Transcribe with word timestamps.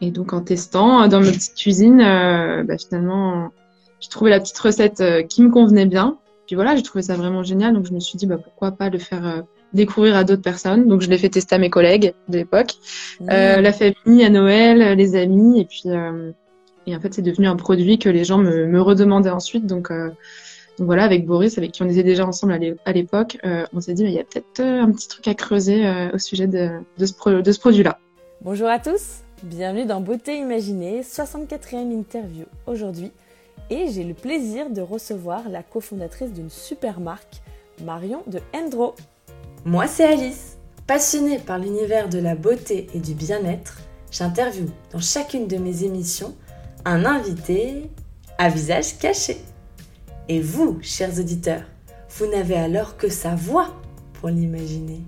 Et 0.00 0.10
donc 0.10 0.32
en 0.32 0.42
testant 0.42 1.08
dans 1.08 1.20
ma 1.20 1.30
petite 1.30 1.54
cuisine, 1.54 1.98
bah, 1.98 2.78
finalement, 2.78 3.50
j'ai 4.00 4.08
trouvé 4.08 4.30
la 4.30 4.40
petite 4.40 4.58
recette 4.58 5.02
qui 5.28 5.42
me 5.42 5.50
convenait 5.50 5.86
bien. 5.86 6.18
Puis 6.46 6.54
voilà, 6.54 6.76
j'ai 6.76 6.82
trouvé 6.82 7.02
ça 7.02 7.16
vraiment 7.16 7.42
génial, 7.42 7.74
donc 7.74 7.86
je 7.86 7.92
me 7.92 8.00
suis 8.00 8.18
dit 8.18 8.26
bah, 8.26 8.38
pourquoi 8.38 8.72
pas 8.72 8.88
le 8.88 8.98
faire 8.98 9.42
découvrir 9.72 10.16
à 10.16 10.24
d'autres 10.24 10.42
personnes. 10.42 10.86
Donc 10.86 11.00
je 11.02 11.10
l'ai 11.10 11.18
fait 11.18 11.28
tester 11.28 11.54
à 11.54 11.58
mes 11.58 11.70
collègues 11.70 12.14
de 12.28 12.38
l'époque, 12.38 12.74
mmh. 13.20 13.28
euh, 13.30 13.60
la 13.60 13.72
famille, 13.72 14.24
à 14.24 14.30
Noël, 14.30 14.96
les 14.96 15.16
amis, 15.16 15.60
et 15.60 15.64
puis 15.64 15.82
euh, 15.86 16.30
et 16.86 16.94
en 16.94 17.00
fait 17.00 17.12
c'est 17.14 17.22
devenu 17.22 17.48
un 17.48 17.56
produit 17.56 17.98
que 17.98 18.08
les 18.08 18.24
gens 18.24 18.38
me, 18.38 18.66
me 18.66 18.80
redemandaient 18.80 19.30
ensuite. 19.30 19.66
Donc, 19.66 19.90
euh, 19.90 20.10
donc 20.78 20.86
voilà, 20.86 21.04
avec 21.04 21.26
Boris, 21.26 21.58
avec 21.58 21.72
qui 21.72 21.82
on 21.82 21.88
était 21.88 22.04
déjà 22.04 22.26
ensemble 22.26 22.76
à 22.84 22.92
l'époque, 22.92 23.38
euh, 23.44 23.64
on 23.72 23.80
s'est 23.80 23.94
dit 23.94 24.04
il 24.04 24.10
y 24.10 24.20
a 24.20 24.24
peut-être 24.24 24.60
euh, 24.60 24.82
un 24.82 24.92
petit 24.92 25.08
truc 25.08 25.26
à 25.26 25.34
creuser 25.34 25.84
au 26.12 26.18
sujet 26.18 26.46
de, 26.46 26.70
de 26.98 27.06
ce, 27.06 27.40
de 27.40 27.52
ce 27.52 27.58
produit-là. 27.58 27.98
Bonjour 28.42 28.68
à 28.68 28.78
tous, 28.78 29.22
bienvenue 29.42 29.84
dans 29.84 30.00
Beauté 30.00 30.38
Imaginée, 30.38 31.02
64e 31.02 31.92
interview 31.92 32.46
aujourd'hui. 32.66 33.12
Et 33.68 33.88
j'ai 33.88 34.04
le 34.04 34.14
plaisir 34.14 34.70
de 34.70 34.80
recevoir 34.80 35.48
la 35.48 35.62
cofondatrice 35.62 36.32
d'une 36.32 36.50
super 36.50 37.00
marque, 37.00 37.42
Marion 37.84 38.22
de 38.26 38.40
Endro. 38.54 38.94
Moi, 39.64 39.86
c'est 39.86 40.04
Alice. 40.04 40.56
Passionnée 40.86 41.38
par 41.38 41.58
l'univers 41.58 42.08
de 42.08 42.18
la 42.18 42.34
beauté 42.34 42.86
et 42.94 43.00
du 43.00 43.14
bien-être, 43.14 43.78
j'interviewe 44.10 44.70
dans 44.92 45.00
chacune 45.00 45.48
de 45.48 45.56
mes 45.56 45.84
émissions 45.84 46.34
un 46.84 47.04
invité 47.04 47.90
à 48.38 48.48
visage 48.48 48.98
caché. 48.98 49.38
Et 50.28 50.40
vous, 50.40 50.78
chers 50.82 51.18
auditeurs, 51.18 51.64
vous 52.10 52.26
n'avez 52.26 52.56
alors 52.56 52.96
que 52.96 53.08
sa 53.08 53.34
voix 53.34 53.74
pour 54.14 54.28
l'imaginer. 54.28 55.02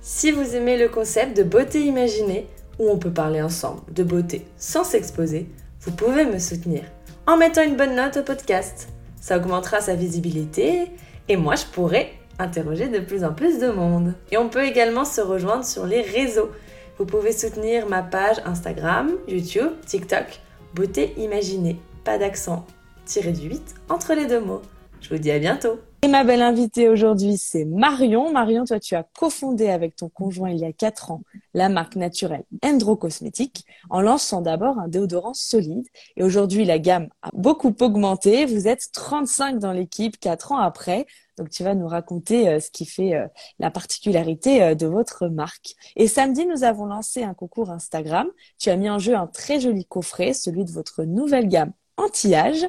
Si 0.00 0.30
vous 0.30 0.54
aimez 0.54 0.78
le 0.78 0.88
concept 0.88 1.36
de 1.36 1.42
beauté 1.42 1.84
imaginée, 1.84 2.46
où 2.78 2.88
on 2.88 2.98
peut 2.98 3.12
parler 3.12 3.42
ensemble 3.42 3.80
de 3.92 4.02
beauté 4.02 4.46
sans 4.58 4.84
s'exposer, 4.84 5.48
vous 5.80 5.92
pouvez 5.92 6.24
me 6.24 6.38
soutenir 6.38 6.82
en 7.26 7.36
mettant 7.36 7.62
une 7.62 7.76
bonne 7.76 7.96
note 7.96 8.18
au 8.18 8.22
podcast. 8.22 8.88
Ça 9.20 9.36
augmentera 9.36 9.80
sa 9.80 9.94
visibilité 9.94 10.90
et 11.28 11.36
moi 11.36 11.54
je 11.56 11.64
pourrai 11.66 12.12
interroger 12.38 12.88
de 12.88 13.00
plus 13.00 13.24
en 13.24 13.32
plus 13.32 13.58
de 13.58 13.68
monde. 13.68 14.14
Et 14.30 14.36
on 14.36 14.48
peut 14.48 14.64
également 14.64 15.04
se 15.04 15.20
rejoindre 15.20 15.64
sur 15.64 15.86
les 15.86 16.02
réseaux. 16.02 16.50
Vous 16.98 17.06
pouvez 17.06 17.32
soutenir 17.32 17.88
ma 17.88 18.02
page 18.02 18.36
Instagram, 18.44 19.12
YouTube, 19.28 19.70
TikTok, 19.86 20.40
Beauté 20.74 21.14
Imaginée. 21.18 21.76
Pas 22.04 22.18
d'accent, 22.18 22.66
tiré 23.04 23.32
du 23.32 23.48
8 23.48 23.74
entre 23.88 24.14
les 24.14 24.26
deux 24.26 24.40
mots. 24.40 24.62
Je 25.00 25.10
vous 25.10 25.18
dis 25.18 25.30
à 25.30 25.38
bientôt. 25.38 25.78
Et 26.06 26.08
ma 26.08 26.22
belle 26.22 26.42
invitée 26.42 26.88
aujourd'hui, 26.88 27.36
c'est 27.36 27.64
Marion. 27.64 28.30
Marion, 28.30 28.64
toi, 28.64 28.78
tu 28.78 28.94
as 28.94 29.02
cofondé 29.02 29.70
avec 29.70 29.96
ton 29.96 30.08
conjoint 30.08 30.50
il 30.50 30.58
y 30.58 30.64
a 30.64 30.72
4 30.72 31.10
ans 31.10 31.22
la 31.52 31.68
marque 31.68 31.96
naturelle 31.96 32.44
Endro 32.64 32.94
Cosmétiques 32.94 33.64
en 33.90 34.00
lançant 34.00 34.40
d'abord 34.40 34.78
un 34.78 34.86
déodorant 34.86 35.34
solide. 35.34 35.84
Et 36.16 36.22
aujourd'hui, 36.22 36.64
la 36.64 36.78
gamme 36.78 37.08
a 37.22 37.30
beaucoup 37.32 37.74
augmenté. 37.80 38.44
Vous 38.44 38.68
êtes 38.68 38.92
35 38.92 39.58
dans 39.58 39.72
l'équipe 39.72 40.16
4 40.20 40.52
ans 40.52 40.58
après. 40.58 41.06
Donc 41.38 41.50
tu 41.50 41.64
vas 41.64 41.74
nous 41.74 41.88
raconter 41.88 42.50
euh, 42.50 42.60
ce 42.60 42.70
qui 42.70 42.86
fait 42.86 43.16
euh, 43.16 43.26
la 43.58 43.72
particularité 43.72 44.62
euh, 44.62 44.74
de 44.76 44.86
votre 44.86 45.26
marque. 45.26 45.74
Et 45.96 46.06
samedi, 46.06 46.46
nous 46.46 46.62
avons 46.62 46.84
lancé 46.84 47.24
un 47.24 47.34
concours 47.34 47.72
Instagram. 47.72 48.28
Tu 48.60 48.70
as 48.70 48.76
mis 48.76 48.88
en 48.88 49.00
jeu 49.00 49.16
un 49.16 49.26
très 49.26 49.58
joli 49.58 49.84
coffret, 49.84 50.34
celui 50.34 50.64
de 50.64 50.70
votre 50.70 51.02
nouvelle 51.02 51.48
gamme 51.48 51.72
anti-âge. 51.96 52.64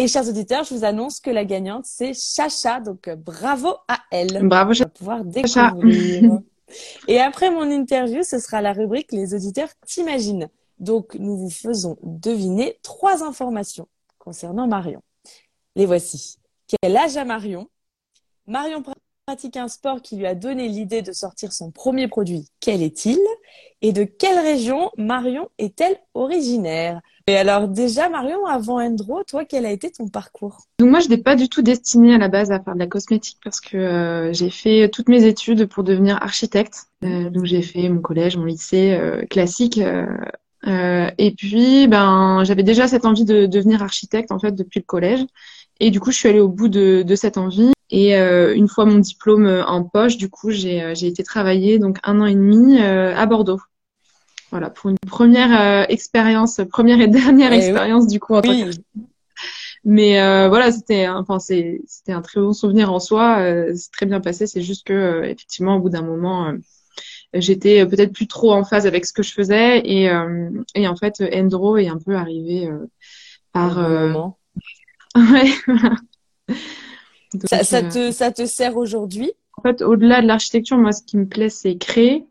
Et 0.00 0.06
chers 0.06 0.28
auditeurs, 0.28 0.62
je 0.62 0.74
vous 0.74 0.84
annonce 0.84 1.18
que 1.18 1.28
la 1.28 1.44
gagnante, 1.44 1.84
c'est 1.84 2.14
Chacha. 2.14 2.78
Donc 2.78 3.10
bravo 3.10 3.74
à 3.88 3.98
elle. 4.12 4.46
Bravo, 4.46 4.72
Chacha. 4.72 4.88
pouvoir 4.90 5.24
découvrir. 5.24 6.38
Et 7.08 7.18
après 7.18 7.50
mon 7.50 7.68
interview, 7.68 8.22
ce 8.22 8.38
sera 8.38 8.62
la 8.62 8.72
rubrique 8.72 9.10
Les 9.10 9.34
auditeurs 9.34 9.70
t'imaginent. 9.86 10.48
Donc 10.78 11.16
nous 11.16 11.36
vous 11.36 11.50
faisons 11.50 11.96
deviner 12.02 12.78
trois 12.82 13.24
informations 13.24 13.88
concernant 14.18 14.68
Marion. 14.68 15.02
Les 15.74 15.84
voici. 15.84 16.38
Quel 16.68 16.96
âge 16.96 17.16
a 17.16 17.24
Marion? 17.24 17.68
Marion 18.46 18.84
pratique 19.26 19.56
un 19.56 19.68
sport 19.68 20.00
qui 20.00 20.16
lui 20.16 20.26
a 20.26 20.34
donné 20.36 20.68
l'idée 20.68 21.02
de 21.02 21.12
sortir 21.12 21.52
son 21.52 21.72
premier 21.72 22.06
produit. 22.06 22.48
Quel 22.60 22.82
est-il? 22.82 23.18
Et 23.82 23.92
de 23.92 24.04
quelle 24.04 24.38
région 24.38 24.90
Marion 24.96 25.48
est-elle 25.58 25.98
originaire? 26.14 27.00
Et 27.28 27.36
alors 27.36 27.68
déjà, 27.68 28.08
Marion, 28.08 28.46
avant 28.46 28.80
Endro, 28.80 29.22
toi, 29.22 29.44
quel 29.44 29.66
a 29.66 29.70
été 29.70 29.90
ton 29.90 30.08
parcours? 30.08 30.62
Donc 30.78 30.88
moi, 30.88 31.00
je 31.00 31.10
n'étais 31.10 31.22
pas 31.22 31.36
du 31.36 31.50
tout 31.50 31.60
destinée 31.60 32.14
à 32.14 32.18
la 32.18 32.28
base 32.28 32.50
à 32.50 32.58
faire 32.58 32.72
de 32.72 32.78
la 32.78 32.86
cosmétique 32.86 33.36
parce 33.44 33.60
que 33.60 33.76
euh, 33.76 34.32
j'ai 34.32 34.48
fait 34.48 34.88
toutes 34.88 35.10
mes 35.10 35.26
études 35.26 35.66
pour 35.66 35.84
devenir 35.84 36.16
architecte. 36.22 36.86
Euh, 37.04 37.28
donc 37.28 37.44
j'ai 37.44 37.60
fait 37.60 37.90
mon 37.90 38.00
collège, 38.00 38.38
mon 38.38 38.46
lycée 38.46 38.94
euh, 38.98 39.26
classique. 39.26 39.78
et 40.66 41.34
puis, 41.36 41.86
ben, 41.86 42.44
j'avais 42.44 42.62
déjà 42.62 42.88
cette 42.88 43.04
envie 43.04 43.26
de 43.26 43.44
devenir 43.44 43.82
architecte 43.82 44.32
en 44.32 44.38
fait 44.38 44.52
depuis 44.52 44.80
le 44.80 44.86
collège. 44.86 45.26
Et 45.80 45.90
du 45.90 46.00
coup, 46.00 46.10
je 46.10 46.16
suis 46.16 46.30
allée 46.30 46.40
au 46.40 46.48
bout 46.48 46.68
de, 46.68 47.02
de 47.02 47.14
cette 47.14 47.36
envie. 47.36 47.72
Et 47.90 48.16
euh, 48.16 48.54
une 48.54 48.68
fois 48.68 48.84
mon 48.84 48.98
diplôme 48.98 49.46
euh, 49.46 49.64
en 49.64 49.82
poche, 49.82 50.16
du 50.16 50.28
coup, 50.28 50.50
j'ai 50.50 50.82
euh, 50.82 50.94
été 50.94 51.22
travailler 51.22 51.78
donc 51.78 51.98
un 52.02 52.20
an 52.20 52.26
et 52.26 52.34
demi 52.34 52.78
à 52.80 53.24
Bordeaux. 53.26 53.60
Voilà, 54.50 54.70
pour 54.70 54.90
une 54.90 54.98
première 55.06 55.90
expérience, 55.90 56.60
première 56.70 57.00
et 57.00 57.08
dernière 57.08 57.52
eh 57.52 57.56
expérience 57.56 58.06
du 58.06 58.18
coup 58.18 58.34
en 58.34 58.42
tant 58.42 58.52
que... 58.52 58.70
Mais 59.84 60.18
voilà, 60.48 60.72
c'était 60.72 61.08
enfin 61.08 61.38
c'était 61.38 62.12
un 62.12 62.22
très 62.22 62.40
bon 62.40 62.52
souvenir 62.52 62.92
en 62.92 62.98
soi. 62.98 63.38
c'est 63.74 63.90
très 63.92 64.06
bien 64.06 64.20
passé. 64.20 64.46
C'est 64.46 64.62
juste 64.62 64.86
que 64.86 65.22
effectivement, 65.24 65.76
au 65.76 65.80
bout 65.80 65.90
d'un 65.90 66.02
moment, 66.02 66.52
j'étais 67.34 67.84
peut-être 67.86 68.12
plus 68.12 68.26
trop 68.26 68.52
en 68.52 68.64
phase 68.64 68.86
avec 68.86 69.06
ce 69.06 69.12
que 69.12 69.22
je 69.22 69.32
faisais 69.32 69.78
et 69.84 70.10
et 70.74 70.88
en 70.88 70.96
fait, 70.96 71.22
Endro 71.32 71.76
est 71.76 71.88
un 71.88 71.98
peu 71.98 72.16
arrivé 72.16 72.68
par. 73.52 73.78
ouais. 75.16 75.50
ça, 77.44 77.64
ça, 77.64 77.82
te, 77.82 78.10
ça 78.10 78.30
te 78.30 78.46
sert 78.46 78.76
aujourd'hui? 78.76 79.32
En 79.58 79.62
fait, 79.62 79.82
au-delà 79.82 80.22
de 80.22 80.26
l'architecture, 80.26 80.78
moi, 80.78 80.92
ce 80.92 81.02
qui 81.02 81.16
me 81.16 81.26
plaît, 81.26 81.48
c'est 81.48 81.76
créer. 81.76 82.24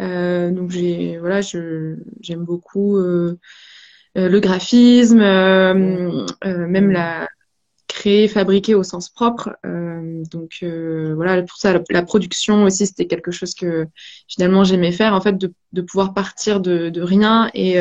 Euh, 0.00 0.50
donc, 0.50 0.70
j'ai, 0.70 1.18
voilà, 1.18 1.40
je, 1.40 1.96
j'aime 2.20 2.44
beaucoup 2.44 2.96
euh, 2.96 3.38
euh 4.16 4.28
le 4.28 4.40
graphisme, 4.40 5.20
euh, 5.20 6.26
euh, 6.44 6.66
même 6.66 6.90
la 6.90 7.28
créer, 7.88 8.28
fabriquer 8.28 8.74
au 8.74 8.82
sens 8.82 9.08
propre. 9.08 9.50
donc, 10.30 10.58
voilà, 10.62 11.42
pour 11.42 11.56
ça, 11.56 11.80
la, 11.90 12.02
production 12.02 12.64
aussi, 12.64 12.86
c'était 12.86 13.06
quelque 13.06 13.30
chose 13.30 13.54
que 13.54 13.86
finalement 14.28 14.62
j'aimais 14.62 14.92
faire. 14.92 15.14
En 15.14 15.20
fait, 15.20 15.36
de, 15.38 15.52
de 15.72 15.82
pouvoir 15.82 16.14
partir 16.14 16.60
de, 16.60 16.90
de 16.90 17.02
rien 17.02 17.50
et 17.54 17.78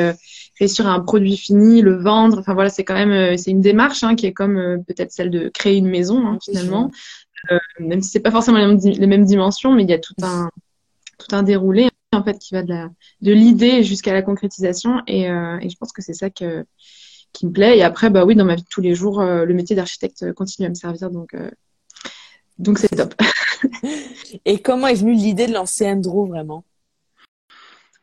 réussir 0.60 0.88
un 0.88 1.00
produit 1.00 1.38
fini, 1.38 1.82
le 1.82 1.96
vendre. 1.96 2.40
Enfin 2.40 2.54
voilà, 2.54 2.70
c'est 2.70 2.84
quand 2.84 2.96
même 2.96 3.38
c'est 3.38 3.52
une 3.52 3.62
démarche 3.62 4.04
hein, 4.04 4.16
qui 4.16 4.26
est 4.26 4.34
comme 4.34 4.58
euh, 4.58 4.78
peut-être 4.78 5.12
celle 5.12 5.30
de 5.30 5.50
créer 5.50 5.78
une 5.78 5.88
maison 5.88 6.26
hein, 6.26 6.38
finalement. 6.44 6.92
Euh, 7.52 7.60
même 7.80 8.02
si 8.02 8.10
c'est 8.10 8.20
pas 8.20 8.32
forcément 8.32 8.58
les 8.58 9.08
mêmes, 9.08 9.26
dimensions, 9.26 9.74
mais 9.74 9.84
il 9.84 9.90
y 9.90 9.94
a 9.94 10.00
tout 10.00 10.16
un 10.22 10.50
tout 11.18 11.36
un 11.36 11.44
déroulé 11.44 11.90
en 12.18 12.24
fait 12.24 12.40
qui 12.40 12.54
va 12.54 12.64
de 12.64 12.70
la 12.70 12.90
de 13.22 13.32
l'idée 13.32 13.84
jusqu'à 13.84 14.14
la 14.14 14.22
concrétisation 14.22 15.02
et, 15.08 15.30
euh, 15.30 15.60
et 15.60 15.70
je 15.70 15.78
pense 15.78 15.92
que 15.92 16.02
c'est 16.02 16.14
ça 16.14 16.30
que 16.30 16.66
qui 17.34 17.46
me 17.46 17.52
plaît. 17.52 17.78
Et 17.78 17.84
après 17.84 18.10
bah 18.10 18.26
oui, 18.26 18.36
dans 18.36 18.46
ma 18.46 18.56
vie 18.56 18.64
de 18.64 18.68
tous 18.70 18.82
les 18.82 18.96
jours, 18.96 19.22
le 19.22 19.54
métier 19.54 19.76
d'architecte 19.76 20.34
continue 20.34 20.66
à 20.66 20.70
me 20.70 20.76
servir 20.76 21.12
donc 21.12 21.36
donc 22.60 22.80
c'est 22.80 22.96
top. 22.96 23.14
et 24.46 24.60
comment 24.62 24.88
est 24.88 24.96
venue 24.96 25.14
l'idée 25.14 25.48
de 25.48 25.54
lancer 25.54 25.86
Andro 25.86 26.26
vraiment? 26.26 26.64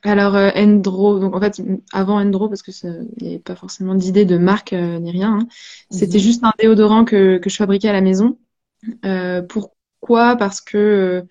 Alors 0.03 0.37
euh, 0.37 0.51
Endro, 0.55 1.19
donc 1.19 1.35
en 1.35 1.41
fait 1.41 1.61
avant 1.93 2.21
Endro 2.21 2.49
parce 2.49 2.63
que 2.63 2.71
il 3.17 3.23
n'y 3.23 3.29
avait 3.29 3.39
pas 3.39 3.57
forcément 3.57 3.95
d'idée 3.95 4.27
de 4.27 4.37
marque 4.37 4.73
euh, 4.75 4.99
ni 4.99 5.11
rien. 5.11 5.39
Hein. 5.41 5.49
C'était 5.91 6.19
mhm. 6.19 6.23
juste 6.23 6.45
un 6.45 6.53
déodorant 6.59 7.05
que, 7.05 7.39
que 7.39 7.51
je 7.51 7.57
fabriquais 7.57 7.89
à 7.89 7.93
la 7.93 8.03
maison. 8.03 8.39
Euh, 9.05 9.43
pourquoi? 9.43 10.37
Parce 10.37 10.61
que 10.61 11.25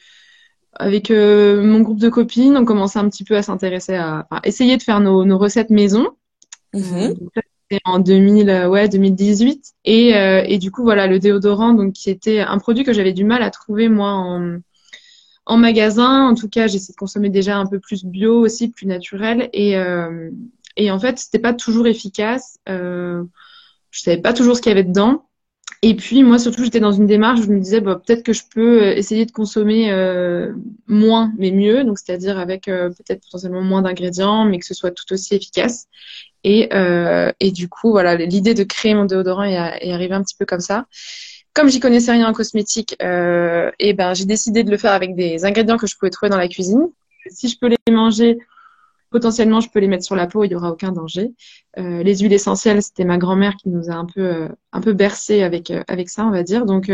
euh, 0.82 0.86
avec 0.86 1.10
mon 1.10 1.80
groupe 1.82 2.00
de 2.00 2.10
copines, 2.10 2.58
on 2.58 2.66
commençait 2.66 3.00
un 3.00 3.10
petit 3.10 3.24
peu 3.24 3.36
à 3.36 3.44
s'intéresser 3.44 3.96
à, 3.96 4.28
essayer 4.44 4.78
de 4.78 4.84
faire 4.84 5.00
nos, 5.00 5.26
nos 5.26 5.38
recettes 5.38 5.70
maison. 5.70 6.10
Mhm. 6.74 7.16
C'était 7.70 7.82
en 7.86 8.00
2000, 8.00 8.68
ouais 8.68 8.90
2018 8.90 9.74
et, 9.86 10.10
et 10.10 10.58
du 10.58 10.70
coup 10.70 10.84
voilà 10.84 11.08
le 11.08 11.18
déodorant 11.18 11.74
donc 11.74 11.94
qui 11.94 12.10
était 12.10 12.40
un 12.40 12.58
produit 12.58 12.84
que 12.84 12.94
j'avais 12.94 13.14
du 13.14 13.24
mal 13.24 13.42
à 13.42 13.50
trouver 13.50 13.90
moi 13.90 14.12
en 14.12 14.60
en 15.46 15.58
magasin, 15.58 16.28
en 16.28 16.36
tout 16.36 16.48
cas, 16.48 16.68
j'essaie 16.68 16.94
de 16.94 16.98
consommer 16.98 17.30
déjà 17.30 17.58
un 17.58 17.66
peu 17.66 17.80
plus 17.80 18.06
bio 18.06 18.40
aussi, 18.40 18.70
plus 18.70 18.86
naturel. 18.86 19.50
Et, 19.54 19.78
euh, 19.78 20.30
et 20.78 20.90
en 20.90 21.00
fait, 21.00 21.20
c'était 21.20 21.40
pas 21.40 21.54
toujours 21.54 21.88
efficace. 21.88 22.60
Euh, 22.70 23.24
je 23.92 24.02
savais 24.02 24.22
pas 24.22 24.34
toujours 24.34 24.56
ce 24.56 24.62
qu'il 24.62 24.70
y 24.70 24.74
avait 24.74 24.84
dedans. 24.84 25.28
Et 25.86 25.96
puis 25.96 26.24
moi, 26.24 26.40
surtout, 26.40 26.64
j'étais 26.64 26.80
dans 26.80 26.94
une 26.94 27.08
démarche 27.08 27.42
où 27.42 27.44
je 27.44 27.50
me 27.50 27.60
disais, 27.60 27.82
bah, 27.82 28.02
peut-être 28.04 28.24
que 28.24 28.32
je 28.32 28.44
peux 28.50 28.82
euh, 28.84 28.96
essayer 28.96 29.26
de 29.26 29.32
consommer 29.34 29.92
euh, 29.92 30.54
moins, 30.88 31.34
mais 31.38 31.52
mieux. 31.52 31.84
Donc, 31.84 32.00
c'est-à-dire 32.00 32.40
avec 32.40 32.70
euh, 32.70 32.88
peut-être 32.90 33.22
potentiellement 33.22 33.62
moins 33.62 33.82
d'ingrédients, 33.82 34.46
mais 34.46 34.60
que 34.60 34.66
ce 34.66 34.74
soit 34.74 34.92
tout 34.92 35.12
aussi 35.12 35.36
efficace. 35.36 35.88
Et, 36.46 36.70
et 37.40 37.52
du 37.52 37.70
coup, 37.70 37.92
voilà, 37.92 38.16
l'idée 38.16 38.54
de 38.54 38.64
créer 38.64 38.94
mon 38.96 39.06
déodorant 39.06 39.44
est, 39.44 39.54
est 39.54 39.94
arrivée 39.94 40.14
un 40.14 40.24
petit 40.24 40.36
peu 40.36 40.46
comme 40.46 40.60
ça 40.60 40.88
comme 41.54 41.70
j'y 41.70 41.80
connaissais 41.80 42.12
rien 42.12 42.28
en 42.28 42.34
cosmétique, 42.34 42.96
euh, 43.04 43.70
et 43.80 43.90
eh 43.90 43.94
ben 43.94 44.16
j'ai 44.16 44.26
décidé 44.26 44.64
de 44.64 44.72
le 44.72 44.78
faire 44.78 44.92
avec 44.92 45.16
des 45.16 45.46
ingrédients 45.46 45.78
que 45.78 45.86
je 45.86 45.96
pouvais 45.96 46.10
trouver 46.10 46.32
dans 46.32 46.38
la 46.38 46.48
cuisine. 46.48 46.90
Si 47.30 47.48
je 47.48 47.58
peux 47.60 47.68
les 47.68 47.78
manger 47.94 48.40
potentiellement 49.14 49.62
je 49.62 49.70
peux 49.70 49.80
les 49.80 49.88
mettre 49.88 50.04
sur 50.04 50.16
la 50.16 50.28
peau, 50.28 50.44
il 50.44 50.52
y 50.52 50.56
aura 50.56 50.72
aucun 50.72 50.92
danger. 50.92 51.34
les 51.78 52.18
huiles 52.18 52.34
essentielles, 52.34 52.82
c'était 52.82 53.06
ma 53.06 53.18
grand-mère 53.18 53.56
qui 53.56 53.70
nous 53.70 53.90
a 53.90 53.94
un 53.94 54.06
peu 54.06 54.50
un 54.74 54.82
peu 54.82 54.94
bercé 54.94 55.44
avec 55.44 55.72
avec 55.88 56.10
ça, 56.10 56.26
on 56.26 56.32
va 56.32 56.44
dire. 56.44 56.66
Donc 56.66 56.92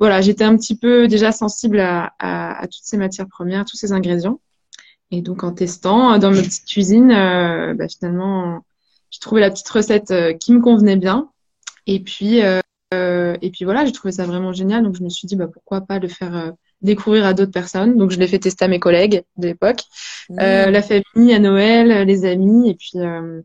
voilà, 0.00 0.20
j'étais 0.20 0.44
un 0.44 0.56
petit 0.56 0.76
peu 0.76 1.06
déjà 1.06 1.32
sensible 1.32 1.78
à, 1.80 2.60
toutes 2.62 2.84
ces 2.84 2.96
matières 2.96 3.28
premières, 3.28 3.64
tous 3.64 3.76
ces 3.76 3.92
ingrédients. 3.92 4.40
Et 5.10 5.20
donc 5.22 5.44
en 5.44 5.52
testant 5.52 6.18
dans 6.18 6.30
ma 6.32 6.42
petite 6.42 6.66
cuisine, 6.66 7.08
bah, 7.08 7.88
finalement, 7.88 8.64
j'ai 9.10 9.20
trouvé 9.20 9.40
la 9.40 9.50
petite 9.50 9.68
recette 9.68 10.12
qui 10.40 10.52
me 10.52 10.60
convenait 10.60 10.96
bien. 10.96 11.30
Et 11.86 12.00
puis 12.00 12.40
et 12.40 13.50
puis 13.52 13.64
voilà, 13.64 13.84
j'ai 13.84 13.92
trouvé 13.92 14.12
ça 14.12 14.24
vraiment 14.26 14.52
génial. 14.52 14.82
Donc 14.82 14.96
je 14.96 15.02
me 15.02 15.10
suis 15.10 15.26
dit 15.28 15.36
bah 15.36 15.48
pourquoi 15.52 15.82
pas 15.82 15.98
le 15.98 16.08
faire 16.08 16.52
découvrir 16.82 17.24
à 17.24 17.34
d'autres 17.34 17.52
personnes. 17.52 17.96
Donc 17.96 18.10
je 18.10 18.18
l'ai 18.18 18.26
fait 18.26 18.38
tester 18.38 18.64
à 18.64 18.68
mes 18.68 18.80
collègues 18.80 19.22
de 19.36 19.48
l'époque, 19.48 19.80
mmh. 20.28 20.38
euh, 20.40 20.70
la 20.70 20.82
famille, 20.82 21.32
à 21.34 21.38
Noël, 21.38 22.06
les 22.06 22.24
amis, 22.24 22.70
et 22.70 22.74
puis 22.74 22.92
euh, 22.96 23.40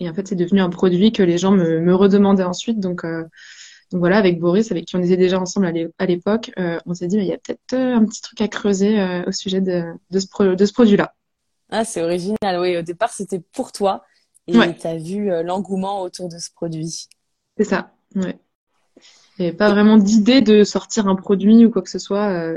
et 0.00 0.08
en 0.08 0.14
fait 0.14 0.26
c'est 0.28 0.36
devenu 0.36 0.60
un 0.60 0.70
produit 0.70 1.12
que 1.12 1.22
les 1.22 1.38
gens 1.38 1.50
me, 1.52 1.80
me 1.80 1.94
redemandaient 1.94 2.44
ensuite. 2.44 2.80
Donc 2.80 3.04
euh, 3.04 3.24
donc 3.90 4.00
voilà, 4.00 4.18
avec 4.18 4.38
Boris, 4.38 4.70
avec 4.70 4.84
qui 4.84 4.96
on 4.96 5.02
était 5.02 5.16
déjà 5.16 5.40
ensemble 5.40 5.90
à 5.98 6.06
l'époque, 6.06 6.50
euh, 6.58 6.78
on 6.86 6.94
s'est 6.94 7.06
dit 7.08 7.16
mais 7.16 7.24
il 7.24 7.28
y 7.28 7.32
a 7.32 7.38
peut-être 7.38 7.72
euh, 7.72 7.96
un 7.96 8.04
petit 8.04 8.20
truc 8.20 8.40
à 8.40 8.48
creuser 8.48 9.00
euh, 9.00 9.22
au 9.26 9.32
sujet 9.32 9.60
de, 9.60 9.84
de 10.10 10.18
ce, 10.18 10.54
de 10.54 10.66
ce 10.66 10.72
produit-là. 10.72 11.14
Ah 11.70 11.84
c'est 11.84 12.02
original, 12.02 12.60
oui. 12.60 12.76
Au 12.76 12.82
départ 12.82 13.12
c'était 13.12 13.40
pour 13.52 13.72
toi 13.72 14.04
et 14.46 14.52
tu 14.52 14.86
as 14.86 14.96
vu 14.96 15.30
l'engouement 15.44 16.00
autour 16.02 16.28
de 16.30 16.38
ce 16.38 16.50
produit. 16.50 17.08
C'est 17.58 17.64
ça, 17.64 17.92
ouais. 18.14 18.38
Il 19.38 19.42
n'y 19.42 19.48
avait 19.48 19.56
pas 19.56 19.70
vraiment 19.70 19.96
d'idée 19.98 20.40
de 20.40 20.64
sortir 20.64 21.06
un 21.08 21.14
produit 21.14 21.64
ou 21.64 21.70
quoi 21.70 21.82
que 21.82 21.90
ce 21.90 21.98
soit. 21.98 22.54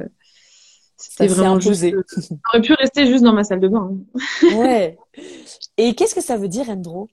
C'était 0.98 1.28
vraiment 1.28 1.60
juste. 1.60 1.84
J'aurais 2.46 2.62
pu 2.62 2.74
rester 2.74 3.08
juste 3.08 3.24
dans 3.24 3.34
ma 3.34 3.44
salle 3.44 3.60
de 3.60 3.68
bain. 3.68 3.92
Hein. 3.92 4.58
ouais. 4.58 4.98
Et 5.78 5.96
qu'est-ce 5.96 6.16
que 6.16 6.22
ça 6.22 6.38
veut 6.38 6.48
dire, 6.48 6.70
Endro? 6.70 7.10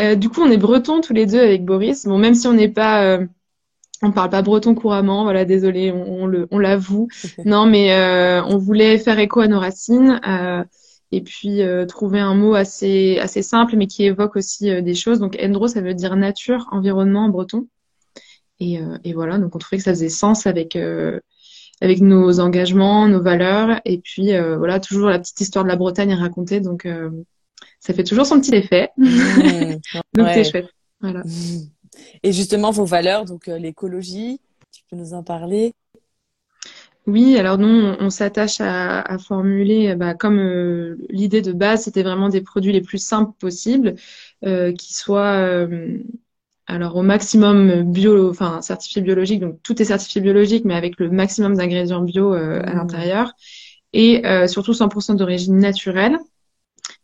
Euh, 0.00 0.14
Du 0.14 0.28
coup, 0.28 0.40
on 0.42 0.50
est 0.50 0.56
bretons 0.56 1.00
tous 1.00 1.12
les 1.12 1.26
deux 1.26 1.40
avec 1.40 1.64
Boris. 1.64 2.06
Bon, 2.06 2.18
même 2.18 2.34
si 2.34 2.46
on 2.46 2.54
n'est 2.54 2.68
pas. 2.68 3.04
Euh, 3.04 3.26
on 4.02 4.12
parle 4.12 4.30
pas 4.30 4.42
breton 4.42 4.74
couramment, 4.74 5.22
voilà, 5.22 5.46
désolé, 5.46 5.90
on, 5.90 6.26
le, 6.26 6.48
on 6.50 6.58
l'avoue. 6.58 7.08
non, 7.46 7.64
mais 7.64 7.94
euh, 7.94 8.44
on 8.44 8.58
voulait 8.58 8.98
faire 8.98 9.18
écho 9.18 9.40
à 9.40 9.48
nos 9.48 9.58
racines 9.58 10.20
euh, 10.28 10.62
et 11.12 11.22
puis 11.22 11.62
euh, 11.62 11.86
trouver 11.86 12.20
un 12.20 12.34
mot 12.34 12.54
assez 12.54 13.18
assez 13.20 13.40
simple, 13.40 13.74
mais 13.76 13.86
qui 13.86 14.04
évoque 14.04 14.36
aussi 14.36 14.82
des 14.82 14.94
choses. 14.94 15.18
Donc, 15.18 15.38
Endro, 15.42 15.66
ça 15.66 15.80
veut 15.80 15.94
dire 15.94 16.14
nature, 16.16 16.68
environnement 16.72 17.24
en 17.24 17.28
breton. 17.30 17.68
Et, 18.60 18.78
et 19.04 19.12
voilà, 19.12 19.38
donc 19.38 19.54
on 19.54 19.58
trouvait 19.58 19.76
que 19.76 19.84
ça 19.84 19.92
faisait 19.92 20.08
sens 20.08 20.46
avec 20.46 20.76
avec 21.80 22.00
nos 22.00 22.40
engagements, 22.40 23.08
nos 23.08 23.22
valeurs, 23.22 23.80
et 23.84 23.98
puis 23.98 24.32
euh, 24.32 24.56
voilà, 24.56 24.80
toujours 24.80 25.08
la 25.08 25.18
petite 25.18 25.40
histoire 25.40 25.64
de 25.64 25.68
la 25.68 25.76
Bretagne 25.76 26.12
à 26.12 26.16
raconter, 26.16 26.60
donc 26.60 26.86
euh, 26.86 27.10
ça 27.80 27.92
fait 27.92 28.04
toujours 28.04 28.26
son 28.26 28.40
petit 28.40 28.54
effet. 28.54 28.90
Mmh, 28.96 29.76
donc 30.14 30.28
c'est 30.32 30.44
chouette. 30.44 30.68
Voilà. 31.00 31.22
Et 32.22 32.32
justement, 32.32 32.70
vos 32.70 32.86
valeurs, 32.86 33.24
donc 33.24 33.48
euh, 33.48 33.58
l'écologie, 33.58 34.40
tu 34.72 34.82
peux 34.90 34.96
nous 34.96 35.12
en 35.12 35.22
parler? 35.22 35.74
Oui, 37.06 37.38
alors 37.38 37.56
nous, 37.56 37.68
on, 38.00 38.10
s'attache 38.10 38.60
à, 38.60 39.00
à, 39.00 39.18
formuler, 39.18 39.94
bah, 39.94 40.14
comme 40.14 40.96
l'idée 41.08 41.40
de 41.40 41.52
base, 41.52 41.84
c'était 41.84 42.02
vraiment 42.02 42.28
des 42.30 42.40
produits 42.40 42.72
les 42.72 42.80
plus 42.80 42.98
simples 42.98 43.32
possibles, 43.38 43.94
qui 44.42 44.92
soient 44.92 45.68
alors 46.66 46.96
au 46.96 47.02
maximum 47.02 47.82
bio, 47.82 48.30
enfin 48.30 48.60
certifié 48.60 49.00
biologique, 49.02 49.40
donc 49.40 49.62
tout 49.62 49.80
est 49.80 49.84
certifié 49.84 50.20
biologique, 50.20 50.64
mais 50.64 50.74
avec 50.74 50.98
le 50.98 51.10
maximum 51.10 51.56
d'ingrédients 51.56 52.02
bio 52.02 52.34
euh, 52.34 52.60
à 52.64 52.72
mmh. 52.72 52.76
l'intérieur, 52.76 53.32
et 53.92 54.26
euh, 54.26 54.46
surtout 54.46 54.72
100% 54.72 55.16
d'origine 55.16 55.58
naturelle. 55.58 56.18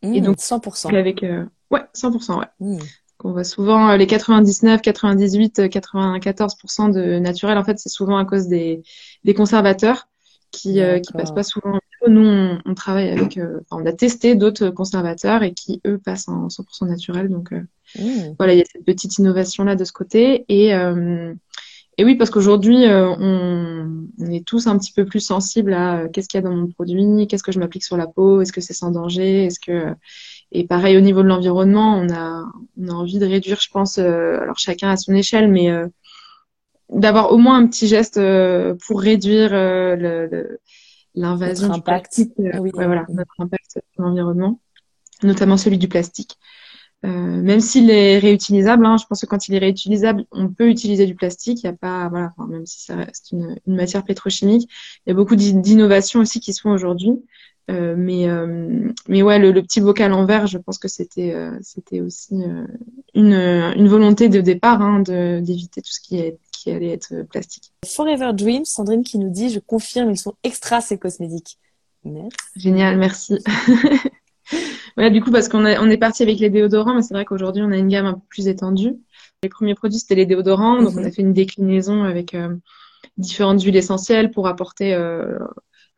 et 0.02 0.20
mmh, 0.20 0.24
donc 0.24 0.38
100%. 0.38 0.94
Avec 0.96 1.22
euh, 1.22 1.44
ouais 1.70 1.82
100% 1.94 2.38
ouais. 2.38 2.46
Mmh. 2.60 2.78
On 3.24 3.30
voit 3.30 3.44
souvent 3.44 3.94
les 3.94 4.08
99, 4.08 4.82
98, 4.82 5.60
94% 5.60 6.92
de 6.92 7.20
naturel. 7.20 7.56
En 7.56 7.62
fait, 7.62 7.78
c'est 7.78 7.88
souvent 7.88 8.16
à 8.16 8.24
cause 8.24 8.48
des, 8.48 8.82
des 9.22 9.32
conservateurs 9.32 10.08
qui 10.50 10.80
qui 11.02 11.12
passent 11.12 11.32
pas 11.32 11.44
souvent 11.44 11.78
nous, 12.08 12.58
on, 12.64 12.74
travaille 12.74 13.10
avec, 13.10 13.38
euh, 13.38 13.60
on 13.70 13.84
a 13.86 13.92
testé 13.92 14.34
d'autres 14.34 14.70
conservateurs 14.70 15.42
et 15.42 15.54
qui, 15.54 15.80
eux, 15.86 15.98
passent 15.98 16.28
en 16.28 16.48
100% 16.48 16.86
naturel. 16.86 17.28
Donc, 17.28 17.52
euh, 17.52 17.62
mmh. 17.98 18.34
voilà, 18.38 18.54
il 18.54 18.58
y 18.58 18.62
a 18.62 18.64
cette 18.64 18.84
petite 18.84 19.18
innovation-là 19.18 19.76
de 19.76 19.84
ce 19.84 19.92
côté. 19.92 20.44
Et, 20.48 20.74
euh, 20.74 21.32
et 21.98 22.04
oui, 22.04 22.14
parce 22.14 22.30
qu'aujourd'hui, 22.30 22.84
on, 22.86 24.06
on, 24.18 24.30
est 24.30 24.44
tous 24.46 24.66
un 24.66 24.78
petit 24.78 24.92
peu 24.92 25.04
plus 25.04 25.20
sensibles 25.20 25.74
à 25.74 26.08
qu'est-ce 26.12 26.28
qu'il 26.28 26.38
y 26.38 26.42
a 26.44 26.48
dans 26.48 26.54
mon 26.54 26.68
produit, 26.68 27.26
qu'est-ce 27.26 27.42
que 27.42 27.52
je 27.52 27.58
m'applique 27.58 27.84
sur 27.84 27.96
la 27.96 28.06
peau, 28.06 28.40
est-ce 28.40 28.52
que 28.52 28.60
c'est 28.60 28.74
sans 28.74 28.90
danger, 28.90 29.46
est-ce 29.46 29.60
que... 29.60 29.94
Et 30.52 30.66
pareil, 30.66 30.96
au 30.96 31.00
niveau 31.00 31.22
de 31.22 31.28
l'environnement, 31.28 31.96
on 31.96 32.10
a, 32.12 32.44
on 32.78 32.88
a 32.88 32.92
envie 32.92 33.18
de 33.18 33.26
réduire, 33.26 33.60
je 33.60 33.70
pense, 33.70 33.98
alors 33.98 34.58
chacun 34.58 34.90
à 34.90 34.96
son 34.96 35.14
échelle, 35.14 35.50
mais 35.50 35.70
d'avoir 36.90 37.32
au 37.32 37.38
moins 37.38 37.56
un 37.56 37.66
petit 37.66 37.88
geste 37.88 38.20
pour 38.86 39.00
réduire 39.00 39.54
l'invasion 41.14 41.68
du 41.68 41.82
plastique, 41.82 42.32
euh, 42.40 42.50
ah 42.54 42.86
voilà, 42.86 43.04
notre 43.10 43.34
impact 43.38 43.70
sur 43.70 43.82
l'environnement, 43.98 44.60
notamment 45.22 45.56
celui 45.56 45.78
du 45.78 45.88
plastique. 45.88 46.38
Euh, 47.04 47.08
même 47.08 47.60
s'il 47.60 47.90
est 47.90 48.18
réutilisable, 48.18 48.86
hein, 48.86 48.96
je 48.96 49.06
pense 49.06 49.20
que 49.20 49.26
quand 49.26 49.48
il 49.48 49.54
est 49.54 49.58
réutilisable, 49.58 50.24
on 50.30 50.48
peut 50.48 50.68
utiliser 50.68 51.06
du 51.06 51.16
plastique. 51.16 51.62
Il 51.62 51.66
y 51.66 51.68
a 51.68 51.72
pas, 51.72 52.08
voilà, 52.08 52.32
enfin, 52.36 52.48
même 52.48 52.64
si 52.64 52.80
ça 52.80 52.94
reste 52.94 53.32
une, 53.32 53.56
une, 53.66 53.74
matière 53.74 54.04
pétrochimique, 54.04 54.70
il 55.04 55.10
y 55.10 55.12
a 55.12 55.14
beaucoup 55.14 55.34
d'innovations 55.34 56.20
aussi 56.20 56.38
qui 56.38 56.52
se 56.52 56.60
font 56.60 56.70
aujourd'hui. 56.70 57.18
Euh, 57.70 57.94
mais 57.96 58.28
euh, 58.28 58.90
mais 59.08 59.22
ouais, 59.22 59.38
le, 59.38 59.52
le, 59.52 59.62
petit 59.62 59.80
bocal 59.80 60.12
en 60.12 60.26
verre, 60.26 60.46
je 60.48 60.58
pense 60.58 60.78
que 60.78 60.88
c'était 60.88 61.32
euh, 61.32 61.56
c'était 61.62 62.00
aussi 62.00 62.34
une, 63.14 63.32
une 63.34 63.88
volonté 63.88 64.28
de 64.28 64.40
départ 64.40 64.82
hein, 64.82 65.00
d'éviter 65.00 65.80
tout 65.80 65.92
ce 65.92 66.00
qui 66.00 66.18
est 66.18 66.38
qui 66.50 66.70
allait 66.70 66.90
être 66.90 67.22
plastique. 67.30 67.72
Forever 67.86 68.32
Dreams, 68.34 68.64
Sandrine 68.64 69.04
qui 69.04 69.18
nous 69.18 69.30
dit, 69.30 69.50
je 69.50 69.58
confirme, 69.58 70.10
ils 70.10 70.18
sont 70.18 70.34
extra 70.44 70.80
ces 70.80 70.98
cosmétiques. 70.98 71.58
Merci. 72.04 72.36
Génial, 72.56 72.98
merci. 72.98 73.38
voilà, 74.96 75.10
du 75.10 75.22
coup, 75.22 75.30
parce 75.30 75.48
qu'on 75.48 75.64
on 75.64 75.90
est 75.90 75.98
parti 75.98 76.22
avec 76.22 76.38
les 76.38 76.50
déodorants, 76.50 76.94
mais 76.94 77.02
c'est 77.02 77.14
vrai 77.14 77.24
qu'aujourd'hui, 77.24 77.62
on 77.62 77.70
a 77.70 77.76
une 77.76 77.88
gamme 77.88 78.06
un 78.06 78.14
peu 78.14 78.26
plus 78.28 78.48
étendue. 78.48 78.94
Les 79.42 79.48
premiers 79.48 79.74
produits, 79.74 79.98
c'était 79.98 80.14
les 80.14 80.26
déodorants, 80.26 80.82
donc 80.82 80.94
on 80.94 80.98
a 80.98 81.06
mhm. 81.06 81.12
fait 81.12 81.22
une 81.22 81.32
déclinaison 81.32 82.04
avec 82.04 82.34
euh, 82.34 82.54
différentes 83.16 83.62
huiles 83.62 83.76
essentielles 83.76 84.30
pour 84.30 84.46
apporter 84.48 84.94
euh, 84.94 85.38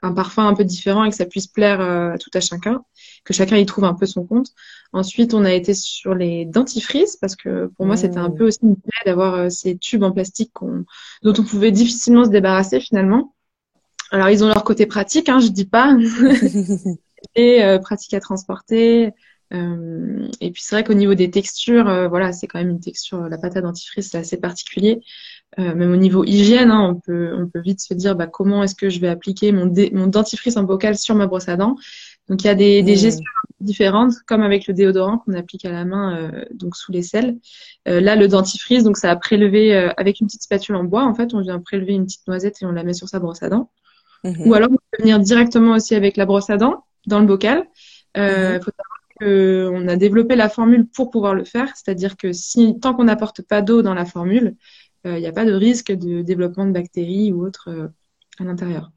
un 0.02 0.12
parfum 0.12 0.46
un 0.46 0.54
peu 0.54 0.64
différent 0.64 1.04
et 1.04 1.10
que 1.10 1.16
ça 1.16 1.26
puisse 1.26 1.46
plaire 1.46 1.80
euh, 1.80 2.12
à 2.12 2.18
tout 2.18 2.30
à 2.34 2.40
chacun, 2.40 2.84
que 3.24 3.32
chacun 3.32 3.56
y 3.56 3.66
trouve 3.66 3.84
un 3.84 3.94
peu 3.94 4.06
son 4.06 4.24
compte. 4.26 4.48
Ensuite, 4.92 5.34
on 5.34 5.44
a 5.44 5.52
été 5.52 5.74
sur 5.74 6.14
les 6.14 6.44
dentifrices 6.44 7.16
parce 7.16 7.36
que 7.36 7.70
pour 7.76 7.86
moi, 7.86 7.96
c'était 7.96 8.18
un 8.18 8.28
mmh. 8.28 8.34
peu 8.36 8.46
aussi 8.46 8.58
une 8.62 8.76
plaie 8.76 8.92
d'avoir 9.06 9.34
euh, 9.34 9.48
ces 9.48 9.76
tubes 9.76 10.02
en 10.02 10.12
plastique 10.12 10.52
dont 11.22 11.34
on 11.36 11.42
pouvait 11.44 11.72
difficilement 11.72 12.24
se 12.24 12.30
débarrasser 12.30 12.80
finalement. 12.80 13.34
Alors, 14.10 14.28
ils 14.28 14.44
ont 14.44 14.48
leur 14.48 14.62
côté 14.64 14.86
pratique, 14.86 15.28
hein, 15.28 15.40
je 15.40 15.48
dis 15.48 15.64
pas, 15.64 15.96
et 17.34 17.62
euh, 17.62 17.78
pratique 17.78 18.14
à 18.14 18.20
transporter. 18.20 19.12
et 19.52 20.50
puis 20.50 20.62
c'est 20.62 20.74
vrai 20.74 20.84
qu'au 20.84 20.94
niveau 20.94 21.14
des 21.14 21.30
textures, 21.30 22.08
voilà, 22.08 22.32
c'est 22.32 22.48
quand 22.48 22.58
même 22.58 22.70
une 22.70 22.80
texture, 22.80 23.28
la 23.28 23.38
pâte 23.38 23.56
à 23.56 23.60
dentifrice, 23.60 24.10
c'est 24.10 24.18
assez 24.18 24.38
particulier. 24.40 25.00
Euh, 25.58 25.74
même 25.74 25.92
au 25.92 25.96
niveau 25.96 26.24
hygiène, 26.24 26.70
hein, 26.70 26.82
on, 26.90 26.94
peut, 26.98 27.32
on 27.36 27.48
peut 27.48 27.60
vite 27.60 27.80
se 27.80 27.94
dire 27.94 28.16
bah, 28.16 28.26
comment 28.26 28.64
est-ce 28.64 28.74
que 28.74 28.88
je 28.88 28.98
vais 28.98 29.08
appliquer 29.08 29.52
mon, 29.52 29.72
mon 29.92 30.06
dentifrice 30.08 30.56
en 30.56 30.64
bocal 30.64 30.96
sur 30.96 31.14
ma 31.14 31.26
brosse 31.26 31.48
à 31.48 31.56
dents. 31.56 31.76
Donc 32.28 32.42
il 32.42 32.46
y 32.46 32.50
a 32.50 32.54
des, 32.54 32.82
des 32.82 32.94
mmh. 32.94 32.98
gestions 32.98 33.30
différentes, 33.60 34.14
comme 34.26 34.42
avec 34.42 34.66
le 34.66 34.74
déodorant 34.74 35.18
qu'on 35.18 35.34
applique 35.34 35.64
à 35.64 35.70
la 35.70 35.84
main, 35.84 36.16
euh, 36.16 36.44
donc 36.52 36.74
sous 36.74 36.90
les 36.90 37.02
selles. 37.02 37.38
Euh, 37.86 38.00
là, 38.00 38.16
le 38.16 38.26
dentifrice, 38.26 38.82
donc 38.82 38.96
ça 38.96 39.10
a 39.10 39.16
prélevé 39.16 39.76
euh, 39.76 39.90
avec 39.96 40.20
une 40.20 40.26
petite 40.26 40.42
spatule 40.42 40.74
en 40.74 40.84
bois. 40.84 41.04
En 41.04 41.14
fait, 41.14 41.34
on 41.34 41.40
vient 41.40 41.60
prélever 41.60 41.92
une 41.92 42.06
petite 42.06 42.26
noisette 42.26 42.62
et 42.62 42.66
on 42.66 42.72
la 42.72 42.82
met 42.82 42.94
sur 42.94 43.08
sa 43.08 43.20
brosse 43.20 43.42
à 43.42 43.48
dents. 43.48 43.70
Mmh. 44.24 44.48
Ou 44.48 44.54
alors 44.54 44.70
on 44.72 44.76
peut 44.76 45.02
venir 45.02 45.20
directement 45.20 45.74
aussi 45.74 45.94
avec 45.94 46.16
la 46.16 46.26
brosse 46.26 46.50
à 46.50 46.56
dents 46.56 46.84
dans 47.06 47.20
le 47.20 47.26
bocal. 47.26 47.66
Euh, 48.16 48.58
mmh. 48.58 48.62
faut 48.62 48.70
savoir 48.70 49.00
qu'on 49.20 49.88
a 49.88 49.96
développé 49.96 50.36
la 50.36 50.48
formule 50.48 50.86
pour 50.86 51.10
pouvoir 51.10 51.34
le 51.34 51.44
faire, 51.44 51.68
c'est-à-dire 51.76 52.16
que 52.16 52.32
si 52.32 52.78
tant 52.80 52.94
qu'on 52.94 53.04
n'apporte 53.04 53.42
pas 53.42 53.62
d'eau 53.62 53.82
dans 53.82 53.94
la 53.94 54.04
formule, 54.04 54.56
il 55.04 55.10
euh, 55.10 55.20
n'y 55.20 55.26
a 55.26 55.32
pas 55.32 55.44
de 55.44 55.52
risque 55.52 55.92
de 55.92 56.22
développement 56.22 56.66
de 56.66 56.72
bactéries 56.72 57.32
ou 57.32 57.44
autres 57.44 57.68
euh, 57.68 57.88
à 58.38 58.44
l'intérieur. 58.44 58.90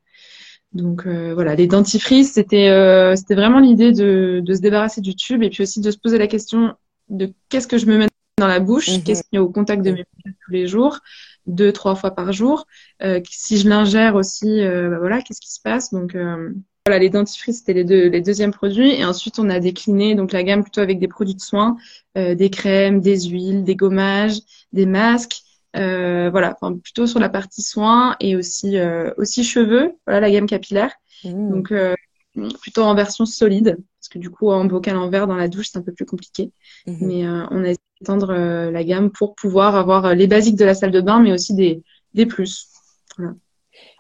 Donc 0.74 1.06
euh, 1.06 1.34
voilà, 1.34 1.56
les 1.56 1.68
dentifrices, 1.68 2.34
c'était 2.34 2.70
c'était 3.16 3.36
vraiment 3.36 3.60
l'idée 3.60 3.92
de, 3.92 4.42
de 4.44 4.54
se 4.54 4.62
débarrasser 4.62 5.02
du 5.02 5.16
tube 5.16 5.42
et 5.44 5.50
puis 5.50 5.64
aussi 5.64 5.82
de 5.82 5.92
se 5.92 5.98
poser 5.98 6.18
la 6.18 6.28
question 6.28 6.76
de 7.10 7.34
qu'est-ce 7.50 7.68
que 7.68 7.78
je 7.78 7.86
me 7.86 7.98
mets 7.98 8.08
dans 8.38 8.48
la 8.48 8.60
bouche, 8.60 8.90
mhm. 8.90 9.04
qu'est-ce 9.04 9.24
qu'il 9.24 9.34
y 9.34 9.38
a 9.38 9.44
au 9.44 9.50
contact 9.50 9.84
de 9.84 9.92
mes 9.92 10.06
tous 10.24 10.52
les 10.52 10.68
jours, 10.68 11.00
deux 11.48 11.72
trois 11.74 11.96
fois 11.96 12.12
par 12.12 12.32
jour. 12.34 12.68
Euh, 13.02 13.20
si 13.30 13.58
je 13.58 13.68
l'ingère 13.68 14.16
aussi, 14.16 14.62
euh, 14.62 14.90
bah 14.90 15.00
voilà, 15.00 15.22
qu'est-ce 15.22 15.42
qui 15.42 15.52
se 15.52 15.62
passe? 15.62 15.92
Donc 15.92 16.14
euh, 16.16 16.54
voilà, 16.88 17.00
les 17.00 17.10
dentifrices 17.10 17.60
c'était 17.60 17.74
les 17.74 17.84
deux 17.84 18.10
les 18.10 18.22
deuxièmes 18.22 18.52
produits 18.52 18.92
et 18.92 19.06
ensuite 19.06 19.40
on 19.40 19.50
a 19.50 19.60
décliné 19.60 20.16
donc 20.16 20.32
la 20.32 20.44
gamme 20.44 20.64
plutôt 20.64 20.82
avec 20.82 21.00
des 21.00 21.08
produits 21.08 21.36
de 21.36 21.42
soins, 21.42 21.78
des 22.16 22.50
crèmes, 22.50 23.02
des 23.02 23.22
huiles, 23.22 23.64
des 23.64 23.76
gommages, 23.76 24.40
des 24.74 24.86
masques. 24.86 25.42
Euh, 25.76 26.30
voilà, 26.32 26.58
enfin, 26.60 26.76
plutôt 26.76 27.06
sur 27.06 27.20
la 27.20 27.30
partie 27.30 27.62
soins 27.62 28.16
et 28.20 28.36
aussi 28.36 28.78
euh, 28.78 29.12
aussi 29.18 29.44
cheveux. 29.44 29.92
Voilà 30.08 30.22
la 30.22 30.32
gamme 30.32 30.48
capillaire. 30.48 30.92
Mmh. 31.24 31.52
Donc 31.52 31.72
euh, 31.72 31.94
plutôt 32.62 32.84
en 32.84 32.96
version 32.96 33.26
solide, 33.26 33.78
parce 34.00 34.10
que 34.10 34.20
du 34.20 34.30
coup, 34.30 34.50
en 34.50 34.66
bocal 34.66 34.98
en 34.98 35.10
verre 35.10 35.28
dans 35.28 35.36
la 35.36 35.48
douche, 35.48 35.70
c'est 35.72 35.78
un 35.78 35.82
peu 35.82 35.92
plus 35.92 36.06
compliqué. 36.06 36.52
Mhm. 36.86 36.98
Mais 37.02 37.26
euh, 37.26 37.46
on 37.52 37.64
a 37.64 37.70
essayé 37.70 37.78
d'étendre 38.00 38.30
euh, 38.32 38.72
la 38.72 38.84
gamme 38.84 39.12
pour 39.12 39.36
pouvoir 39.36 39.76
avoir 39.76 40.14
les 40.16 40.28
basiques 40.28 40.56
de 40.56 40.66
la 40.66 40.76
salle 40.76 40.92
de 40.92 41.02
bain, 41.02 41.20
mais 41.20 41.34
aussi 41.34 41.54
des, 41.56 41.84
des 42.14 42.26
plus. 42.26 42.68
Voilà. 43.18 43.34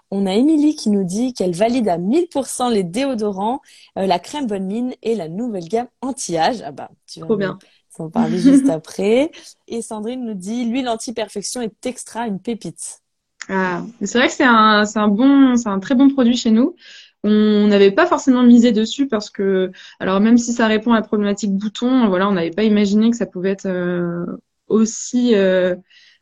On 0.09 0.25
a 0.25 0.33
Émilie 0.33 0.75
qui 0.75 0.89
nous 0.89 1.03
dit 1.03 1.33
qu'elle 1.33 1.53
valide 1.53 1.89
à 1.89 1.97
1000% 1.97 2.71
les 2.71 2.83
déodorants, 2.83 3.61
euh, 3.97 4.05
la 4.05 4.19
crème 4.19 4.47
bonne 4.47 4.65
mine 4.65 4.93
et 5.03 5.15
la 5.15 5.27
nouvelle 5.27 5.67
gamme 5.67 5.87
anti-âge. 6.01 6.61
Ah 6.65 6.71
bah, 6.71 6.89
tu 7.07 7.19
vas 7.19 7.35
bien. 7.35 7.57
s'en 7.89 8.09
parler 8.09 8.39
juste 8.39 8.69
après. 8.69 9.31
Et 9.67 9.81
Sandrine 9.81 10.23
nous 10.23 10.33
dit 10.33 10.65
l'huile 10.65 10.87
anti-perfection 10.87 11.61
est 11.61 11.85
extra 11.85 12.27
une 12.27 12.39
pépite. 12.39 13.01
Ah, 13.49 13.83
c'est 14.01 14.17
vrai 14.17 14.27
que 14.27 14.33
c'est 14.33 14.43
un, 14.43 14.85
c'est 14.85 14.99
un 14.99 15.07
bon, 15.07 15.55
c'est 15.55 15.69
un 15.69 15.79
très 15.79 15.95
bon 15.95 16.09
produit 16.09 16.35
chez 16.35 16.51
nous. 16.51 16.75
On 17.23 17.67
n'avait 17.67 17.91
pas 17.91 18.05
forcément 18.05 18.43
misé 18.43 18.71
dessus 18.71 19.07
parce 19.07 19.29
que, 19.29 19.71
alors 19.99 20.19
même 20.19 20.37
si 20.37 20.53
ça 20.53 20.67
répond 20.67 20.93
à 20.93 20.95
la 20.95 21.01
problématique 21.01 21.51
bouton, 21.51 22.07
voilà, 22.07 22.29
on 22.29 22.33
n'avait 22.33 22.51
pas 22.51 22.63
imaginé 22.63 23.09
que 23.09 23.17
ça 23.17 23.25
pouvait 23.25 23.51
être 23.51 23.65
euh, 23.65 24.25
aussi 24.67 25.35
euh, 25.35 25.75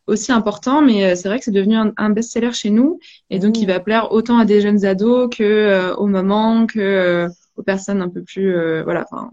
aussi 0.07 0.31
important. 0.31 0.81
Mais 0.81 1.05
euh, 1.11 1.15
c'est 1.15 1.27
vrai 1.27 1.39
que 1.39 1.45
c'est 1.45 1.51
devenu 1.51 1.75
un, 1.75 1.93
un 1.97 2.09
best-seller 2.09 2.51
chez 2.53 2.69
nous 2.69 2.99
et 3.29 3.39
donc 3.39 3.57
Mmh. 3.57 3.61
il 3.61 3.67
va 3.67 3.79
plaire 3.79 4.11
autant 4.11 4.37
à 4.37 4.45
des 4.45 4.61
jeunes 4.61 4.85
ados 4.85 5.29
que 5.35 5.43
euh, 5.43 5.95
aux 5.95 6.07
mamans 6.07 6.65
que 6.67 6.79
euh, 6.79 7.29
aux 7.55 7.63
personnes 7.63 8.01
un 8.01 8.09
peu 8.09 8.23
plus, 8.23 8.55
euh, 8.55 8.83
voilà. 8.83 9.05
Enfin, 9.11 9.31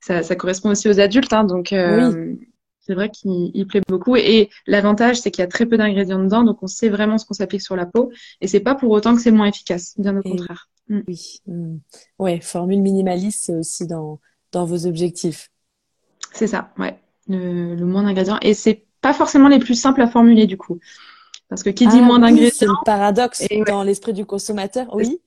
ça, 0.00 0.22
ça 0.22 0.36
correspond 0.36 0.70
aussi 0.70 0.88
aux 0.88 1.00
adultes, 1.00 1.32
hein, 1.32 1.44
donc. 1.44 1.72
C'est 2.84 2.94
vrai 2.94 3.10
qu'il 3.10 3.52
il 3.54 3.66
plaît 3.66 3.80
beaucoup 3.88 4.16
et 4.16 4.50
l'avantage 4.66 5.20
c'est 5.20 5.30
qu'il 5.30 5.42
y 5.42 5.44
a 5.44 5.48
très 5.48 5.66
peu 5.66 5.76
d'ingrédients 5.76 6.18
dedans 6.18 6.42
donc 6.42 6.64
on 6.64 6.66
sait 6.66 6.88
vraiment 6.88 7.16
ce 7.16 7.24
qu'on 7.24 7.34
s'applique 7.34 7.62
sur 7.62 7.76
la 7.76 7.86
peau 7.86 8.10
et 8.40 8.48
c'est 8.48 8.58
pas 8.58 8.74
pour 8.74 8.90
autant 8.90 9.14
que 9.14 9.22
c'est 9.22 9.30
moins 9.30 9.46
efficace, 9.46 9.94
bien 9.98 10.16
au 10.16 10.22
Et- 10.24 10.30
contraire. 10.30 10.68
Oui. 10.90 11.40
Mm. 11.46 11.76
Ouais, 12.18 12.40
formule 12.40 12.80
minimaliste, 12.80 13.44
c'est 13.46 13.54
aussi 13.54 13.86
dans, 13.86 14.20
dans 14.50 14.64
vos 14.64 14.86
objectifs. 14.86 15.48
C'est 16.32 16.46
ça, 16.46 16.72
ouais. 16.78 16.98
Le, 17.28 17.74
le 17.76 17.86
moins 17.86 18.02
d'ingrédients 18.02 18.38
et 18.42 18.54
c'est 18.54 18.84
pas 19.02 19.12
forcément 19.12 19.48
les 19.48 19.58
plus 19.58 19.74
simples 19.74 20.00
à 20.00 20.06
formuler 20.06 20.46
du 20.46 20.56
coup. 20.56 20.78
Parce 21.48 21.62
que 21.62 21.70
qui 21.70 21.86
dit 21.86 21.98
Ah 21.98 22.02
moins 22.02 22.22
oui, 22.22 22.50
c'est 22.50 22.64
d'ingrédients, 22.64 22.72
le 22.72 22.84
paradoxe 22.86 23.42
Et 23.50 23.58
ouais. 23.58 23.64
dans 23.66 23.82
l'esprit 23.82 24.14
du 24.14 24.24
consommateur. 24.24 24.94
Oui. 24.94 25.20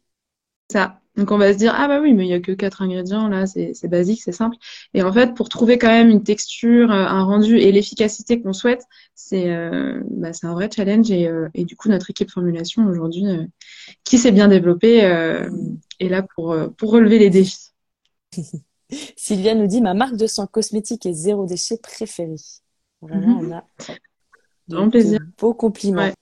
ça. 0.72 1.00
Donc 1.16 1.32
on 1.32 1.38
va 1.38 1.54
se 1.54 1.58
dire 1.58 1.74
ah 1.78 1.88
bah 1.88 2.02
oui 2.02 2.14
mais 2.14 2.26
il 2.26 2.30
y 2.30 2.34
a 2.34 2.42
que 2.42 2.52
quatre 2.52 2.82
ingrédients 2.82 3.30
là, 3.30 3.46
c'est 3.46 3.88
basique, 3.88 4.22
c'est 4.22 4.34
simple. 4.34 4.58
Et 4.94 5.02
en 5.02 5.14
fait 5.14 5.34
pour 5.34 5.48
trouver 5.48 5.78
quand 5.78 5.88
même 5.88 6.10
une 6.10 6.24
texture, 6.24 6.92
euh, 6.92 7.06
un 7.06 7.24
rendu 7.24 7.58
et 7.58 7.72
l'efficacité 7.72 8.42
qu'on 8.42 8.52
souhaite, 8.52 8.84
c'est 9.14 9.50
euh, 9.50 10.02
bah, 10.10 10.34
c'est 10.34 10.48
un 10.48 10.54
vrai 10.54 10.70
challenge 10.76 11.10
et, 11.12 11.28
euh, 11.28 11.48
et 11.54 11.64
du 11.64 11.78
coup 11.78 11.88
notre 11.88 12.10
équipe 12.10 12.32
formulation 12.32 12.86
aujourd'hui 12.88 13.28
euh, 13.28 13.46
qui 14.04 14.18
s'est 14.18 14.34
bien 14.34 14.50
développée 14.50 14.98
est 16.00 16.10
là 16.10 16.22
pour 16.36 16.58
pour 16.78 16.92
relever 16.92 17.20
les 17.20 17.30
défis. 17.30 17.70
Sylvia 19.16 19.56
nous 19.56 19.68
dit 19.68 19.82
ma 19.82 19.94
marque 19.94 20.18
de 20.18 20.28
soins 20.28 20.48
cosmétiques 20.48 21.06
et 21.06 21.14
zéro 21.14 21.46
déchet 21.46 21.78
préférée. 21.78 22.36
Vraiment, 23.08 23.42
Mhm. 23.42 23.48
on 23.50 23.56
a 23.56 23.64
de, 24.68 24.76
Grand 24.76 24.90
plaisir. 24.90 25.20
de 25.20 25.26
beaux 25.40 25.54
compliments. 25.54 26.04
Ouais. 26.04 26.14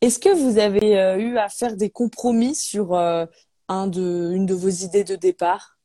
Est-ce 0.00 0.18
que 0.18 0.34
vous 0.34 0.58
avez 0.58 0.98
euh, 0.98 1.18
eu 1.18 1.36
à 1.36 1.48
faire 1.48 1.76
des 1.76 1.90
compromis 1.90 2.54
sur 2.54 2.94
euh, 2.94 3.26
un 3.68 3.86
de, 3.86 4.32
une 4.34 4.46
de 4.46 4.54
vos 4.54 4.68
idées 4.70 5.04
de 5.04 5.16
départ? 5.16 5.76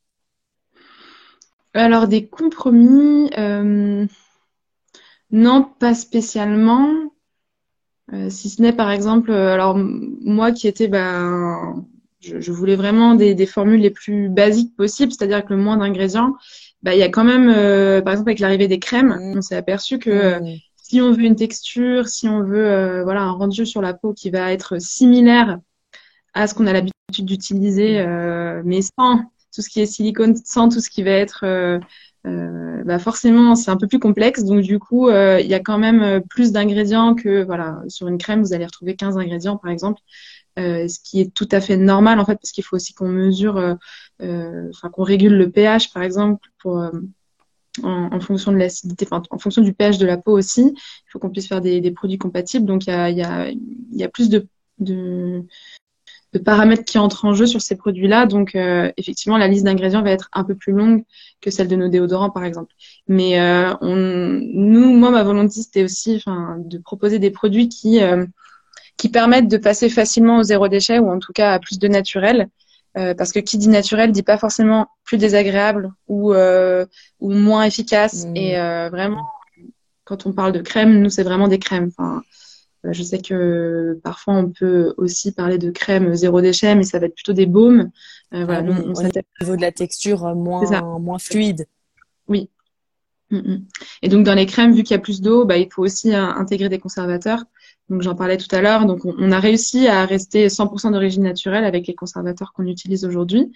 Alors 1.74 2.08
des 2.08 2.28
compromis, 2.28 3.30
euh, 3.38 4.06
non 5.32 5.64
pas 5.64 5.94
spécialement. 5.94 6.88
Si 8.30 8.50
ce 8.50 8.62
n'est 8.62 8.72
par 8.72 8.92
exemple, 8.92 9.32
alors 9.32 9.76
moi 9.76 10.52
qui 10.52 10.68
étais, 10.68 10.88
ben, 10.88 11.84
je, 12.22 12.40
je 12.40 12.52
voulais 12.52 12.76
vraiment 12.76 13.16
des, 13.16 13.34
des 13.34 13.48
formules 13.48 13.82
les 13.82 13.90
plus 13.90 14.30
basiques 14.30 14.76
possibles, 14.78 15.12
c'est-à-dire 15.12 15.38
avec 15.38 15.50
le 15.50 15.58
moins 15.58 15.78
d'ingrédients. 15.78 16.36
Bah, 16.86 16.94
il 16.94 17.00
y 17.00 17.04
a 17.04 17.10
quand 17.10 17.24
même, 17.24 17.50
euh, 17.50 18.02
par 18.02 18.14
exemple 18.14 18.30
avec 18.30 18.40
l'arrivée 18.40 18.68
des 18.68 18.80
crèmes, 18.80 19.18
Mm. 19.20 19.38
on 19.38 19.42
s'est 19.42 19.56
aperçu 19.56 19.98
que 20.00 20.10
euh, 20.12 20.40
Mm. 20.40 20.56
si 20.78 21.02
on 21.02 21.12
veut 21.12 21.24
une 21.24 21.36
texture, 21.36 22.08
si 22.08 22.30
on 22.30 22.44
veut 22.44 22.66
euh, 22.68 23.04
voilà 23.04 23.22
un 23.24 23.32
rendu 23.32 23.66
sur 23.66 23.82
la 23.82 23.96
peau 23.96 24.14
qui 24.14 24.30
va 24.30 24.52
être 24.54 24.80
similaire 24.80 25.60
à 26.36 26.48
ce 26.48 26.54
qu'on 26.54 26.68
a 26.68 26.74
l'habitude 26.74 26.94
d'utiliser, 27.26 28.00
euh, 28.02 28.62
mais 28.66 28.82
sans 28.82 29.20
tout 29.54 29.62
ce 29.64 29.70
qui 29.70 29.82
est 29.82 29.86
silicone, 29.88 30.36
sans 30.46 30.70
tout 30.70 30.82
ce 30.82 30.90
qui 30.92 31.02
va 31.04 31.12
être 31.12 31.42
euh, 31.46 31.80
euh, 32.28 32.84
bah 32.86 33.00
forcément 33.00 33.56
c'est 33.56 33.72
un 33.72 33.78
peu 33.78 33.88
plus 33.88 34.00
complexe. 34.00 34.44
Donc 34.44 34.62
du 34.62 34.80
coup, 34.80 35.10
euh, 35.10 35.40
il 35.42 35.48
y 35.48 35.54
a 35.56 35.60
quand 35.62 35.78
même 35.80 36.04
euh, 36.04 36.20
plus 36.20 36.52
d'ingrédients 36.52 37.16
que 37.16 37.44
voilà 37.44 37.82
sur 37.88 38.08
une 38.08 38.18
crème, 38.20 38.42
vous 38.44 38.54
allez 38.54 38.66
retrouver 38.66 38.96
15 38.96 39.18
ingrédients 39.18 39.58
par 39.58 39.72
exemple. 39.72 40.02
Euh, 40.58 40.88
ce 40.88 41.00
qui 41.02 41.20
est 41.20 41.34
tout 41.34 41.50
à 41.52 41.60
fait 41.60 41.76
normal 41.76 42.18
en 42.18 42.26
fait 42.26 42.36
parce 42.36 42.52
qu'il 42.52 42.64
faut 42.64 42.78
aussi 42.78 42.94
qu'on 42.94 43.10
mesure, 43.10 43.58
euh, 43.58 43.74
euh, 44.22 44.70
enfin 44.70 44.90
qu'on 44.90 45.04
régule 45.04 45.36
le 45.36 45.52
pH 45.52 45.92
par 45.92 46.02
exemple 46.02 46.48
pour 46.60 46.82
en, 47.84 48.20
fonction 48.22 48.54
de 48.54 48.58
l'acidité, 48.58 49.06
en 49.12 49.38
fonction 49.38 49.62
du 49.62 49.74
pH 49.74 49.98
de 49.98 50.06
la 50.06 50.16
peau 50.16 50.32
aussi. 50.32 50.62
Il 50.62 51.12
faut 51.12 51.20
qu'on 51.20 51.30
puisse 51.30 51.48
faire 51.50 51.60
des, 51.60 51.92
produits 51.92 52.18
compatibles. 52.18 52.66
Donc 52.66 52.88
il 52.88 52.92
y 52.92 52.94
a, 52.94 53.10
y 53.10 53.60
y 53.92 54.04
a 54.04 54.08
plus 54.08 54.30
de, 54.30 54.48
de, 54.80 55.44
de 56.32 56.40
paramètres 56.40 56.86
qui 56.86 57.00
entrent 57.00 57.26
en 57.26 57.34
jeu 57.34 57.48
sur 57.48 57.62
ces 57.62 57.76
produits-là. 57.76 58.26
Donc 58.26 58.56
effectivement, 58.56 59.38
la 59.38 59.50
liste 59.50 59.66
d'ingrédients 59.66 60.04
va 60.04 60.12
être 60.12 60.30
un 60.32 60.46
peu 60.46 60.56
plus 60.56 60.72
longue 60.72 61.04
que 61.42 61.52
celle 61.52 61.68
de 61.68 61.76
nos 61.76 61.90
déodorants 61.90 62.30
par 62.30 62.46
exemple. 62.46 62.74
Mais 63.10 63.38
on, 63.82 63.96
nous, 63.98 64.94
moi, 64.94 65.12
ma 65.12 65.24
volonté 65.24 65.62
c'était 65.62 65.84
aussi, 65.84 66.16
enfin, 66.16 66.56
de 66.60 66.78
proposer 66.78 67.20
des 67.20 67.32
produits 67.32 67.68
qui 67.68 68.00
qui 69.06 69.12
permettent 69.12 69.48
de 69.48 69.58
passer 69.58 69.88
facilement 69.88 70.40
au 70.40 70.44
zéro 70.44 70.68
déchet 70.68 70.98
ou 70.98 71.12
en 71.12 71.20
tout 71.20 71.32
cas 71.32 71.54
à 71.54 71.60
plus 71.60 71.78
de 71.78 71.88
naturel. 71.88 72.50
Euh, 72.98 73.14
parce 73.14 73.32
que 73.32 73.40
qui 73.40 73.60
dit 73.60 73.68
naturel 73.68 74.12
dit 74.12 74.24
pas 74.24 74.40
forcément 74.40 74.88
plus 75.04 75.20
désagréable 75.20 75.92
ou 76.08 76.34
euh, 76.34 76.88
ou 77.20 77.32
moins 77.32 77.66
efficace. 77.66 78.26
Mm. 78.26 78.36
Et 78.36 78.58
euh, 78.58 78.90
vraiment, 78.90 79.28
quand 80.06 80.26
on 80.26 80.34
parle 80.34 80.54
de 80.54 80.62
crème, 80.62 81.02
nous 81.02 81.12
c'est 81.12 81.22
vraiment 81.22 81.48
des 81.48 81.60
crèmes. 81.60 81.92
Enfin, 81.96 82.24
je 82.84 83.04
sais 83.04 83.20
que 83.20 84.00
parfois 84.04 84.34
on 84.34 84.50
peut 84.50 84.96
aussi 84.98 85.32
parler 85.32 85.60
de 85.60 85.70
crème 85.70 86.16
zéro 86.16 86.42
déchet, 86.42 86.74
mais 86.74 86.84
ça 86.84 86.98
va 86.98 87.06
être 87.06 87.16
plutôt 87.16 87.34
des 87.34 87.46
baumes. 87.46 87.92
Voilà, 88.32 88.58
Ah 88.58 88.62
nous, 88.64 88.74
oui, 88.74 88.86
on 88.88 89.06
au 89.06 89.42
niveau 89.42 89.56
de 89.56 89.62
la 89.62 89.72
texture 89.72 90.34
moins, 90.34 91.00
moins 91.00 91.20
fluide. 91.20 91.68
Mm. 92.28 92.46
Et 94.02 94.08
donc 94.10 94.24
dans 94.26 94.36
les 94.36 94.46
crèmes, 94.46 94.74
vu 94.74 94.84
qu'il 94.84 94.92
y 94.96 95.00
a 95.00 95.02
plus 95.02 95.22
d'eau, 95.22 95.46
bah, 95.46 95.58
il 95.58 95.68
faut 95.72 95.84
aussi 95.84 96.14
euh, 96.14 96.24
intégrer 96.24 96.70
des 96.70 96.80
conservateurs. 96.80 97.44
Donc 97.90 98.02
j'en 98.02 98.16
parlais 98.16 98.38
tout 98.38 98.54
à 98.56 98.62
l'heure. 98.62 98.86
Donc 98.86 99.06
on, 99.06 99.14
on 99.18 99.32
a 99.32 99.40
réussi 99.40 99.88
à 99.88 100.06
rester 100.06 100.50
100% 100.50 100.92
d'origine 100.92 101.24
naturelle 101.24 101.66
avec 101.66 101.88
les 101.88 101.96
conservateurs 101.96 102.54
qu'on 102.54 102.66
utilise 102.66 103.06
aujourd'hui, 103.06 103.52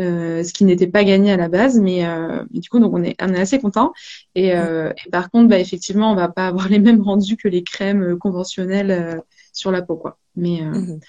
euh, 0.00 0.42
ce 0.42 0.52
qui 0.52 0.64
n'était 0.64 0.86
pas 0.86 1.04
gagné 1.04 1.32
à 1.32 1.36
la 1.36 1.48
base. 1.48 1.78
Mais, 1.80 2.06
euh, 2.06 2.44
du 2.50 2.68
coup, 2.68 2.78
donc 2.80 2.92
on 2.94 3.02
est, 3.02 3.16
on 3.20 3.32
est 3.34 3.40
assez 3.40 3.58
content. 3.58 3.92
Et, 4.34 4.54
euh, 4.54 4.92
et 5.06 5.10
par 5.10 5.30
contre, 5.30 5.48
bah, 5.48 5.58
effectivement, 5.58 6.12
on 6.12 6.14
va 6.14 6.28
pas 6.28 6.46
avoir 6.48 6.68
les 6.68 6.78
mêmes 6.78 7.02
rendus 7.02 7.36
que 7.36 7.48
les 7.48 7.62
crèmes 7.62 8.02
euh, 8.02 8.16
conventionnelles 8.16 8.90
euh, 8.90 9.20
sur 9.52 9.70
la 9.70 9.82
peau, 9.82 9.96
quoi. 9.96 10.18
Mais 10.36 10.62
euh, 10.62 10.70
Mhm. 10.70 11.00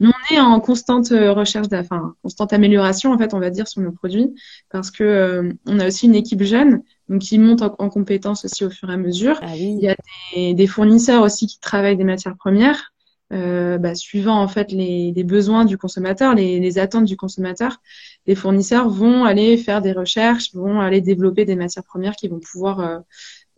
Mais 0.00 0.08
on 0.08 0.34
est 0.34 0.40
en 0.40 0.60
constante 0.60 1.12
euh, 1.12 1.32
recherche, 1.32 1.68
enfin, 1.72 2.14
constante 2.22 2.52
amélioration, 2.52 3.12
en 3.12 3.18
fait, 3.18 3.34
on 3.34 3.38
va 3.40 3.50
dire, 3.50 3.68
sur 3.68 3.80
nos 3.82 3.92
produits, 3.92 4.34
parce 4.70 4.90
que 4.90 5.04
euh, 5.04 5.52
on 5.66 5.78
a 5.78 5.86
aussi 5.88 6.06
une 6.06 6.14
équipe 6.14 6.42
jeune, 6.42 6.82
donc 7.08 7.20
qui 7.22 7.38
monte 7.38 7.62
en, 7.62 7.74
en 7.78 7.88
compétences 7.88 8.44
aussi 8.44 8.64
au 8.64 8.70
fur 8.70 8.90
et 8.90 8.94
à 8.94 8.96
mesure, 8.96 9.38
Ah 9.42 9.52
oui. 9.52 9.76
Il 9.78 9.84
y 9.84 9.88
a 9.88 9.96
et 10.34 10.54
des 10.54 10.66
fournisseurs 10.66 11.22
aussi 11.22 11.46
qui 11.46 11.60
travaillent 11.60 11.96
des 11.96 12.04
matières 12.04 12.36
premières, 12.36 12.92
euh, 13.32 13.78
bah, 13.78 13.94
suivant 13.94 14.40
en 14.40 14.48
fait 14.48 14.70
les, 14.72 15.12
les 15.14 15.24
besoins 15.24 15.64
du 15.64 15.78
consommateur, 15.78 16.34
les, 16.34 16.60
les 16.60 16.78
attentes 16.78 17.04
du 17.06 17.16
consommateur. 17.16 17.78
Les 18.26 18.34
fournisseurs 18.34 18.88
vont 18.88 19.24
aller 19.24 19.56
faire 19.56 19.80
des 19.82 19.92
recherches, 19.92 20.54
vont 20.54 20.80
aller 20.80 21.00
développer 21.00 21.44
des 21.44 21.56
matières 21.56 21.84
premières 21.84 22.16
qui 22.16 22.28
vont 22.28 22.40
pouvoir 22.40 22.80
euh, 22.80 22.98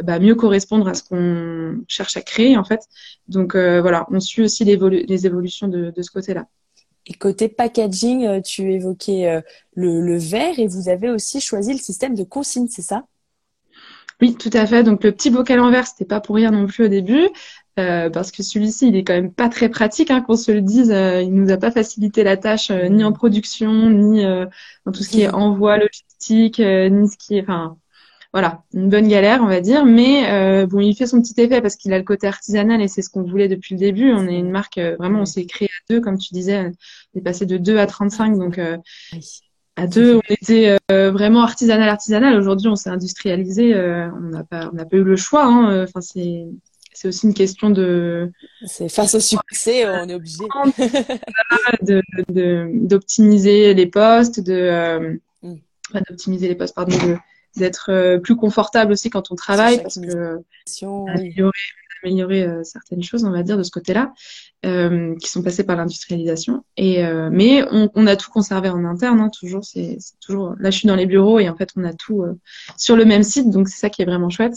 bah, 0.03 0.19
mieux 0.19 0.35
correspondre 0.35 0.89
à 0.89 0.95
ce 0.95 1.03
qu'on 1.03 1.83
cherche 1.89 2.17
à 2.17 2.23
créer 2.23 2.57
en 2.57 2.65
fait. 2.65 2.81
Donc 3.29 3.55
euh, 3.55 3.81
voilà, 3.81 4.07
on 4.11 4.21
suit 4.21 4.43
aussi 4.43 4.65
les 4.65 5.27
évolutions 5.27 5.69
de, 5.69 5.91
de 5.91 6.03
ce 6.03 6.11
côté-là. 6.11 6.47
Et 7.07 7.15
côté 7.15 7.49
packaging, 7.49 8.27
euh, 8.27 8.41
tu 8.41 8.73
évoquais 8.73 9.29
euh, 9.29 9.41
le, 9.75 10.01
le 10.01 10.19
verre 10.19 10.59
et 10.59 10.67
vous 10.67 10.89
avez 10.89 11.09
aussi 11.09 11.41
choisi 11.41 11.73
le 11.73 11.79
système 11.79 12.15
de 12.15 12.25
consigne, 12.25 12.67
c'est 12.69 12.83
ça? 12.83 13.05
Oui, 14.21 14.35
tout 14.35 14.51
à 14.53 14.67
fait. 14.67 14.83
Donc 14.83 15.05
le 15.05 15.13
petit 15.13 15.31
bocal 15.31 15.61
en 15.61 15.71
verre, 15.71 15.87
c'était 15.87 16.05
pas 16.05 16.21
pour 16.21 16.37
rien 16.37 16.51
non 16.51 16.67
plus 16.67 16.87
au 16.87 16.89
début, 16.89 17.29
euh, 17.79 18.11
parce 18.11 18.33
que 18.33 18.43
celui-ci, 18.43 18.89
il 18.89 18.97
est 18.97 19.05
quand 19.05 19.13
même 19.13 19.33
pas 19.33 19.49
très 19.49 19.69
pratique, 19.69 20.11
hein, 20.11 20.23
qu'on 20.23 20.37
se 20.37 20.51
le 20.51 20.63
dise. 20.63 20.91
euh, 20.91 21.23
il 21.23 21.35
nous 21.35 21.53
a 21.53 21.59
pas 21.59 21.71
facilité 21.71 22.25
la 22.25 22.37
tâche, 22.37 22.71
euh, 22.71 22.89
ni 22.89 23.05
en 23.05 23.13
production, 23.13 23.91
ni 23.91 24.25
euh, 24.25 24.47
dans 24.85 24.93
tout 24.93 25.03
ce 25.03 25.11
qui 25.11 25.21
est 25.23 25.29
envoi 25.29 25.77
logistique, 25.79 26.61
euh, 26.61 26.89
ni 26.89 27.09
ce 27.09 27.17
qui 27.19 27.37
est, 27.37 27.43
enfin, 27.43 27.77
voilà, 28.37 28.65
une 28.75 28.91
bonne 28.91 29.09
galère, 29.09 29.41
on 29.43 29.47
va 29.47 29.63
dire. 29.63 29.87
Mais 29.87 30.31
euh, 30.31 30.67
bon, 30.67 30.81
il 30.81 30.95
fait 30.95 31.07
son 31.07 31.23
petit 31.23 31.33
effet 31.41 31.63
parce 31.63 31.75
qu'il 31.75 31.91
a 31.95 31.97
le 31.97 32.05
côté 32.05 32.27
artisanal 32.27 32.83
et 32.83 32.87
c'est 32.87 33.01
ce 33.01 33.09
qu'on 33.09 33.23
voulait 33.23 33.49
depuis 33.49 33.75
le 33.77 33.79
début. 33.81 34.13
On 34.13 34.29
est 34.29 34.39
une 34.39 34.51
marque, 34.51 34.77
euh, 34.77 34.95
vraiment, 34.99 35.21
on 35.21 35.25
s'est 35.25 35.47
créé 35.47 35.69
à 35.69 35.81
deux, 35.95 36.03
comme 36.03 36.19
tu 36.19 36.35
disais, 36.35 36.71
on 37.15 37.19
est 37.19 37.23
passé 37.23 37.47
de 37.47 37.57
2 37.57 37.79
à 37.79 37.87
35, 37.87 38.37
donc 38.37 38.59
euh, 38.59 38.77
à 39.77 39.87
deux, 39.87 40.17
on 40.17 40.21
était 40.29 40.77
euh, 40.93 41.11
vraiment 41.11 41.41
artisanal, 41.41 41.89
artisanal. 41.89 42.37
Aujourd'hui, 42.39 42.69
on 42.69 42.77
s'est 42.77 42.91
industrialisé. 42.91 43.75
on 43.75 44.21
n'a 44.29 44.45
pas, 44.45 44.69
on 44.71 44.77
n'a 44.77 44.85
pas 44.85 44.99
eu 44.99 45.03
le 45.03 45.17
choix. 45.17 45.47
hein. 45.47 45.85
Enfin, 45.85 46.03
c'est, 46.03 46.45
c'est 46.93 47.09
aussi 47.09 47.27
une 47.27 47.33
question 47.33 47.71
de, 47.71 48.31
C'est 48.67 48.91
face 48.91 49.15
au 49.15 49.21
succès, 49.21 49.89
on 49.89 50.11
est 50.11 50.15
obligé. 50.15 50.45
de, 51.83 52.03
de- 52.29 52.69
d'optimiser 52.87 53.73
les 53.73 53.87
postes, 53.87 54.41
de, 54.41 54.53
euh, 54.53 55.15
d'optimiser 56.11 56.49
les 56.49 56.55
postes, 56.55 56.75
pardon, 56.75 56.95
d'être 57.59 58.19
plus 58.19 58.37
confortable 58.37 58.93
aussi 58.93 59.11
quand 59.11 59.31
on 59.31 59.35
travaille 59.35 59.83
parce 59.83 59.99
que 59.99 60.41
améliorer, 62.07 62.45
euh, 62.45 62.63
certaines 62.63 63.03
choses, 63.03 63.25
on 63.25 63.31
va 63.31 63.43
dire, 63.43 63.59
de 63.59 63.63
ce 63.63 63.71
côté-là, 63.71 64.13
euh, 64.65 65.15
qui 65.17 65.29
sont 65.29 65.43
passées 65.43 65.65
par 65.65 65.77
l'industrialisation. 65.77 66.65
Et 66.77 67.05
euh, 67.05 67.29
mais 67.31 67.65
on, 67.71 67.91
on, 67.95 68.07
a 68.07 68.17
tout 68.17 68.31
conservé 68.31 68.69
en 68.69 68.85
interne, 68.85 69.21
hein, 69.21 69.31
toujours. 69.31 69.65
C'est 69.65 69.99
toujours. 70.21 70.55
Là, 70.59 70.71
je 70.71 70.79
suis 70.79 70.89
dans 70.89 70.97
les 70.97 71.07
bureaux 71.07 71.39
et 71.39 71.49
en 71.49 71.57
fait, 71.57 71.71
on 71.77 71.85
a 71.85 71.93
tout 71.93 72.25
sur 72.77 72.97
le 72.97 73.05
même 73.05 73.23
site, 73.23 73.51
donc 73.51 73.69
c'est 73.69 73.79
ça 73.79 73.91
qui 73.91 74.03
est 74.03 74.07
vraiment 74.07 74.31
chouette. 74.31 74.57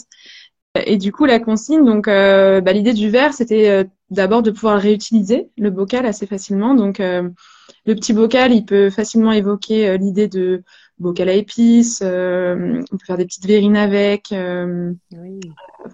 Et 0.86 0.96
du 0.96 1.10
coup, 1.10 1.24
la 1.24 1.40
consigne, 1.40 1.84
donc 1.84 2.06
bah, 2.06 2.72
l'idée 2.72 2.92
du 2.92 3.10
verre, 3.10 3.34
c'était 3.34 3.88
d'abord 4.10 4.42
de 4.42 4.50
pouvoir 4.50 4.80
réutiliser 4.80 5.48
le 5.58 5.70
bocal 5.70 6.06
assez 6.06 6.26
facilement. 6.26 6.74
Donc 6.74 6.98
le 7.00 7.94
petit 7.94 8.12
bocal, 8.12 8.52
il 8.52 8.64
peut 8.64 8.90
facilement 8.90 9.32
évoquer 9.32 9.98
l'idée 9.98 10.28
de 10.28 10.62
bocal 11.00 11.28
à 11.28 11.34
épices. 11.34 12.02
on 12.02 12.84
peut 12.90 13.06
faire 13.06 13.18
des 13.18 13.26
petites 13.26 13.46
verrines 13.46 13.76
avec. 13.76 14.28
Oui. 14.32 15.40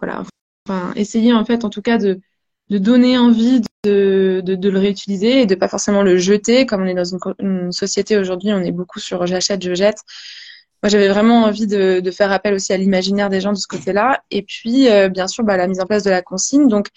Voilà 0.01 0.25
enfin, 0.69 0.93
essayer 0.97 1.33
en 1.33 1.45
fait, 1.45 1.65
en 1.65 1.71
tout 1.71 1.83
cas, 1.83 1.99
de, 1.99 2.21
de 2.71 2.79
donner 2.79 3.19
envie 3.19 3.61
de, 3.85 4.43
de, 4.45 4.55
de, 4.55 4.71
le 4.71 4.79
réutiliser 4.79 5.43
et 5.43 5.47
de 5.47 5.55
pas 5.55 5.69
forcément 5.69 6.03
le 6.03 6.17
jeter. 6.17 6.67
Comme 6.67 6.83
on 6.83 6.87
est 6.87 6.95
dans 6.95 7.05
une, 7.05 7.19
une 7.41 7.73
société 7.73 8.17
aujourd'hui, 8.19 8.53
on 8.53 8.61
est 8.61 8.73
beaucoup 8.73 9.01
sur 9.01 9.27
j'achète, 9.27 9.63
je 9.63 9.75
jette. 9.75 9.99
Moi, 10.83 10.91
j'avais 10.91 11.09
vraiment 11.09 11.45
envie 11.45 11.67
de, 11.67 12.01
de, 12.01 12.11
faire 12.11 12.31
appel 12.33 12.55
aussi 12.55 12.73
à 12.73 12.77
l'imaginaire 12.77 13.31
des 13.31 13.41
gens 13.41 13.53
de 13.53 13.59
ce 13.59 13.67
côté-là. 13.67 14.23
Et 14.31 14.43
puis, 14.43 14.89
euh, 14.89 15.09
bien 15.09 15.27
sûr, 15.27 15.43
bah, 15.43 15.57
la 15.57 15.67
mise 15.67 15.81
en 15.81 15.87
place 15.87 16.03
de 16.03 16.11
la 16.11 16.23
consigne. 16.23 16.69
Donc, 16.69 16.89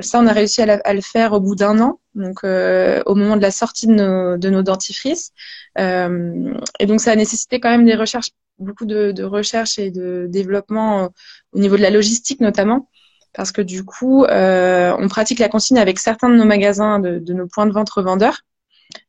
ça, 0.00 0.20
on 0.20 0.26
a 0.26 0.32
réussi 0.32 0.62
à, 0.62 0.80
à 0.84 0.94
le 0.94 1.00
faire 1.00 1.32
au 1.32 1.40
bout 1.40 1.54
d'un 1.54 1.80
an, 1.80 1.99
donc 2.14 2.38
euh, 2.44 3.02
au 3.06 3.14
moment 3.14 3.36
de 3.36 3.42
la 3.42 3.50
sortie 3.50 3.86
de 3.86 3.92
nos, 3.92 4.36
de 4.36 4.50
nos 4.50 4.62
dentifrices. 4.62 5.32
Euh, 5.78 6.54
et 6.78 6.86
donc, 6.86 7.00
ça 7.00 7.12
a 7.12 7.16
nécessité 7.16 7.60
quand 7.60 7.70
même 7.70 7.84
des 7.84 7.94
recherches, 7.94 8.30
beaucoup 8.58 8.86
de, 8.86 9.12
de 9.12 9.24
recherches 9.24 9.78
et 9.78 9.90
de 9.90 10.26
développement 10.28 11.10
au 11.52 11.58
niveau 11.58 11.76
de 11.76 11.82
la 11.82 11.90
logistique 11.90 12.40
notamment 12.40 12.88
parce 13.32 13.52
que 13.52 13.62
du 13.62 13.84
coup, 13.84 14.24
euh, 14.24 14.94
on 14.98 15.08
pratique 15.08 15.38
la 15.38 15.48
consigne 15.48 15.78
avec 15.78 15.98
certains 15.98 16.28
de 16.28 16.34
nos 16.34 16.44
magasins, 16.44 16.98
de, 16.98 17.18
de 17.18 17.32
nos 17.32 17.46
points 17.46 17.66
de 17.66 17.72
vente 17.72 17.90
revendeurs, 17.90 18.40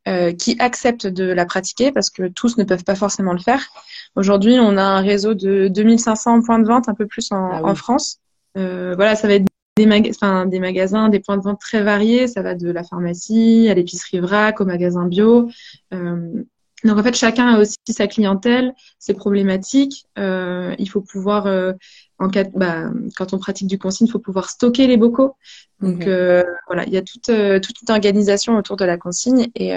euh, 0.07 0.31
qui 0.31 0.55
acceptent 0.59 1.07
de 1.07 1.25
la 1.25 1.45
pratiquer 1.45 1.91
parce 1.91 2.09
que 2.09 2.27
tous 2.27 2.57
ne 2.57 2.63
peuvent 2.63 2.83
pas 2.83 2.95
forcément 2.95 3.33
le 3.33 3.39
faire. 3.39 3.67
Aujourd'hui, 4.15 4.57
on 4.59 4.77
a 4.77 4.83
un 4.83 5.01
réseau 5.01 5.33
de 5.33 5.67
2500 5.69 6.41
points 6.43 6.59
de 6.59 6.67
vente, 6.67 6.87
un 6.87 6.93
peu 6.93 7.07
plus 7.07 7.31
en, 7.31 7.49
ah 7.51 7.61
en 7.63 7.75
France. 7.75 8.19
Euh, 8.57 8.93
voilà, 8.95 9.15
ça 9.15 9.27
va 9.27 9.35
être 9.35 9.45
des, 9.77 10.09
enfin, 10.09 10.45
des 10.45 10.59
magasins, 10.59 11.09
des 11.09 11.19
points 11.19 11.37
de 11.37 11.43
vente 11.43 11.59
très 11.59 11.83
variés. 11.83 12.27
Ça 12.27 12.41
va 12.41 12.55
de 12.55 12.69
la 12.69 12.83
pharmacie 12.83 13.67
à 13.69 13.73
l'épicerie 13.73 14.19
vrac, 14.19 14.61
au 14.61 14.65
magasin 14.65 15.05
bio. 15.05 15.49
Euh, 15.93 16.43
donc 16.83 16.97
en 16.97 17.03
fait, 17.03 17.15
chacun 17.15 17.47
a 17.47 17.59
aussi 17.59 17.77
sa 17.89 18.07
clientèle, 18.07 18.73
ses 18.97 19.13
problématiques. 19.13 20.07
Euh, 20.17 20.73
il 20.79 20.89
faut 20.89 21.01
pouvoir, 21.01 21.45
euh, 21.45 21.73
en 22.17 22.27
cas, 22.27 22.43
bah, 22.55 22.89
quand 23.15 23.33
on 23.33 23.37
pratique 23.37 23.67
du 23.67 23.77
consigne, 23.77 24.07
il 24.07 24.11
faut 24.11 24.19
pouvoir 24.19 24.49
stocker 24.49 24.87
les 24.87 24.97
bocaux. 24.97 25.35
Donc 25.79 26.07
euh, 26.07 26.43
voilà, 26.67 26.85
il 26.85 26.93
y 26.93 26.97
a 26.97 27.01
toute, 27.01 27.31
toute 27.61 27.81
une 27.81 27.91
organisation 27.91 28.57
autour 28.57 28.77
de 28.77 28.85
la 28.85 28.97
consigne 28.97 29.49
et, 29.55 29.73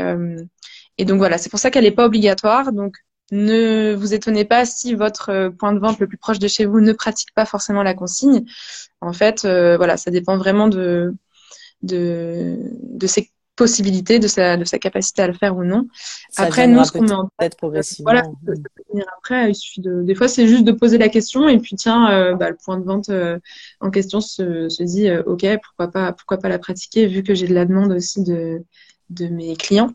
et 0.99 1.05
donc 1.05 1.19
voilà, 1.19 1.39
c'est 1.39 1.51
pour 1.51 1.59
ça 1.59 1.71
qu'elle 1.71 1.85
n'est 1.85 1.91
pas 1.91 2.07
obligatoire. 2.07 2.73
Donc 2.73 2.97
ne 3.35 3.95
vous 3.95 4.15
étonnez 4.15 4.45
pas 4.45 4.65
si 4.65 4.95
votre 4.95 5.49
point 5.59 5.73
de 5.73 5.79
vente 5.79 5.99
le 5.99 6.07
plus 6.07 6.19
proche 6.19 6.39
de 6.39 6.49
chez 6.49 6.67
vous 6.67 6.81
ne 6.81 6.93
pratique 6.93 7.35
pas 7.35 7.47
forcément 7.47 7.83
la 7.83 7.95
consigne. 7.95 8.45
En 9.01 9.13
fait, 9.13 9.43
voilà, 9.43 9.97
ça 9.97 10.11
dépend 10.11 10.39
vraiment 10.39 10.69
de 10.69 11.15
de, 11.83 12.57
de 12.83 13.07
ses 13.07 13.31
possibilité 13.57 14.19
de 14.19 14.27
sa, 14.27 14.57
de 14.57 14.65
sa 14.65 14.79
capacité 14.79 15.23
à 15.23 15.27
le 15.27 15.33
faire 15.33 15.57
ou 15.57 15.65
non. 15.65 15.87
après, 16.37 16.67
nous, 16.67 16.85
ce 16.85 16.93
qu'on 16.93 17.03
met 17.03 17.13
en 17.13 17.29
tête 17.39 17.57
progressivement. 17.57 18.11
Voilà, 18.11 18.29
après, 19.19 19.51
il 19.51 19.55
suffit 19.55 19.81
de, 19.81 20.03
des 20.03 20.15
fois, 20.15 20.29
c'est 20.29 20.49
juste 20.49 20.65
de 20.65 20.73
poser 20.73 20.99
la 20.99 21.09
question 21.09 21.49
et 21.49 21.59
puis 21.59 21.77
tiens, 21.77 22.11
euh, 22.11 22.35
bah, 22.35 22.51
le 22.51 22.57
point 22.57 22.79
de 22.79 22.85
vente 22.85 23.09
euh, 23.11 23.39
en 23.81 23.91
question 23.91 24.21
se, 24.21 24.69
se 24.69 24.83
dit, 24.83 25.09
euh, 25.09 25.23
ok, 25.27 25.47
pourquoi 25.63 25.89
pas, 25.89 26.13
pourquoi 26.13 26.39
pas 26.39 26.49
la 26.49 26.59
pratiquer 26.59 27.07
vu 27.07 27.23
que 27.23 27.35
j'ai 27.35 27.47
de 27.47 27.55
la 27.55 27.65
demande 27.65 27.93
aussi 27.93 28.23
de, 28.23 28.63
de 29.11 29.27
mes 29.29 29.57
clients. 29.57 29.93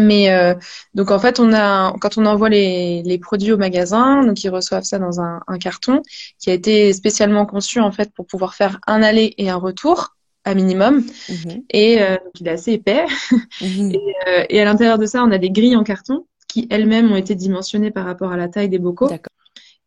Mais 0.00 0.56
donc 0.94 1.10
en 1.10 1.18
fait, 1.18 1.40
on 1.40 1.52
a 1.52 1.94
quand 2.00 2.18
on 2.18 2.26
envoie 2.26 2.48
les, 2.48 3.02
les 3.02 3.18
produits 3.18 3.52
au 3.52 3.58
magasin, 3.58 4.24
donc 4.24 4.42
ils 4.42 4.50
reçoivent 4.50 4.84
ça 4.84 4.98
dans 4.98 5.20
un, 5.20 5.40
un 5.46 5.58
carton 5.58 6.02
qui 6.38 6.50
a 6.50 6.54
été 6.54 6.92
spécialement 6.92 7.46
conçu 7.46 7.80
en 7.80 7.92
fait 7.92 8.12
pour 8.12 8.26
pouvoir 8.26 8.54
faire 8.54 8.78
un 8.86 9.02
aller 9.02 9.34
et 9.38 9.50
un 9.50 9.56
retour 9.56 10.16
à 10.44 10.54
minimum. 10.54 11.04
Mhm. 11.28 11.62
Et 11.70 12.02
euh, 12.02 12.16
il 12.40 12.48
est 12.48 12.52
assez 12.52 12.72
épais. 12.72 13.04
Mhm. 13.60 13.92
Euh, 14.28 14.44
et, 14.48 14.60
à 14.60 14.64
l'intérieur 14.64 14.98
de 14.98 15.06
ça, 15.06 15.22
on 15.22 15.30
a 15.30 15.38
des 15.38 15.50
grilles 15.50 15.76
en 15.76 15.84
carton 15.84 16.26
qui 16.48 16.66
elles-mêmes 16.70 17.12
ont 17.12 17.16
été 17.16 17.34
dimensionnées 17.34 17.90
par 17.90 18.06
rapport 18.06 18.32
à 18.32 18.36
la 18.36 18.48
taille 18.48 18.68
des 18.68 18.78
bocaux. 18.78 19.10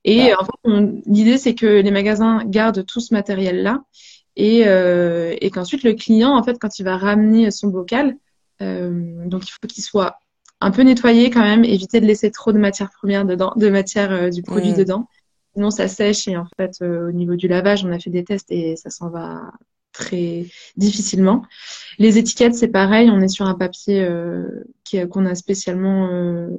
Et 0.03 0.29
bah. 0.29 0.37
en 0.39 0.45
fait, 0.45 1.01
l'idée, 1.05 1.37
c'est 1.37 1.55
que 1.55 1.65
les 1.65 1.91
magasins 1.91 2.43
gardent 2.45 2.85
tout 2.85 2.99
ce 2.99 3.13
matériel-là 3.13 3.83
et, 4.35 4.63
euh, 4.67 5.35
et 5.41 5.49
qu'ensuite 5.49 5.83
le 5.83 5.93
client, 5.93 6.35
en 6.35 6.43
fait, 6.43 6.57
quand 6.59 6.77
il 6.77 6.83
va 6.83 6.97
ramener 6.97 7.51
son 7.51 7.67
bocal, 7.67 8.15
donc 9.25 9.47
il 9.47 9.51
faut 9.51 9.67
qu'il 9.67 9.83
soit 9.83 10.17
un 10.61 10.71
peu 10.71 10.81
nettoyé 10.83 11.29
quand 11.29 11.41
même, 11.41 11.63
éviter 11.63 11.99
de 11.99 12.05
laisser 12.05 12.31
trop 12.31 12.51
de 12.51 12.57
matière 12.57 12.89
première 12.89 13.25
dedans, 13.25 13.53
de 13.55 13.69
matière 13.69 14.29
du 14.29 14.43
produit 14.43 14.71
mm. 14.71 14.77
dedans. 14.77 15.07
Sinon, 15.53 15.69
ça 15.69 15.87
sèche 15.87 16.27
et 16.27 16.37
en 16.37 16.47
fait, 16.57 16.81
au 16.81 17.11
niveau 17.11 17.35
du 17.35 17.47
lavage, 17.47 17.85
on 17.85 17.91
a 17.91 17.99
fait 17.99 18.09
des 18.09 18.23
tests 18.23 18.51
et 18.51 18.75
ça 18.75 18.89
s'en 18.89 19.09
va 19.09 19.51
très 19.93 20.47
difficilement. 20.75 21.43
Les 21.99 22.17
étiquettes, 22.17 22.55
c'est 22.55 22.67
pareil, 22.67 23.09
on 23.09 23.21
est 23.21 23.29
sur 23.29 23.45
un 23.45 23.53
papier 23.53 24.03
euh, 24.03 24.65
qu'on 25.09 25.25
a 25.25 25.35
spécialement 25.35 26.09
euh, 26.11 26.49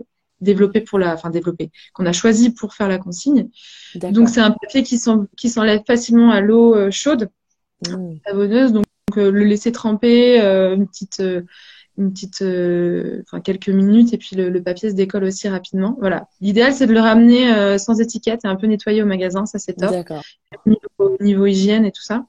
développé 0.40 0.81
pour 0.81 0.99
la, 0.99 1.14
enfin 1.14 1.31
développé, 1.31 1.71
qu'on 1.93 2.07
a 2.07 2.12
choisi 2.12 2.51
pour 2.51 2.73
faire 2.75 2.88
la 2.88 2.99
consigne. 2.99 3.49
Donc 3.97 4.29
c'est 4.29 4.40
un 4.40 4.53
papier 4.53 4.83
qui 4.83 4.99
s'enlève 4.99 5.83
facilement 5.87 6.31
à 6.31 6.40
l'eau 6.40 6.75
euh, 6.75 6.90
chaude, 6.90 7.29
mmh. 7.87 8.14
savonneuse. 8.25 8.73
Donc, 8.73 8.85
le 9.17 9.45
laisser 9.45 9.71
tremper 9.71 10.40
une 10.40 10.88
petite, 10.88 11.23
une 11.97 12.13
petite, 12.13 12.43
enfin 13.23 13.41
quelques 13.41 13.69
minutes 13.69 14.13
et 14.13 14.19
puis 14.19 14.35
le, 14.37 14.63
papier 14.63 14.91
se 14.91 14.95
décolle 14.95 15.25
aussi 15.25 15.49
rapidement. 15.49 15.97
Voilà. 16.01 16.29
L'idéal 16.41 16.73
c'est 16.73 16.87
de 16.87 16.93
le 16.93 17.01
ramener 17.01 17.79
sans 17.79 18.01
étiquette 18.01 18.45
et 18.45 18.49
un 18.49 18.57
peu 18.57 18.67
nettoyer 18.67 19.03
au 19.03 19.07
magasin, 19.07 19.47
ça 19.47 19.59
c'est 19.59 19.75
top. 19.75 19.95
Niveau, 20.67 21.17
niveau 21.21 21.47
hygiène 21.47 21.85
et 21.85 21.93
tout 21.93 22.03
ça. 22.03 22.27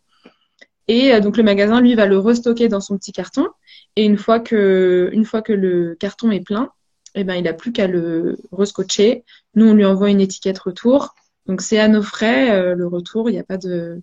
Et 0.88 1.14
euh, 1.14 1.20
donc 1.20 1.38
le 1.38 1.44
magasin, 1.44 1.82
lui, 1.82 1.96
va 1.96 2.06
le 2.06 2.18
restocker 2.18 2.68
dans 2.68 2.82
son 2.82 2.98
petit 2.98 3.12
carton. 3.12 3.48
Et 3.96 4.06
une 4.06 4.18
fois 4.18 4.40
que, 4.40 5.10
une 5.14 5.26
fois 5.26 5.42
que 5.42 5.54
le 5.54 5.96
carton 5.96 6.32
est 6.32 6.42
plein, 6.42 6.70
eh 7.16 7.24
ben, 7.24 7.36
il 7.36 7.44
n'a 7.44 7.54
plus 7.54 7.72
qu'à 7.72 7.88
le 7.88 8.38
rescotcher. 8.52 9.24
Nous, 9.56 9.68
on 9.68 9.74
lui 9.74 9.86
envoie 9.86 10.10
une 10.10 10.22
étiquette 10.22 10.60
retour. 10.60 11.16
Donc 11.48 11.62
c'est 11.62 11.80
à 11.80 11.88
nos 11.88 12.02
frais 12.02 12.52
euh, 12.52 12.76
le 12.76 12.88
retour. 12.88 13.30
Il 13.30 13.34
n'y 13.34 13.40
a 13.40 13.44
pas 13.44 13.58
de, 13.58 14.02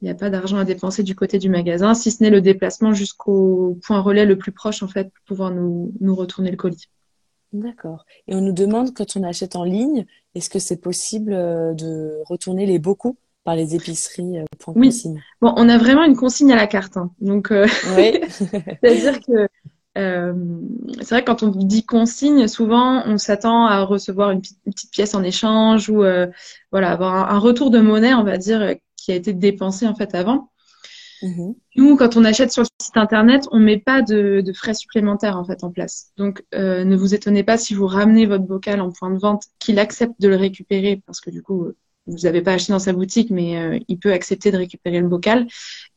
il 0.00 0.06
n'y 0.06 0.10
a 0.10 0.14
pas 0.14 0.30
d'argent 0.30 0.56
à 0.56 0.64
dépenser 0.64 1.02
du 1.02 1.14
côté 1.14 1.38
du 1.38 1.48
magasin, 1.48 1.94
si 1.94 2.10
ce 2.10 2.22
n'est 2.22 2.30
le 2.30 2.40
déplacement 2.40 2.92
jusqu'au 2.92 3.78
point 3.84 4.00
relais 4.00 4.24
le 4.26 4.38
plus 4.38 4.52
proche 4.52 4.82
en 4.82 4.88
fait 4.88 5.12
pour 5.12 5.24
pouvoir 5.26 5.50
nous, 5.50 5.92
nous 6.00 6.14
retourner 6.14 6.50
le 6.50 6.56
colis. 6.56 6.88
D'accord. 7.52 8.04
Et 8.28 8.34
on 8.34 8.40
nous 8.40 8.52
demande 8.52 8.94
quand 8.94 9.16
on 9.16 9.24
achète 9.24 9.56
en 9.56 9.64
ligne, 9.64 10.06
est-ce 10.34 10.48
que 10.48 10.58
c'est 10.58 10.80
possible 10.80 11.32
euh, 11.32 11.74
de 11.74 12.20
retourner 12.26 12.64
les 12.64 12.78
beaucoup 12.78 13.16
par 13.44 13.56
les 13.56 13.74
épiceries 13.74 14.38
euh, 14.38 14.44
oui. 14.68 14.92
Bon, 15.40 15.52
on 15.56 15.68
a 15.68 15.78
vraiment 15.78 16.04
une 16.04 16.16
consigne 16.16 16.52
à 16.52 16.56
la 16.56 16.66
carte. 16.66 16.96
Hein. 16.96 17.10
Donc, 17.20 17.50
euh, 17.50 17.66
oui. 17.96 18.20
c'est-à-dire 18.30 19.20
que 19.20 19.48
euh, 19.98 20.32
c'est 20.98 21.10
vrai 21.10 21.24
que 21.24 21.26
quand 21.26 21.42
on 21.42 21.48
dit 21.48 21.84
consigne, 21.84 22.46
souvent 22.46 23.02
on 23.06 23.18
s'attend 23.18 23.66
à 23.66 23.82
recevoir 23.82 24.30
une, 24.30 24.40
petite 24.40 24.92
pièce 24.92 25.14
en 25.14 25.22
échange 25.24 25.90
ou 25.90 26.04
euh, 26.04 26.28
voilà 26.70 26.92
avoir 26.92 27.32
un, 27.32 27.38
retour 27.38 27.70
de 27.70 27.80
monnaie, 27.80 28.14
on 28.14 28.22
va 28.22 28.38
dire, 28.38 28.76
qui 29.00 29.12
a 29.12 29.14
été 29.14 29.32
dépensé 29.32 29.86
en 29.86 29.94
fait 29.94 30.14
avant. 30.14 30.50
Mm-hmm. 31.22 31.54
Nous, 31.76 31.96
quand 31.96 32.16
on 32.16 32.24
achète 32.24 32.52
sur 32.52 32.62
le 32.62 32.68
site 32.80 32.96
internet, 32.96 33.46
on 33.50 33.58
met 33.58 33.78
pas 33.78 34.02
de, 34.02 34.40
de, 34.40 34.52
frais 34.52 34.74
supplémentaires 34.74 35.36
en 35.36 35.44
fait 35.44 35.64
en 35.64 35.70
place. 35.70 36.12
Donc, 36.16 36.44
euh, 36.54 36.84
ne 36.84 36.96
vous 36.96 37.14
étonnez 37.14 37.42
pas 37.42 37.58
si 37.58 37.74
vous 37.74 37.86
ramenez 37.86 38.26
votre 38.26 38.44
bocal 38.44 38.80
en 38.80 38.90
point 38.90 39.10
de 39.10 39.18
vente, 39.18 39.44
qu'il 39.58 39.78
accepte 39.78 40.14
de 40.20 40.28
le 40.28 40.36
récupérer 40.36 41.02
parce 41.06 41.20
que 41.20 41.30
du 41.30 41.42
coup, 41.42 41.72
vous 42.06 42.18
n'avez 42.22 42.42
pas 42.42 42.52
acheté 42.52 42.72
dans 42.72 42.78
sa 42.78 42.92
boutique, 42.92 43.30
mais 43.30 43.56
euh, 43.56 43.78
il 43.88 43.98
peut 43.98 44.12
accepter 44.12 44.50
de 44.50 44.56
récupérer 44.56 45.00
le 45.00 45.08
bocal, 45.08 45.42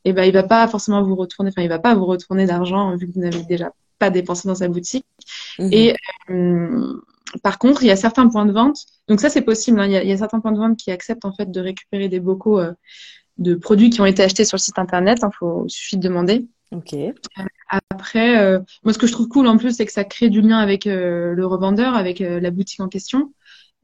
et 0.06 0.10
eh 0.10 0.13
ben 0.13 0.24
il 0.24 0.34
va 0.34 0.44
pas 0.44 0.68
forcément 0.68 1.02
vous 1.02 1.16
retourner, 1.16 1.50
enfin 1.50 1.62
il 1.62 1.70
va 1.70 1.80
pas 1.80 1.96
vous 1.96 2.06
retourner 2.06 2.46
d'argent 2.46 2.96
vu 2.98 3.08
que 3.08 3.13
vous 3.13 3.22
n'avez 3.22 3.44
déjà 3.44 3.72
pas 4.00 4.10
dépensé 4.10 4.48
dans 4.48 4.56
sa 4.56 4.68
boutique. 4.68 5.06
Mhm. 5.60 5.70
Et 5.72 5.96
euh, 6.30 7.02
par 7.41 7.58
contre, 7.58 7.84
il 7.84 7.88
y 7.88 7.91
a 7.91 7.96
certains 7.96 8.28
points 8.28 8.46
de 8.46 8.52
vente, 8.52 8.80
donc 9.08 9.19
ça 9.19 9.30
c'est 9.30 9.41
possible. 9.41 9.80
Hein, 9.80 9.88
il, 9.88 9.91
y 9.91 10.12
a, 10.12 10.17
certains 10.17 10.39
points 10.39 10.52
de 10.52 10.58
vente 10.58 10.78
qui 10.78 10.91
acceptent 10.91 11.26
en 11.26 11.34
fait 11.34 11.50
de 11.50 11.60
récupérer 11.60 12.10
des 12.10 12.19
bocaux 12.19 12.60
euh, 12.60 12.74
de 13.38 13.56
produits 13.56 13.89
qui 13.89 14.02
ont 14.02 14.06
été 14.06 14.24
achetés 14.24 14.46
sur 14.46 14.58
le 14.58 14.62
site 14.62 14.78
internet. 14.80 15.19
Il 15.22 15.36
faut 15.38 15.65
suffit 15.67 15.98
de 15.98 16.04
demander. 16.04 16.48
Ok. 16.72 16.96
Après, 17.89 18.60
moi 18.84 18.93
ce 18.93 18.98
que 18.98 19.08
je 19.08 19.12
trouve 19.12 19.28
cool 19.28 19.48
en 19.48 19.58
plus, 19.58 19.76
c'est 19.76 19.86
que 19.86 19.91
ça 19.91 20.04
crée 20.04 20.30
du 20.30 20.41
lien 20.41 20.58
avec 20.58 20.86
le 20.86 21.43
revendeur, 21.43 21.96
avec 21.96 22.19
la 22.19 22.52
boutique 22.52 22.80
en 22.80 22.88
question. 22.88 23.32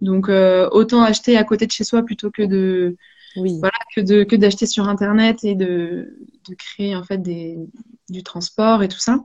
Donc 0.01 0.29
euh, 0.29 0.69
autant 0.71 1.03
acheter 1.03 1.37
à 1.37 1.43
côté 1.43 1.65
de 1.65 1.71
chez 1.71 1.83
soi 1.83 2.03
plutôt 2.03 2.31
que 2.31 2.43
de 2.43 2.95
voilà 3.35 3.77
que 3.95 4.01
de 4.01 4.23
que 4.23 4.35
d'acheter 4.35 4.65
sur 4.65 4.87
internet 4.87 5.43
et 5.43 5.55
de 5.55 6.17
de 6.47 6.55
créer 6.55 6.95
en 6.95 7.03
fait 7.03 7.17
des 7.19 7.57
du 8.09 8.23
transport 8.23 8.81
et 8.81 8.87
tout 8.87 8.99
ça. 8.99 9.19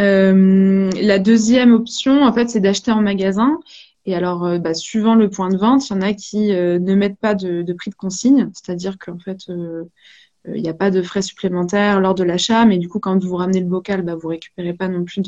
Euh, 0.00 0.90
la 1.00 1.20
deuxième 1.20 1.72
option 1.72 2.24
en 2.24 2.32
fait 2.32 2.50
c'est 2.50 2.58
d'acheter 2.58 2.90
en 2.90 3.00
magasin 3.00 3.60
Et 4.06 4.16
alors, 4.16 4.58
bah, 4.58 4.74
suivant 4.74 5.14
le 5.14 5.30
point 5.30 5.50
de 5.50 5.56
vente, 5.56 5.88
il 5.88 5.92
y 5.92 5.96
en 5.96 6.00
a 6.02 6.12
qui 6.14 6.48
ne 6.48 6.94
mettent 6.94 7.18
pas 7.18 7.34
de, 7.34 7.62
de 7.62 7.72
prix 7.72 7.90
de 7.90 7.94
consigne, 7.94 8.50
c'est-à-dire 8.52 8.98
qu'en 8.98 9.18
fait, 9.18 9.46
il 10.46 10.60
n'y 10.62 10.68
a 10.68 10.74
pas 10.74 10.90
de 10.90 11.00
frais 11.02 11.22
supplémentaires 11.22 12.00
lors 12.00 12.14
de 12.14 12.22
l'achat, 12.22 12.64
mais 12.66 12.78
du 12.78 12.88
coup, 12.88 13.00
quand 13.00 13.22
vous 13.24 13.36
ramenez 13.36 13.60
le 13.60 13.66
bocal, 13.66 14.02
bah, 14.02 14.14
vous 14.14 14.28
récupérez 14.28 14.74
pas 14.74 14.88
non 14.88 15.04
plus 15.04 15.22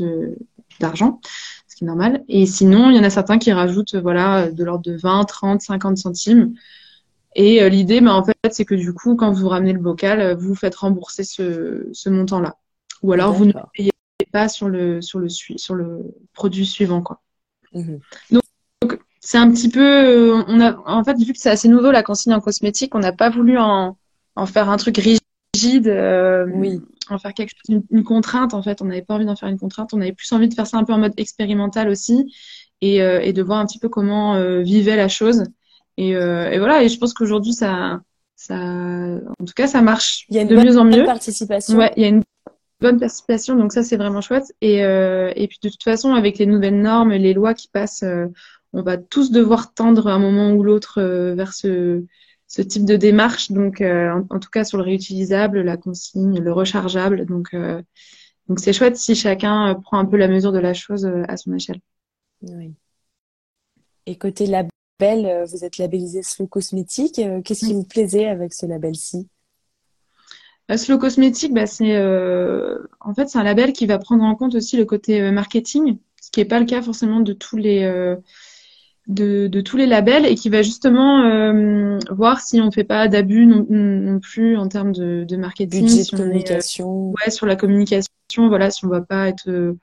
d'argent, 0.80 1.20
ce 1.68 1.76
qui 1.76 1.84
est 1.84 1.86
normal. 1.86 2.24
Et 2.28 2.46
sinon, 2.46 2.90
il 2.90 2.96
y 2.96 3.00
en 3.00 3.04
a 3.04 3.10
certains 3.10 3.38
qui 3.38 3.52
rajoutent 3.52 3.94
voilà, 3.94 4.50
de 4.50 4.64
l'ordre 4.64 4.84
de 4.84 4.96
20, 4.96 5.24
30, 5.24 5.60
50 5.62 5.96
centimes. 5.96 6.54
Et 7.34 7.62
euh, 7.62 7.68
l'idée, 7.68 8.00
bah, 8.00 8.14
en 8.14 8.24
fait, 8.24 8.36
c'est 8.50 8.64
que 8.64 8.74
du 8.74 8.92
coup, 8.92 9.16
quand 9.16 9.32
vous 9.32 9.48
ramenez 9.48 9.72
le 9.72 9.80
bocal, 9.80 10.20
euh, 10.20 10.34
vous 10.34 10.54
faites 10.54 10.74
rembourser 10.74 11.24
ce, 11.24 11.88
ce 11.92 12.10
montant-là. 12.10 12.56
Ou 13.02 13.12
alors, 13.12 13.32
vous 13.32 13.46
ne 13.46 13.52
payez 13.74 13.92
pas 14.24 14.48
sur 14.48 14.68
le, 14.68 15.02
sur 15.02 15.18
le, 15.18 15.28
sur 15.28 15.74
le 15.74 16.14
produit 16.32 16.66
suivant. 16.66 17.02
Quoi. 17.02 17.20
Mmh 17.72 17.96
donc, 18.30 19.00
c'est 19.20 19.38
un 19.38 19.50
petit 19.50 19.68
peu. 19.68 19.80
Euh, 19.80 20.42
on 20.48 20.60
a, 20.60 20.76
en 20.86 21.02
fait, 21.04 21.16
vu 21.18 21.32
que 21.32 21.38
c'est 21.38 21.50
assez 21.50 21.68
nouveau 21.68 21.90
la 21.90 22.02
consigne 22.02 22.34
en 22.34 22.40
cosmétique, 22.40 22.94
on 22.94 23.00
n'a 23.00 23.12
pas 23.12 23.30
voulu 23.30 23.58
en, 23.58 23.96
en 24.36 24.46
faire 24.46 24.68
un 24.68 24.76
truc 24.76 24.96
rigide. 24.98 25.22
oui. 26.54 26.80
En 27.08 27.18
faire 27.18 27.34
quelque 27.34 27.50
chose, 27.50 27.82
une, 27.90 28.02
contrainte, 28.02 28.52
en 28.52 28.62
fait. 28.62 28.82
On 28.82 28.86
n'avait 28.86 29.02
pas 29.02 29.14
envie 29.14 29.26
d'en 29.26 29.36
faire 29.36 29.48
une 29.48 29.58
contrainte. 29.58 29.94
On 29.94 30.00
avait 30.00 30.12
plus 30.12 30.32
envie 30.32 30.48
de 30.48 30.54
faire 30.54 30.66
ça 30.66 30.76
un 30.76 30.84
peu 30.84 30.92
en 30.92 30.98
mode 30.98 31.14
expérimental 31.16 31.88
aussi. 31.88 32.34
Et, 32.80 32.96
et 32.96 33.32
de 33.32 33.42
voir 33.42 33.58
un 33.58 33.66
petit 33.66 33.78
peu 33.78 33.88
comment 33.88 34.38
vivait 34.62 34.96
la 34.96 35.08
chose. 35.08 35.44
Et, 35.96 36.14
euh, 36.16 36.50
et 36.50 36.58
voilà, 36.58 36.82
et 36.82 36.88
je 36.88 36.98
pense 36.98 37.14
qu'aujourd'hui, 37.14 37.52
ça, 37.52 38.00
ça, 38.34 38.54
en 38.54 39.44
tout 39.44 39.54
cas, 39.54 39.66
ça 39.66 39.80
marche 39.80 40.26
il 40.28 40.36
y 40.36 40.38
a 40.38 40.42
une 40.42 40.48
de 40.48 40.54
bonne, 40.54 40.66
mieux 40.66 40.78
en 40.78 40.84
mieux. 40.84 41.04
participation. 41.04 41.78
Ouais, 41.78 41.92
il 41.96 42.02
y 42.02 42.06
a 42.06 42.08
une 42.08 42.22
bonne 42.80 42.98
participation, 42.98 43.56
donc 43.56 43.72
ça, 43.72 43.82
c'est 43.82 43.96
vraiment 43.96 44.20
chouette. 44.20 44.54
Et, 44.60 44.84
euh, 44.84 45.32
et 45.36 45.48
puis, 45.48 45.58
de 45.62 45.68
toute 45.68 45.82
façon, 45.82 46.14
avec 46.14 46.38
les 46.38 46.46
nouvelles 46.46 46.80
normes, 46.80 47.12
les 47.12 47.34
lois 47.34 47.54
qui 47.54 47.68
passent, 47.68 48.02
euh, 48.02 48.26
on 48.72 48.82
va 48.82 48.96
tous 48.98 49.30
devoir 49.30 49.72
tendre 49.72 50.08
à 50.08 50.14
un 50.14 50.18
moment 50.18 50.52
ou 50.52 50.62
l'autre 50.62 51.00
euh, 51.00 51.34
vers 51.34 51.54
ce, 51.54 52.04
ce 52.46 52.62
type 52.62 52.84
de 52.84 52.96
démarche. 52.96 53.50
Donc, 53.50 53.80
euh, 53.80 54.10
en, 54.10 54.26
en, 54.36 54.38
tout 54.40 54.50
cas, 54.50 54.64
sur 54.64 54.78
le 54.78 54.84
réutilisable, 54.84 55.62
la 55.62 55.76
consigne, 55.76 56.40
le 56.40 56.52
rechargeable. 56.52 57.24
Donc, 57.24 57.56
donc 58.48 58.60
c'est 58.60 58.72
chouette 58.72 58.96
si 58.96 59.14
chacun 59.14 59.74
prend 59.82 59.98
un 59.98 60.04
peu 60.04 60.16
la 60.16 60.28
mesure 60.28 60.52
de 60.52 60.58
la 60.58 60.74
chose 60.74 61.10
à 61.28 61.36
son 61.36 61.54
échelle. 61.54 61.80
Oui. 62.42 62.74
Et 64.06 64.16
côté 64.16 64.46
lab 64.46 64.68
label, 65.00 65.44
vous 65.50 65.64
êtes 65.64 65.78
labellisé 65.78 66.22
Slow 66.22 66.46
Cosmétique. 66.46 67.20
Qu'est-ce 67.44 67.66
qui 67.66 67.74
vous 67.74 67.84
plaisait 67.84 68.26
avec 68.26 68.52
ce 68.52 68.66
label-ci? 68.66 69.28
Slow 70.74 70.98
Cosmétique, 70.98 71.54
bah, 71.54 71.66
c'est 71.66 71.94
euh, 71.96 72.78
en 73.00 73.14
fait 73.14 73.28
c'est 73.28 73.38
un 73.38 73.44
label 73.44 73.72
qui 73.72 73.86
va 73.86 73.98
prendre 73.98 74.24
en 74.24 74.34
compte 74.34 74.54
aussi 74.54 74.76
le 74.76 74.84
côté 74.84 75.30
marketing, 75.30 75.98
ce 76.20 76.30
qui 76.30 76.40
n'est 76.40 76.46
pas 76.46 76.58
le 76.58 76.66
cas 76.66 76.82
forcément 76.82 77.20
de 77.20 77.32
tous 77.32 77.56
les 77.56 77.84
de, 79.06 79.46
de, 79.46 79.60
tous 79.60 79.76
les 79.76 79.86
labels 79.86 80.26
et 80.26 80.34
qui 80.34 80.48
va 80.48 80.62
justement 80.62 81.22
voir 82.10 82.40
si 82.40 82.60
on 82.60 82.72
fait 82.72 82.82
pas 82.82 83.06
d'abus 83.06 83.46
non, 83.46 83.64
non, 83.70 84.18
plus 84.18 84.56
en 84.56 84.66
termes 84.66 84.90
de, 84.90 85.22
de 85.22 85.36
marketing, 85.36 85.82
Budget 85.82 86.02
si 86.02 86.16
communication, 86.16 87.10
ouais 87.10 87.30
sur 87.30 87.46
la 87.46 87.54
communication, 87.54 88.10
voilà 88.48 88.70
si 88.70 88.84
on 88.84 88.88
va 88.88 89.02
pas 89.02 89.28
être 89.28 89.76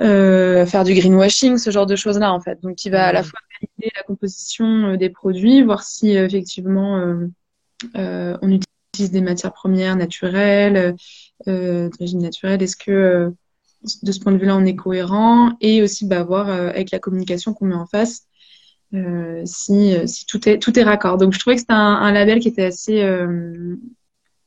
euh, 0.00 0.64
faire 0.66 0.84
du 0.84 0.94
greenwashing, 0.94 1.58
ce 1.58 1.70
genre 1.70 1.86
de 1.86 1.96
choses-là 1.96 2.32
en 2.32 2.40
fait. 2.40 2.60
Donc, 2.62 2.76
qui 2.76 2.90
va 2.90 3.06
à 3.06 3.12
la 3.12 3.22
fois 3.22 3.38
valider 3.60 3.92
la 3.94 4.02
composition 4.02 4.92
euh, 4.92 4.96
des 4.96 5.10
produits, 5.10 5.62
voir 5.62 5.82
si 5.82 6.16
euh, 6.16 6.26
effectivement 6.26 6.98
euh, 6.98 8.36
on 8.40 8.48
utilise 8.48 8.64
des 9.08 9.22
matières 9.22 9.52
premières 9.52 9.96
naturelles, 9.96 10.94
d'origine 11.46 12.20
naturelle. 12.20 12.62
Est-ce 12.62 12.76
que 12.76 13.32
de 14.02 14.12
ce 14.12 14.20
point 14.20 14.32
de 14.32 14.36
vue-là, 14.36 14.56
on 14.56 14.64
est 14.66 14.76
cohérent? 14.76 15.56
Et 15.60 15.82
aussi 15.82 16.06
bah, 16.06 16.22
voir 16.22 16.50
avec 16.50 16.90
la 16.90 16.98
communication 16.98 17.54
qu'on 17.54 17.66
met 17.66 17.74
en 17.74 17.86
face 17.86 18.26
si, 19.44 19.96
tout 20.28 20.48
est 20.48 20.82
raccord. 20.82 21.16
Donc, 21.16 21.32
je 21.32 21.38
trouvais 21.38 21.56
que 21.56 21.60
c'était 21.60 21.72
un, 21.72 22.12
label 22.12 22.40
qui 22.40 22.48
était 22.48 22.66
assez 22.66 23.02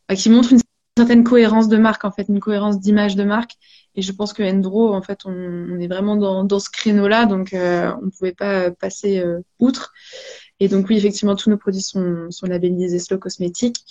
bah, 0.07 0.15
qui 0.15 0.29
montre 0.29 0.53
une 0.53 0.59
certaine 0.95 1.23
cohérence 1.23 1.67
de 1.69 1.77
marque 1.77 2.05
en 2.05 2.11
fait, 2.11 2.27
une 2.29 2.39
cohérence 2.39 2.79
d'image 2.79 3.15
de 3.15 3.23
marque 3.23 3.57
et 3.95 4.01
je 4.01 4.11
pense 4.11 4.33
que 4.33 4.41
Endro, 4.43 4.93
en 4.93 5.01
fait, 5.01 5.19
on, 5.25 5.79
est 5.79 5.87
vraiment 5.87 6.15
dans, 6.15 6.59
ce 6.59 6.69
créneau-là, 6.69 7.25
donc 7.25 7.53
euh, 7.53 7.91
on 8.01 8.05
ne 8.05 8.09
pouvait 8.09 8.33
pas 8.33 8.71
passer 8.71 9.19
euh, 9.19 9.41
outre. 9.59 9.93
Et 10.63 10.69
donc 10.69 10.87
oui, 10.87 10.95
effectivement, 10.95 11.35
tous 11.35 11.49
nos 11.49 11.57
produits 11.57 11.81
sont, 11.81 12.27
sont 12.29 12.45
labellisés 12.45 12.99
Slow 12.99 13.17
Cosmétique. 13.17 13.83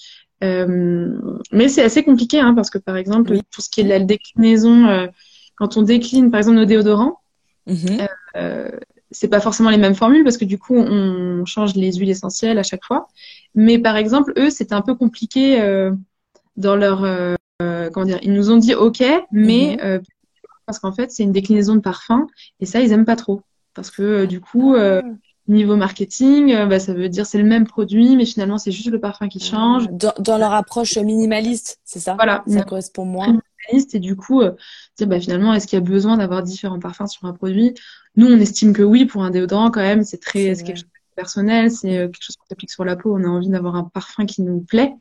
Euh, 0.42 1.18
mais 1.52 1.68
c'est 1.68 1.82
assez 1.82 2.02
compliqué, 2.02 2.40
hein, 2.40 2.54
parce 2.54 2.70
que 2.70 2.78
par 2.78 2.96
exemple, 2.96 3.36
pour 3.50 3.62
ce 3.62 3.68
qui 3.68 3.82
est 3.82 3.84
de 3.84 3.90
la 3.90 4.00
déclinaison, 4.00 4.86
euh, 4.86 5.06
quand 5.56 5.76
on 5.76 5.82
décline, 5.82 6.30
par 6.30 6.38
exemple, 6.38 6.56
nos 6.56 6.64
déodorants, 6.64 7.20
mm-hmm. 7.68 8.08
euh, 8.36 8.70
c'est 9.10 9.28
pas 9.28 9.40
forcément 9.40 9.68
les 9.68 9.76
mêmes 9.76 9.94
formules 9.94 10.24
parce 10.24 10.38
que 10.38 10.46
du 10.46 10.58
coup 10.58 10.74
on 10.74 11.44
change 11.44 11.74
les 11.74 11.92
huiles 11.92 12.08
essentielles 12.08 12.58
à 12.58 12.62
chaque 12.62 12.84
fois. 12.86 13.08
Mais 13.54 13.78
par 13.78 13.96
exemple, 13.96 14.32
eux, 14.38 14.48
c'était 14.48 14.72
un 14.72 14.80
peu 14.80 14.94
compliqué 14.94 15.60
euh, 15.60 15.92
dans 16.56 16.74
leur 16.74 17.04
comment 17.92 18.06
dire, 18.06 18.18
ils 18.22 18.32
nous 18.32 18.50
ont 18.50 18.56
dit 18.56 18.74
OK, 18.74 19.04
mais 19.30 19.76
mhm. 19.78 19.84
euh, 19.84 19.98
parce 20.64 20.78
qu'en 20.78 20.92
fait, 20.92 21.10
c'est 21.10 21.22
une 21.22 21.32
déclinaison 21.32 21.74
de 21.74 21.80
parfum 21.80 22.26
et 22.60 22.66
ça, 22.66 22.80
ils 22.80 22.92
aiment 22.92 23.04
pas 23.04 23.16
trop. 23.16 23.42
Parce 23.74 23.90
que 23.90 24.24
du 24.24 24.40
coup, 24.40 24.74
ah. 24.74 25.02
Niveau 25.48 25.76
marketing, 25.76 26.66
bah, 26.68 26.78
ça 26.78 26.94
veut 26.94 27.08
dire 27.08 27.26
c'est 27.26 27.38
le 27.38 27.44
même 27.44 27.66
produit, 27.66 28.16
mais 28.16 28.24
finalement, 28.24 28.58
c'est 28.58 28.72
juste 28.72 28.90
le 28.90 29.00
parfum 29.00 29.28
qui 29.28 29.40
change. 29.40 29.88
Dans, 29.90 30.12
dans 30.18 30.38
leur 30.38 30.52
approche 30.52 30.96
minimaliste, 30.96 31.80
c'est 31.84 31.98
ça? 31.98 32.14
Voilà. 32.14 32.44
Ça 32.46 32.62
correspond 32.62 33.04
moins. 33.04 33.38
Minimaliste 33.68 33.94
et 33.94 33.98
du 33.98 34.16
coup, 34.16 34.42
dire, 34.96 35.06
bah, 35.06 35.20
finalement, 35.20 35.52
est-ce 35.54 35.66
qu'il 35.66 35.78
y 35.78 35.82
a 35.82 35.84
besoin 35.84 36.16
d'avoir 36.16 36.42
différents 36.42 36.78
parfums 36.78 37.08
sur 37.08 37.24
un 37.26 37.32
produit? 37.32 37.74
Nous, 38.16 38.26
on 38.26 38.38
estime 38.38 38.72
que 38.72 38.82
oui, 38.82 39.04
pour 39.04 39.24
un 39.24 39.30
déodorant, 39.30 39.70
quand 39.70 39.80
même, 39.80 40.04
c'est 40.04 40.20
très, 40.20 40.54
c'est 40.54 40.64
quelque 40.64 40.76
chose 40.76 40.84
de 40.84 41.14
personnel, 41.16 41.70
c'est 41.70 41.88
quelque 41.88 42.22
chose 42.22 42.36
qu'on 42.36 42.46
s'applique 42.48 42.70
sur 42.70 42.84
la 42.84 42.96
peau. 42.96 43.14
On 43.14 43.24
a 43.24 43.28
envie 43.28 43.48
d'avoir 43.48 43.74
un 43.74 43.84
parfum 43.84 44.26
qui 44.26 44.42
nous 44.42 44.60
plaît 44.60 44.94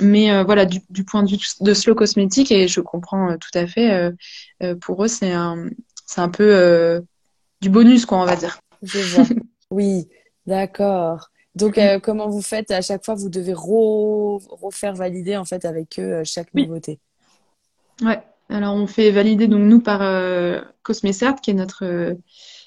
mais 0.00 0.30
euh, 0.30 0.44
voilà, 0.44 0.66
du, 0.66 0.80
du, 0.90 1.04
point 1.04 1.22
de 1.22 1.30
vue 1.30 1.38
de 1.60 1.74
slow 1.74 1.94
cosmétique, 1.94 2.50
et 2.50 2.68
je 2.68 2.80
comprends 2.80 3.30
euh, 3.30 3.36
tout 3.36 3.56
à 3.56 3.66
fait, 3.66 3.92
euh, 3.92 4.10
euh, 4.62 4.74
pour 4.74 5.04
eux, 5.04 5.08
c'est 5.08 5.32
un, 5.32 5.68
c'est 6.06 6.20
un 6.20 6.28
peu 6.28 7.02
du 7.60 7.70
bonus, 7.70 8.06
quoi, 8.06 8.18
on 8.18 8.24
va 8.24 8.36
dire. 8.36 8.58
Je 8.82 8.98
vois. 8.98 9.24
oui, 9.74 10.08
d'accord. 10.46 11.30
Donc, 11.54 11.76
mm. 11.76 12.00
comment 12.00 12.28
vous 12.28 12.42
faites 12.42 12.70
À 12.70 12.80
chaque 12.80 13.04
fois, 13.04 13.14
vous 13.14 13.28
devez 13.28 13.54
refaire 13.54 14.94
valider, 14.94 15.36
en 15.36 15.44
fait, 15.44 15.64
avec 15.64 15.98
eux 15.98 16.22
chaque 16.24 16.52
nouveauté? 16.54 16.98
Ouais. 18.02 18.20
Alors, 18.48 18.74
on 18.74 18.86
fait 18.86 19.10
valider, 19.10 19.46
donc, 19.46 19.60
nous, 19.60 19.80
par 19.80 20.00
Cosmecert, 20.82 21.36
qui 21.36 21.50
est 21.50 21.54
notre 21.54 22.16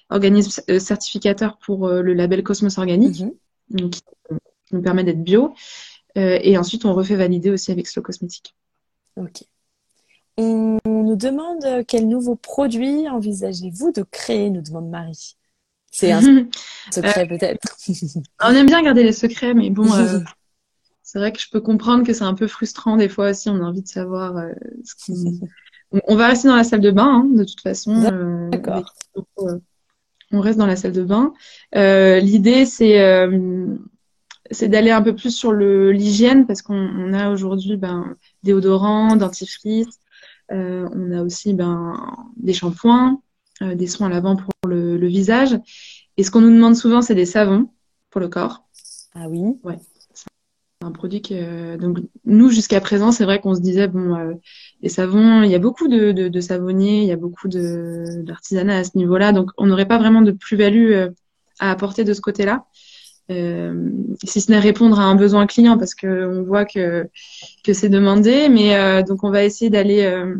organisme 0.09 0.79
certificateur 0.79 1.57
pour 1.57 1.89
le 1.89 2.13
label 2.13 2.43
Cosmos 2.43 2.77
Organique, 2.77 3.23
donc, 3.69 3.91
qui 3.91 4.75
nous 4.75 4.81
permet 4.81 5.03
d'être 5.03 5.23
bio. 5.23 5.53
Euh, 6.17 6.39
et 6.41 6.57
ensuite, 6.57 6.85
on 6.85 6.93
refait 6.93 7.15
valider 7.15 7.49
aussi 7.49 7.71
avec 7.71 7.87
Slow 7.87 8.01
Cosmétique. 8.01 8.55
Ok. 9.17 9.43
On 10.37 10.77
nous 10.85 11.15
demande 11.15 11.63
euh, 11.65 11.83
quel 11.87 12.07
nouveau 12.07 12.35
produit 12.35 13.07
envisagez-vous 13.09 13.91
de 13.91 14.03
créer, 14.03 14.49
nous 14.49 14.61
demande 14.61 14.89
Marie. 14.89 15.36
C'est 15.97 16.11
un 16.11 16.21
secret 16.91 17.23
euh, 17.23 17.37
peut-être. 17.37 17.75
on 18.43 18.51
aime 18.51 18.67
bien 18.67 18.83
garder 18.83 19.03
les 19.03 19.13
secrets, 19.13 19.53
mais 19.53 19.69
bon, 19.69 19.87
c'est 21.03 21.19
vrai 21.19 21.31
que 21.31 21.39
je 21.39 21.49
peux 21.51 21.61
comprendre 21.61 22.05
que 22.05 22.13
c'est 22.13 22.23
un 22.23 22.35
peu 22.35 22.47
frustrant 22.47 22.97
des 22.97 23.09
fois 23.09 23.31
aussi. 23.31 23.49
On 23.49 23.57
a 23.57 23.65
envie 23.65 23.81
de 23.81 23.87
savoir 23.87 24.35
ce 24.83 25.11
On 26.07 26.15
va 26.17 26.27
rester 26.27 26.49
dans 26.49 26.57
la 26.57 26.65
salle 26.65 26.81
de 26.81 26.91
bain, 26.91 27.23
hein, 27.23 27.27
de 27.33 27.45
toute 27.45 27.61
façon. 27.61 28.49
D'accord. 28.51 28.93
on 30.31 30.41
reste 30.41 30.59
dans 30.59 30.65
la 30.65 30.75
salle 30.75 30.91
de 30.91 31.03
bain. 31.03 31.33
L'idée, 31.73 32.65
c'est 32.65 32.99
c'est 34.51 34.69
d'aller 34.69 34.91
un 34.91 35.01
peu 35.01 35.15
plus 35.15 35.31
sur 35.31 35.51
l'hygiène 35.51 36.45
parce 36.45 36.61
qu'on 36.61 37.13
a 37.13 37.29
aujourd'hui 37.29 37.77
ben, 37.77 38.15
déodorants, 38.43 39.15
dentifrice, 39.15 39.99
euh, 40.51 40.87
on 40.93 41.11
a 41.11 41.21
aussi 41.21 41.53
ben, 41.53 41.95
des 42.37 42.53
shampoings, 42.53 43.13
euh, 43.13 43.26
des 43.61 43.87
soins 43.87 44.09
lavants 44.09 44.35
pour 44.35 44.53
le, 44.67 44.97
le, 44.97 45.07
visage. 45.07 45.57
Et 46.17 46.23
ce 46.23 46.31
qu'on 46.31 46.41
nous 46.41 46.53
demande 46.53 46.75
souvent, 46.75 47.01
c'est 47.01 47.15
des 47.15 47.25
savons 47.25 47.69
pour 48.09 48.21
le 48.21 48.27
corps. 48.27 48.63
Ah 49.15 49.27
oui. 49.29 49.41
Ouais. 49.63 49.77
C'est 50.13 50.27
un 50.81 50.91
produit 50.91 51.21
que 51.21 51.75
donc 51.77 51.97
nous 52.25 52.49
jusqu'à 52.49 52.79
présent, 52.81 53.11
c'est 53.11 53.25
vrai 53.25 53.39
qu'on 53.39 53.55
se 53.55 53.61
disait 53.61 53.87
bon, 53.87 54.15
euh, 54.15 54.33
les 54.81 54.89
savons, 54.89 55.41
il 55.41 55.49
y 55.49 55.55
a 55.55 55.59
beaucoup 55.59 55.87
de, 55.87 56.11
de, 56.11 56.27
de 56.27 56.41
savonniers, 56.41 57.01
il 57.01 57.07
y 57.07 57.11
a 57.11 57.17
beaucoup 57.17 57.47
de 57.47 58.21
d'artisanat 58.21 58.77
à 58.77 58.83
ce 58.83 58.97
niveau-là, 58.97 59.31
donc 59.31 59.49
on 59.57 59.65
n'aurait 59.65 59.87
pas 59.87 59.97
vraiment 59.97 60.21
de 60.21 60.31
plus-value 60.31 60.91
euh, 60.91 61.09
à 61.59 61.71
apporter 61.71 62.03
de 62.03 62.13
ce 62.13 62.21
côté-là. 62.21 62.65
Euh, 63.29 63.91
si 64.23 64.39
ce 64.39 64.51
n'est 64.51 64.59
répondre 64.59 64.99
à 65.01 65.03
un 65.03 65.15
besoin 65.15 65.47
client 65.47 65.77
parce 65.77 65.95
que 65.95 66.27
on 66.27 66.43
voit 66.43 66.63
que 66.63 67.09
que 67.65 67.73
c'est 67.73 67.89
demandé 67.89 68.47
mais 68.47 68.73
euh, 68.77 69.03
donc 69.03 69.25
on 69.25 69.31
va 69.31 69.43
essayer 69.43 69.69
d'aller 69.69 70.03
euh, 70.03 70.35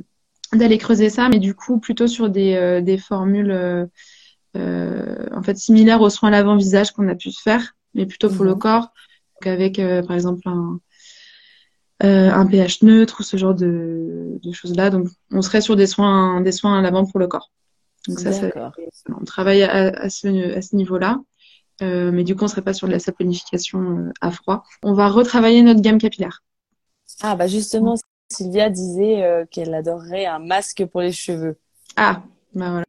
d'aller 0.54 0.78
creuser 0.78 1.10
ça 1.10 1.30
mais 1.30 1.40
du 1.40 1.54
coup 1.54 1.80
plutôt 1.80 2.08
sur 2.08 2.30
des 2.30 2.82
des 2.82 2.98
formules 2.98 3.90
en 4.56 5.44
fait 5.44 5.58
similaires 5.58 6.02
aux 6.02 6.10
soins 6.10 6.30
lavant 6.30 6.56
visage 6.56 6.92
qu'on 6.92 7.08
a 7.08 7.16
pu 7.16 7.32
faire 7.32 7.76
mais 7.94 8.06
plutôt 8.06 8.30
pour 8.30 8.46
le 8.46 8.54
mhm. 8.54 8.60
corps 8.60 8.94
donc 9.36 9.48
avec 9.48 9.82
par 10.08 10.16
exemple 10.16 10.42
un 10.48 10.80
un 12.00 12.46
pH 12.46 12.84
neutre 12.84 13.18
ou 13.20 13.24
ce 13.24 13.38
genre 13.38 13.56
de, 13.56 14.40
de 14.42 14.52
choses 14.52 14.76
là 14.76 14.90
donc 14.90 15.08
on 15.32 15.42
serait 15.42 15.62
sur 15.62 15.76
des 15.76 15.88
soins 15.88 16.42
des 16.42 16.52
soins 16.52 16.82
lavant 16.82 17.06
pour 17.06 17.20
le 17.20 17.28
corps 17.28 17.52
Donc 18.08 18.20
ça, 18.20 18.32
ça 18.32 18.50
on 19.20 19.26
travaille 19.26 19.64
à, 19.64 19.90
à 19.90 20.10
ce, 20.10 20.56
à 20.56 20.62
ce 20.62 20.76
niveau-là. 20.76 21.20
Euh, 21.82 22.12
mais 22.12 22.24
du 22.24 22.36
coup, 22.36 22.44
on 22.44 22.48
serait 22.48 22.64
pas 22.64 22.74
sur 22.74 22.88
de 22.88 22.94
la 22.94 23.00
saponification 23.00 23.80
euh, 23.80 24.12
à 24.22 24.32
froid. 24.32 24.64
On 24.84 24.94
va 24.94 25.08
retravailler 25.10 25.62
notre 25.62 25.82
gamme 25.82 26.00
capillaire. 26.00 26.44
Ah 27.22 27.36
bah 27.36 27.48
justement, 27.48 27.96
Sylvia 28.30 28.70
disait 28.70 29.24
euh, 29.24 29.46
qu'elle 29.50 29.74
adorerait 29.74 30.26
un 30.26 30.40
masque 30.40 30.86
pour 30.86 31.02
les 31.02 31.12
cheveux. 31.12 31.58
Ah, 31.96 32.24
bah 32.54 32.70
voilà. 32.72 32.84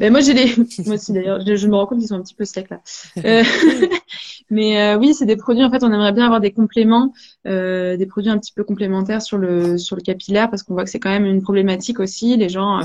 Ben 0.00 0.10
moi 0.10 0.20
j'ai 0.20 0.34
les, 0.34 0.54
moi 0.86 0.96
aussi 0.96 1.12
d'ailleurs, 1.12 1.40
je, 1.40 1.68
me 1.68 1.76
rends 1.76 1.86
compte 1.86 2.00
qu'ils 2.00 2.08
sont 2.08 2.16
un 2.16 2.22
petit 2.22 2.34
peu 2.34 2.44
secs 2.44 2.68
là. 2.68 2.80
Euh, 3.24 3.44
mais 4.50 4.80
euh, 4.80 4.98
oui, 4.98 5.14
c'est 5.14 5.24
des 5.24 5.36
produits. 5.36 5.64
En 5.64 5.70
fait, 5.70 5.84
on 5.84 5.92
aimerait 5.92 6.12
bien 6.12 6.24
avoir 6.24 6.40
des 6.40 6.50
compléments, 6.50 7.12
des 7.44 8.06
produits 8.08 8.30
un 8.30 8.38
petit 8.38 8.52
peu 8.52 8.64
complémentaires 8.64 9.22
sur 9.22 9.38
le 9.38 9.78
sur 9.78 9.94
le 9.94 10.02
capillaire 10.02 10.50
parce 10.50 10.62
qu'on 10.64 10.74
voit 10.74 10.84
que 10.84 10.90
c'est 10.90 10.98
quand 10.98 11.10
même 11.10 11.26
une 11.26 11.42
problématique 11.42 12.00
aussi. 12.00 12.36
Les 12.36 12.48
gens, 12.48 12.80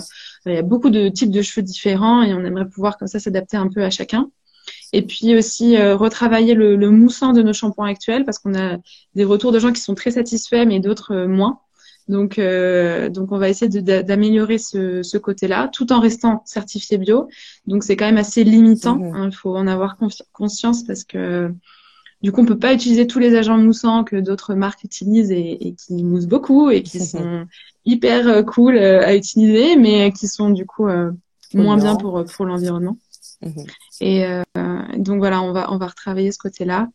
il 0.46 0.54
y 0.54 0.58
a 0.58 0.62
beaucoup 0.62 0.91
de 0.91 1.10
types 1.10 1.32
de 1.32 1.41
cheveux 1.41 1.63
différents 1.63 2.22
et 2.22 2.34
on 2.34 2.46
aimerait 2.46 2.70
pouvoir 2.70 2.98
comme 2.98 3.08
ça 3.08 3.20
s'adapter 3.20 3.58
un 3.58 3.67
peu 3.67 3.84
à 3.84 3.89
chacun. 3.89 4.30
Et 4.94 5.02
puis 5.02 5.36
aussi 5.36 5.78
retravailler 5.78 6.54
le, 6.54 6.76
le 6.76 6.91
moussant 6.91 7.34
de 7.34 7.41
nos 7.41 7.54
shampoings 7.54 7.89
actuels 7.89 8.24
parce 8.24 8.38
qu'on 8.38 8.54
a 8.54 8.78
des 9.15 9.24
retours 9.26 9.52
de 9.52 9.58
gens 9.58 9.72
qui 9.74 9.82
sont 9.82 9.96
très 9.96 10.12
satisfaits 10.12 10.65
mais 10.67 10.80
d'autres 10.80 11.26
moins. 11.26 11.60
Donc, 12.08 12.40
euh, 12.40 13.10
donc 13.10 13.32
on 13.32 13.38
va 13.38 13.50
essayer 13.50 13.82
d'améliorer 13.82 14.58
ce, 14.58 15.04
ce 15.04 15.18
côté-là, 15.18 15.70
tout 15.72 15.94
en 15.94 16.00
restant 16.00 16.42
certifié 16.46 16.98
bio. 16.98 17.28
Donc 17.68 17.84
c'est 17.84 17.96
quand 17.96 18.06
même 18.06 18.18
assez 18.18 18.44
limitant. 18.44 19.00
Il 19.00 19.16
hein, 19.16 19.32
faut 19.32 19.56
en 19.56 19.68
avoir 19.68 19.98
conscience 20.34 20.84
parce 20.84 21.04
que 21.04 21.54
du 22.22 22.32
coup 22.32 22.42
on 22.42 22.46
peut 22.46 22.58
pas 22.58 22.74
utiliser 22.74 23.08
tous 23.08 23.20
les 23.20 23.36
agents 23.36 23.58
moussants 23.58 24.04
que 24.04 24.16
d'autres 24.16 24.56
marques 24.56 24.84
utilisent 24.84 25.32
et, 25.32 25.68
et, 25.68 25.74
qui 25.74 26.04
moussent 26.04 26.28
beaucoup 26.28 26.70
et 26.70 26.84
qui 26.84 27.00
sont 27.00 27.46
hyper 27.86 28.28
euh, 28.28 28.44
cool 28.44 28.76
euh, 28.78 29.06
à 29.06 29.16
utiliser, 29.16 29.76
mais 29.76 30.12
qui 30.12 30.28
sont 30.28 30.50
du 30.50 30.66
coup 30.66 30.88
euh, 30.88 31.12
moins 31.54 31.78
bien 31.78 31.96
pour 31.96 32.24
pour 32.26 32.46
l'environnement. 32.46 32.98
Mhm. 33.42 33.66
Et 34.02 34.26
donc 34.98 35.20
voilà, 35.20 35.42
on 35.42 35.52
va 35.52 35.72
on 35.72 35.78
va 35.78 35.88
retravailler 35.88 36.32
ce 36.32 36.38
côté-là. 36.38 36.88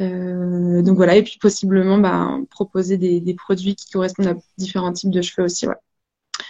Euh, 0.00 0.82
donc 0.82 0.96
voilà, 0.96 1.16
et 1.16 1.22
puis 1.22 1.38
possiblement 1.40 1.98
bah, 1.98 2.36
proposer 2.50 2.96
des, 2.96 3.20
des, 3.20 3.34
produits 3.34 3.76
qui 3.76 3.90
correspondent 3.90 4.28
à 4.28 4.34
différents 4.58 4.92
types 4.92 5.10
de 5.10 5.22
cheveux 5.22 5.44
aussi. 5.44 5.66
Ouais. 5.66 5.74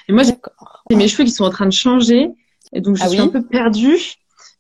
Et 0.09 0.13
moi, 0.13 0.23
j'ai 0.23 0.97
mes 0.97 1.09
cheveux 1.09 1.25
qui 1.25 1.31
sont 1.31 1.45
en 1.45 1.51
train 1.51 1.67
de 1.67 1.73
changer, 1.73 2.31
et 2.73 2.81
donc 2.81 2.97
je 2.97 3.03
ah 3.05 3.09
suis 3.09 3.21
un 3.21 3.29
peu 3.29 3.43
perdue. 3.43 3.99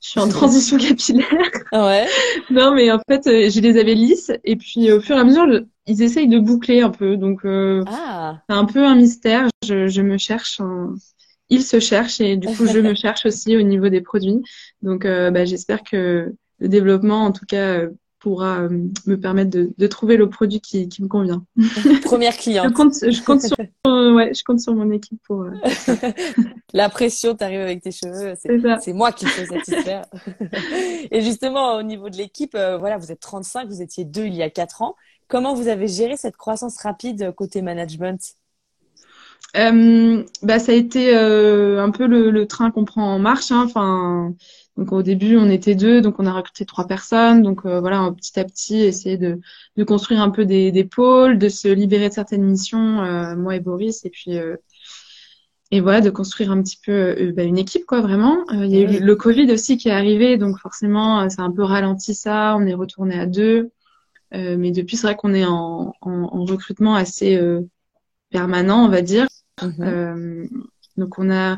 Je 0.01 0.09
suis 0.09 0.21
en 0.21 0.29
transition 0.29 0.79
capillaire. 0.79 1.29
Ah 1.71 1.87
ouais. 1.87 2.07
non, 2.51 2.75
mais 2.75 2.91
en 2.91 3.01
fait, 3.09 3.27
euh, 3.29 3.49
je 3.49 3.61
les 3.61 3.79
avais 3.79 3.95
lisses, 3.95 4.33
et 4.45 4.57
puis 4.57 4.91
au 4.91 5.01
fur 5.01 5.17
et 5.17 5.21
à 5.21 5.25
mesure, 5.25 5.47
ils 5.87 6.03
essayent 6.03 6.29
de 6.29 6.41
boucler 6.41 6.81
un 6.81 6.91
peu. 6.91 7.17
Donc 7.17 7.45
euh, 7.45 7.85
ah. 7.87 8.41
c'est 8.49 8.57
un 8.57 8.65
peu 8.65 8.85
un 8.85 8.97
mystère. 8.97 9.49
Je, 9.65 9.87
je 9.87 10.03
me 10.03 10.19
cherche. 10.19 10.61
Ils 11.51 11.63
se 11.63 11.81
cherchent, 11.81 12.21
et 12.21 12.37
du 12.37 12.49
coup, 12.49 12.67
je 12.67 12.79
me 12.79 12.95
cherche 12.97 13.27
aussi 13.27 13.57
au 13.57 13.63
niveau 13.63 13.91
des 13.91 14.01
produits. 14.01 14.43
Donc, 14.81 15.05
euh, 15.05 15.31
bah, 15.31 15.45
j'espère 15.45 15.83
que 15.83 16.35
le 16.59 16.69
développement, 16.69 17.25
en 17.25 17.33
tout 17.33 17.45
cas, 17.47 17.83
pourra 18.23 18.61
euh, 18.61 18.69
me 19.07 19.17
permettre 19.17 19.51
de, 19.51 19.73
de, 19.77 19.87
trouver 19.89 20.17
le 20.17 20.29
produit 20.31 20.61
qui, 20.61 20.89
qui 20.89 21.03
me 21.03 21.09
convient. 21.09 21.45
Première 22.05 22.37
cliente. 22.37 22.69
je, 22.69 22.73
compte, 22.73 22.95
je, 22.95 23.23
compte 23.23 23.43
sur, 23.43 23.57
euh, 23.89 24.15
ouais, 24.15 24.33
je 24.33 24.45
compte 24.45 24.61
sur 24.61 24.75
mon 24.75 24.93
équipe 24.93 25.21
pour. 25.27 25.43
Euh... 25.43 25.51
La 26.73 26.89
pression, 26.89 27.35
t'arrives 27.35 27.61
avec 27.61 27.83
tes 27.83 27.91
cheveux, 27.91 28.35
c'est 28.81 28.93
moi 28.93 29.11
qui 29.11 29.25
peux 29.25 29.45
satisfaire. 29.45 30.05
Et 31.11 31.21
justement, 31.23 31.75
au 31.77 31.83
niveau 31.83 32.11
de 32.11 32.17
l'équipe, 32.17 32.55
euh, 32.55 32.79
voilà, 32.79 32.97
vous 32.97 33.11
êtes 33.11 33.21
35, 33.21 33.67
vous 33.67 33.83
étiez 33.83 34.05
deux 34.05 34.27
il 34.27 34.35
y 34.35 34.43
a 34.43 34.51
quatre 34.51 34.83
ans. 34.83 34.95
Comment 35.27 35.55
vous 35.55 35.67
avez 35.67 35.89
géré 35.89 36.17
cette 36.17 36.37
croissance 36.37 36.79
rapide 36.79 37.33
côté 37.37 37.61
management? 37.61 38.21
Euh, 39.57 40.23
bah, 40.43 40.61
ça 40.61 40.73
a 40.73 40.75
été 40.77 41.15
un 41.15 41.91
peu 41.91 42.07
le, 42.07 42.31
le 42.31 42.47
train 42.47 42.71
qu'on 42.71 42.85
prend 42.85 43.15
en 43.15 43.19
marche. 43.19 43.51
Hein. 43.51 43.65
Enfin, 43.65 44.33
donc 44.77 44.93
au 44.93 45.03
début, 45.03 45.37
on 45.37 45.51
était 45.51 45.75
deux, 45.75 46.01
donc 46.01 46.19
on 46.19 46.27
a 46.27 46.33
recruté 46.33 46.65
trois 46.65 46.87
personnes. 46.87 47.43
Donc 47.43 47.67
euh, 47.67 47.81
voilà, 47.81 48.11
petit 48.17 48.39
à 48.41 48.45
petit, 48.45 48.81
essayer 48.81 49.19
de, 49.19 49.39
de 49.77 49.85
construire 49.85 50.23
un 50.23 50.31
peu 50.31 50.47
des, 50.47 50.73
des, 50.73 50.85
pôles, 50.85 51.39
de 51.39 51.49
se 51.49 51.69
libérer 51.69 52.09
de 52.09 52.15
certaines 52.15 52.45
missions, 52.45 53.03
euh, 53.03 53.37
moi 53.37 53.57
et 53.57 53.61
Boris, 53.61 54.05
et 54.05 54.11
puis 54.11 54.39
euh, 54.39 54.57
et 55.71 55.81
voilà, 55.81 56.01
de 56.01 56.11
construire 56.11 56.51
un 56.51 56.63
petit 56.63 56.79
peu 56.85 57.33
bah, 57.35 57.45
une 57.45 57.57
équipe, 57.57 57.87
quoi, 57.87 58.03
vraiment. 58.03 58.45
Il 58.51 58.67
y 58.67 58.77
a 58.77 58.81
eu 58.81 59.01
le 59.01 59.17
Covid 59.17 59.51
aussi 59.53 59.79
qui 59.79 59.89
est 59.89 59.93
arrivé, 59.93 60.37
donc 60.37 60.59
forcément, 60.59 61.31
ça 61.31 61.41
a 61.41 61.45
un 61.47 61.51
peu 61.51 61.63
ralenti 61.63 62.15
ça. 62.15 62.55
On 62.59 62.67
est 62.67 62.75
retourné 62.75 63.19
à 63.19 63.25
deux, 63.25 63.71
mais 64.33 64.71
depuis, 64.71 64.99
c'est 64.99 65.07
vrai 65.07 65.17
qu'on 65.17 65.33
est 65.33 65.47
en, 65.47 65.95
en, 66.03 66.13
en, 66.25 66.45
recrutement 66.45 66.95
assez 66.95 67.41
permanent, 68.29 68.85
on 68.85 68.89
va 68.91 69.01
dire. 69.01 69.27
Mm-hmm. 69.63 70.49
donc 70.99 71.19
on 71.19 71.31
a 71.31 71.57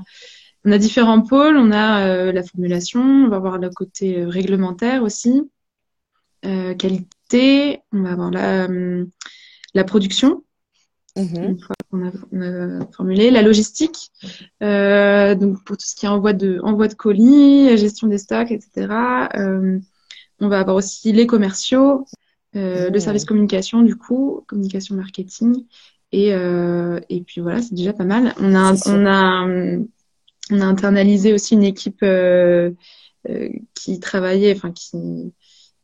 on 0.65 0.73
a 0.73 0.79
différents 0.79 1.21
pôles. 1.21 1.57
On 1.57 1.71
a 1.71 2.07
euh, 2.07 2.33
la 2.33 2.43
formulation, 2.43 3.03
on 3.03 3.29
va 3.29 3.37
avoir 3.37 3.59
le 3.59 3.71
côté 3.71 4.21
euh, 4.21 4.29
réglementaire 4.29 5.03
aussi, 5.03 5.43
euh, 6.45 6.75
qualité, 6.75 7.81
on 7.93 8.03
va 8.03 8.13
avoir 8.13 8.31
la, 8.31 8.69
la 9.75 9.85
production. 9.85 10.43
Mm-hmm. 11.17 11.45
Une 11.45 11.61
fois 11.61 11.77
qu'on 11.91 12.07
a, 12.07 12.81
a, 12.81 12.87
formulé 12.93 13.31
la 13.31 13.43
logistique, 13.43 14.11
donc 14.61 15.65
pour 15.65 15.77
tout 15.77 15.87
ce 15.87 15.95
qui 15.95 16.07
est 16.07 16.09
envoi 16.09 16.33
de 16.33 16.59
envoi 16.65 16.89
de 16.89 16.95
colis, 16.95 17.77
gestion 17.77 18.09
des 18.09 18.19
stocks, 18.19 18.51
etc. 18.51 18.89
on 20.41 20.49
va 20.49 20.59
avoir 20.59 20.75
aussi 20.75 21.13
les 21.13 21.29
commerciaux, 21.29 22.05
le 22.55 22.91
mm. 22.91 22.99
service 22.99 23.25
communication 23.25 23.83
du 23.83 23.95
coup, 23.95 24.45
communication 24.49 24.97
marketing, 24.97 25.65
et 26.11 26.31
et 26.31 27.21
puis 27.25 27.41
voilà, 27.41 27.63
c'est 27.63 27.75
déjà 27.75 27.93
pas 27.93 28.05
mal. 28.05 28.35
On 28.41 28.53
a 28.57 28.75
on 28.89 29.07
a 29.07 29.47
on 30.51 30.61
a 30.61 30.67
internalisé 30.67 31.33
aussi 31.33 31.55
une 31.55 31.65
équipe 31.65 32.03
euh, 32.03 32.71
euh, 33.29 33.49
qui 33.75 34.01
travaillait, 34.01 34.55
enfin 34.55 34.73
qui 34.73 34.91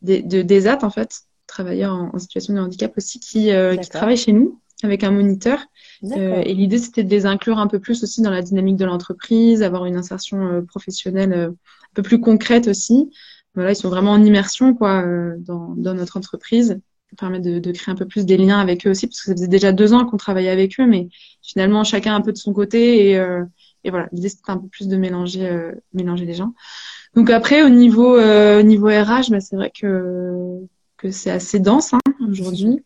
de, 0.02 0.20
de 0.20 0.42
DESAT 0.42 0.78
en 0.82 0.90
fait, 0.90 1.22
travailleurs 1.46 1.94
en, 1.94 2.18
situation 2.18 2.54
de 2.54 2.60
handicap 2.60 2.92
aussi, 2.96 3.20
qui, 3.20 3.50
euh, 3.50 3.76
qui 3.76 3.88
travaille 3.88 4.16
chez 4.16 4.32
nous 4.32 4.60
avec 4.82 5.04
un 5.04 5.10
moniteur. 5.10 5.58
Euh, 6.04 6.40
et 6.40 6.54
l'idée 6.54 6.78
c'était 6.78 7.04
de 7.04 7.10
les 7.10 7.26
inclure 7.26 7.58
un 7.58 7.66
peu 7.66 7.78
plus 7.78 8.02
aussi 8.02 8.22
dans 8.22 8.30
la 8.30 8.42
dynamique 8.42 8.76
de 8.76 8.86
l'entreprise, 8.86 9.62
avoir 9.62 9.84
une 9.84 9.96
insertion 9.96 10.46
euh, 10.46 10.62
professionnelle 10.62 11.32
un 11.34 11.54
peu 11.94 12.02
plus 12.02 12.20
concrète 12.20 12.68
aussi. 12.68 13.10
Voilà, 13.54 13.72
ils 13.72 13.76
sont 13.76 13.90
vraiment 13.90 14.12
en 14.12 14.22
immersion 14.22 14.74
quoi 14.74 15.04
dans, 15.38 15.74
dans 15.76 15.94
notre 15.94 16.16
entreprise 16.16 16.80
permet 17.16 17.40
de, 17.40 17.58
de, 17.58 17.72
créer 17.72 17.92
un 17.92 17.96
peu 17.96 18.06
plus 18.06 18.24
des 18.24 18.36
liens 18.36 18.60
avec 18.60 18.86
eux 18.86 18.90
aussi, 18.90 19.06
parce 19.06 19.20
que 19.20 19.26
ça 19.26 19.32
faisait 19.32 19.48
déjà 19.48 19.72
deux 19.72 19.92
ans 19.92 20.06
qu'on 20.06 20.16
travaillait 20.16 20.50
avec 20.50 20.78
eux, 20.80 20.86
mais 20.86 21.08
finalement 21.42 21.84
chacun 21.84 22.14
un 22.14 22.20
peu 22.20 22.32
de 22.32 22.38
son 22.38 22.52
côté 22.52 23.10
et, 23.10 23.18
euh, 23.18 23.44
et 23.84 23.90
voilà, 23.90 24.08
l'idée 24.12 24.28
c'était 24.28 24.50
un 24.50 24.58
peu 24.58 24.68
plus 24.68 24.88
de 24.88 24.96
mélanger, 24.96 25.48
euh, 25.48 25.72
mélanger 25.92 26.26
les 26.26 26.34
gens. 26.34 26.54
Donc 27.14 27.30
après, 27.30 27.62
au 27.62 27.68
niveau, 27.68 28.16
euh, 28.16 28.60
au 28.60 28.62
niveau 28.62 28.88
RH, 28.88 29.30
bah, 29.30 29.40
c'est 29.40 29.56
vrai 29.56 29.72
que, 29.74 30.58
que 30.96 31.10
c'est 31.10 31.30
assez 31.30 31.58
dense 31.58 31.94
hein, 31.94 32.00
aujourd'hui. 32.28 32.84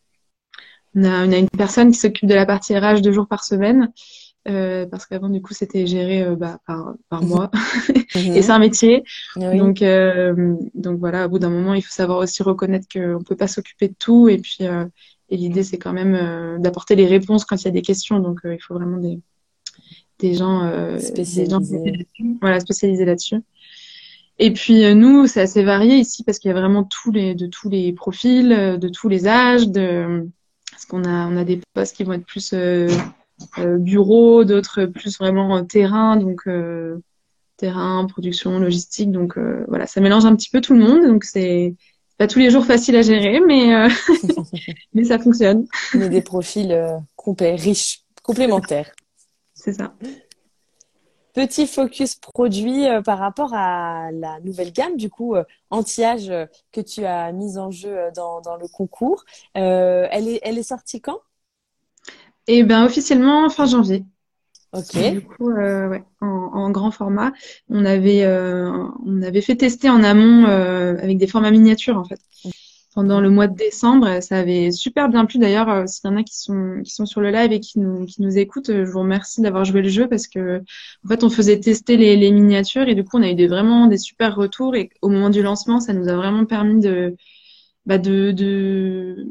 On 0.94 1.04
a, 1.04 1.26
on 1.26 1.33
a 1.33 1.37
une 1.37 1.48
personne 1.48 1.90
qui 1.90 1.98
s'occupe 1.98 2.28
de 2.28 2.35
la 2.35 2.46
partie 2.46 2.76
RH 2.76 3.00
deux 3.02 3.12
jours 3.12 3.26
par 3.26 3.44
semaine. 3.44 3.90
Euh, 4.46 4.85
parce 4.85 5.07
qu'avant 5.07 5.30
du 5.30 5.40
coup 5.40 5.54
c'était 5.54 5.87
géré 5.87 6.22
euh, 6.22 6.37
bah, 6.37 6.59
par 6.66 6.96
par 7.09 7.22
mhm. 7.22 7.28
moi 7.30 7.50
et 8.14 8.42
c'est 8.42 8.50
un 8.50 8.59
métier 8.59 9.02
donc 9.37 9.80
euh, 9.80 10.54
donc 10.74 10.98
voilà 10.98 11.24
au 11.24 11.30
bout 11.30 11.38
d'un 11.38 11.48
moment 11.48 11.72
il 11.72 11.80
faut 11.80 11.90
savoir 11.90 12.18
aussi 12.18 12.42
reconnaître 12.42 12.87
qu'on 12.92 13.24
peut 13.24 13.37
pas 13.37 13.46
s'occuper 13.46 13.88
de 13.88 13.94
tout 13.98 14.28
et 14.28 14.37
puis 14.37 14.59
euh, 14.61 14.85
et 15.30 15.38
l'idée 15.38 15.62
c'est 15.62 15.78
quand 15.78 15.94
même 15.94 16.61
d'apporter 16.61 16.94
les 16.94 17.07
réponses 17.07 17.46
quand 17.46 17.57
il 17.57 17.64
y 17.64 17.68
a 17.68 17.70
des 17.70 17.80
questions 17.80 18.18
donc 18.18 18.40
il 18.44 18.61
faut 18.61 18.74
vraiment 18.74 18.98
des 18.98 19.18
des 20.18 20.35
gens, 20.35 20.64
euh, 20.64 20.98
spécialisés. 20.98 22.09
voilà, 22.40 22.61
spécialisés 22.61 23.05
là-dessus. 23.05 23.42
Et 24.38 24.53
puis 24.53 24.85
euh, 24.85 24.94
nous, 24.94 25.27
c'est 25.27 25.40
assez 25.40 25.62
varié 25.62 25.96
ici 25.96 26.24
parce 26.24 26.38
qu'il 26.38 26.48
y 26.48 26.53
a 26.53 26.59
vraiment 26.59 26.85
tous 26.85 27.12
les, 27.12 27.35
de 27.35 27.46
tous 27.46 27.68
les 27.68 27.92
profils, 27.92 28.53
euh, 28.53 28.77
de 28.77 28.88
tous 28.88 29.09
les 29.09 29.29
âges. 29.29 29.68
De, 29.68 30.29
parce 30.70 30.87
qu'on 30.87 31.05
a, 31.05 31.29
on 31.29 31.37
a 31.37 31.44
des 31.44 31.61
postes 31.72 31.96
qui 31.96 32.05
vont 32.05 32.14
être 32.14 32.27
plus 32.27 32.53
euh, 32.53 32.88
bureau, 33.79 34.44
d'autres 34.44 34.87
plus 34.87 35.18
vraiment 35.18 35.64
terrain, 35.64 36.16
donc 36.16 36.48
terrain, 37.57 38.07
production, 38.07 38.59
logistique. 38.59 39.12
Donc 39.12 39.38
voilà, 39.68 39.87
ça 39.87 40.00
mélange 40.00 40.24
un 40.24 40.35
petit 40.35 40.50
peu 40.50 40.61
tout 40.61 40.74
le 40.74 40.81
monde. 40.81 41.07
Donc 41.07 41.22
c'est 41.24 41.74
pas 42.18 42.27
tous 42.27 42.40
les 42.40 42.50
jours 42.50 42.66
facile 42.66 42.96
à 42.96 43.03
gérer, 43.03 43.40
mais 43.40 43.88
mais 44.94 45.05
ça 45.05 45.20
fonctionne. 45.20 45.66
Mais 45.94 46.09
des 46.09 46.22
profils 46.22 46.77
complets, 47.14 47.55
riches, 47.55 48.03
complémentaires 48.24 48.90
c'est 49.64 49.72
ça. 49.72 49.94
Petit 51.33 51.66
focus 51.66 52.16
produit 52.16 52.87
euh, 52.87 53.00
par 53.00 53.18
rapport 53.18 53.55
à 53.55 54.12
la 54.12 54.38
nouvelle 54.40 54.72
gamme, 54.72 54.96
du 54.96 55.09
coup, 55.09 55.35
euh, 55.35 55.42
anti-âge 55.70 56.29
euh, 56.29 56.44
que 56.70 56.83
tu 56.83 57.05
as 57.07 57.33
mise 57.33 57.57
en 57.57 57.70
jeu 57.70 57.96
dans, 58.14 58.40
le 58.61 58.68
concours. 58.68 59.24
elle, 59.55 60.29
est, 60.29 60.40
elle 60.42 60.59
est 60.59 60.62
sortie 60.62 61.00
quand? 61.00 61.18
Eh 62.46 62.62
bien, 62.62 62.85
officiellement 62.85 63.48
fin 63.48 63.64
janvier. 63.64 64.05
Ok. 64.74 64.96
Du 65.12 65.22
coup, 65.22 65.50
ouais, 65.50 66.05
en, 66.20 66.70
grand 66.70 66.90
format. 66.90 67.33
On 67.70 67.87
avait, 67.87 68.27
on 68.27 69.22
avait 69.22 69.40
fait 69.40 69.57
tester 69.57 69.88
en 69.88 70.03
amont 70.03 70.44
avec 70.44 71.16
des 71.16 71.27
formats 71.27 71.53
miniatures, 71.53 71.96
en 71.96 72.05
fait. 72.05 72.20
Pendant 72.94 73.20
le 73.20 73.30
mois 73.30 73.46
de 73.46 73.57
décembre. 73.57 74.22
Ça 74.22 74.38
avait 74.38 74.70
super 74.70 75.09
bien 75.09 75.24
plu 75.24 75.38
d'ailleurs. 75.38 75.68
Euh, 75.68 75.87
s'il 75.87 76.09
y 76.09 76.12
en 76.12 76.16
a 76.16 76.22
qui 76.22 76.38
sont 76.38 76.80
qui 76.85 76.92
sont 76.92 77.07
sur 77.07 77.20
le 77.20 77.30
live 77.30 77.52
et 77.52 77.61
qui 77.61 77.78
nous 77.80 78.07
qui 78.07 78.22
nous 78.22 78.38
écoutent, 78.38 78.72
je 78.72 78.90
vous 78.90 79.00
remercie 79.00 79.40
d'avoir 79.42 79.64
joué 79.64 79.83
le 79.83 79.88
jeu 79.88 80.09
parce 80.09 80.28
que 80.28 80.62
en 81.04 81.09
fait 81.09 81.24
on 81.24 81.30
faisait 81.30 81.61
tester 81.61 81.96
les, 81.96 82.16
les 82.16 82.30
miniatures 82.30 82.88
et 82.88 82.94
du 82.94 83.04
coup 83.04 83.18
on 83.18 83.22
a 83.22 83.30
eu 83.30 83.35
des 83.35 83.48
vraiment 83.48 83.87
des 83.87 83.98
super 83.98 84.35
retours 84.37 84.74
et 84.76 84.90
au 85.02 85.09
moment 85.09 85.30
du 85.30 85.42
lancement 85.42 85.80
ça 85.80 85.92
nous 85.92 86.09
a 86.09 86.16
vraiment 86.16 86.44
permis 86.46 86.80
de 86.80 87.16
bah 87.87 87.98
de, 87.98 88.33
de 88.33 89.26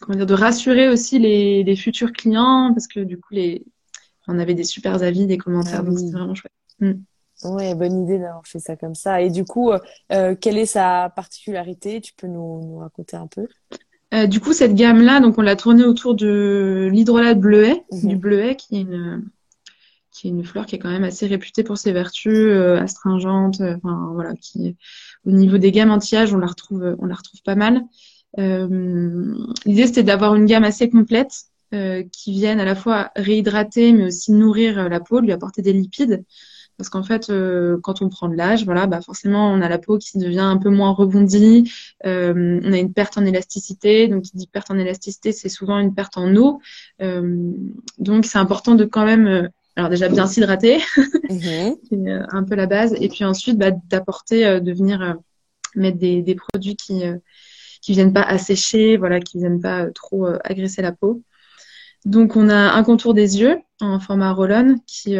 comment 0.00 0.16
dire 0.16 0.26
de 0.26 0.34
rassurer 0.34 0.88
aussi 0.88 1.18
les, 1.18 1.62
les 1.64 1.76
futurs 1.76 2.12
clients 2.12 2.72
parce 2.74 2.86
que 2.88 3.00
du 3.00 3.18
coup 3.18 3.34
les 3.34 3.64
on 4.28 4.38
avait 4.38 4.54
des 4.54 4.64
super 4.64 5.02
avis, 5.02 5.26
des 5.26 5.38
commentaires, 5.38 5.80
ah 5.80 5.82
donc 5.84 5.98
c'était 5.98 6.12
vraiment 6.12 6.34
chouette. 6.34 6.52
Mm. 6.80 6.92
Ouais, 7.44 7.74
bonne 7.74 8.02
idée 8.02 8.18
d'avoir 8.18 8.46
fait 8.46 8.58
ça 8.58 8.76
comme 8.76 8.94
ça. 8.94 9.20
Et 9.20 9.30
du 9.30 9.44
coup, 9.44 9.70
euh, 9.70 9.78
euh, 10.12 10.34
quelle 10.34 10.56
est 10.56 10.66
sa 10.66 11.12
particularité? 11.14 12.00
Tu 12.00 12.12
peux 12.14 12.26
nous, 12.26 12.62
nous 12.62 12.78
raconter 12.78 13.16
un 13.16 13.26
peu? 13.26 13.46
Euh, 14.14 14.26
Du 14.26 14.40
coup, 14.40 14.52
cette 14.52 14.74
gamme-là, 14.74 15.20
donc 15.20 15.36
on 15.38 15.42
l'a 15.42 15.56
tournée 15.56 15.84
autour 15.84 16.14
de 16.14 16.88
l'hydrolat 16.90 17.34
bleuet, 17.34 17.84
mhm. 17.92 18.08
du 18.08 18.16
bleuet 18.16 18.56
qui 18.56 18.76
est 18.76 18.80
une 18.80 19.24
qui 20.12 20.28
est 20.28 20.30
une 20.30 20.44
fleur 20.44 20.64
qui 20.64 20.76
est 20.76 20.78
quand 20.78 20.88
même 20.88 21.04
assez 21.04 21.26
réputée 21.26 21.62
pour 21.62 21.76
ses 21.76 21.92
vertus 21.92 22.32
euh, 22.32 22.78
astringentes. 22.78 23.60
Enfin 23.60 24.12
voilà, 24.14 24.32
qui 24.34 24.74
au 25.26 25.30
niveau 25.30 25.58
des 25.58 25.72
gammes 25.72 25.90
anti-âge, 25.90 26.32
on 26.32 26.38
la 26.38 26.46
retrouve 26.46 26.96
on 26.98 27.04
la 27.04 27.14
retrouve 27.14 27.42
pas 27.42 27.54
mal. 27.54 27.82
L'idée 28.38 29.86
c'était 29.86 30.02
d'avoir 30.02 30.34
une 30.34 30.46
gamme 30.46 30.64
assez 30.64 30.88
complète 30.88 31.32
qui 31.70 32.32
vienne 32.32 32.60
à 32.60 32.64
la 32.64 32.74
fois 32.74 33.10
réhydrater 33.16 33.92
mais 33.92 34.04
aussi 34.04 34.32
nourrir 34.32 34.88
la 34.88 35.00
peau, 35.00 35.20
lui 35.20 35.32
apporter 35.32 35.60
des 35.60 35.74
lipides. 35.74 36.24
Parce 36.76 36.90
qu'en 36.90 37.02
fait, 37.02 37.30
euh, 37.30 37.78
quand 37.82 38.02
on 38.02 38.08
prend 38.08 38.28
de 38.28 38.34
l'âge, 38.34 38.64
voilà, 38.64 38.86
bah 38.86 39.00
forcément, 39.00 39.50
on 39.50 39.62
a 39.62 39.68
la 39.68 39.78
peau 39.78 39.98
qui 39.98 40.18
devient 40.18 40.40
un 40.40 40.58
peu 40.58 40.68
moins 40.68 40.90
rebondie. 40.90 41.72
Euh, 42.04 42.60
on 42.62 42.72
a 42.72 42.78
une 42.78 42.92
perte 42.92 43.16
en 43.16 43.24
élasticité. 43.24 44.08
Donc, 44.08 44.24
qui 44.24 44.36
dit 44.36 44.46
perte 44.46 44.70
en 44.70 44.78
élasticité, 44.78 45.32
c'est 45.32 45.48
souvent 45.48 45.78
une 45.78 45.94
perte 45.94 46.18
en 46.18 46.34
eau. 46.36 46.60
Euh, 47.00 47.52
donc, 47.98 48.26
c'est 48.26 48.38
important 48.38 48.74
de 48.74 48.84
quand 48.84 49.06
même, 49.06 49.26
euh, 49.26 49.48
alors 49.76 49.88
déjà 49.88 50.08
bien 50.08 50.26
s'hydrater, 50.26 50.80
c'est 51.30 51.76
mhm. 51.90 52.26
un 52.30 52.42
peu 52.44 52.54
la 52.54 52.66
base. 52.66 52.94
Et 53.00 53.08
puis 53.08 53.24
ensuite, 53.24 53.56
bah, 53.58 53.70
d'apporter, 53.70 54.60
de 54.60 54.72
venir 54.72 55.16
mettre 55.74 55.98
des, 55.98 56.22
des, 56.22 56.34
produits 56.34 56.76
qui 56.76 57.02
qui 57.82 57.92
viennent 57.92 58.12
pas 58.12 58.22
assécher, 58.22 58.96
voilà, 58.96 59.20
qui 59.20 59.38
viennent 59.38 59.60
pas 59.60 59.90
trop 59.92 60.26
agresser 60.44 60.82
la 60.82 60.92
peau. 60.92 61.22
Donc, 62.04 62.36
on 62.36 62.48
a 62.48 62.72
un 62.72 62.82
contour 62.82 63.14
des 63.14 63.40
yeux 63.40 63.58
en 63.80 64.00
format 64.00 64.32
roll-on 64.32 64.78
qui 64.86 65.16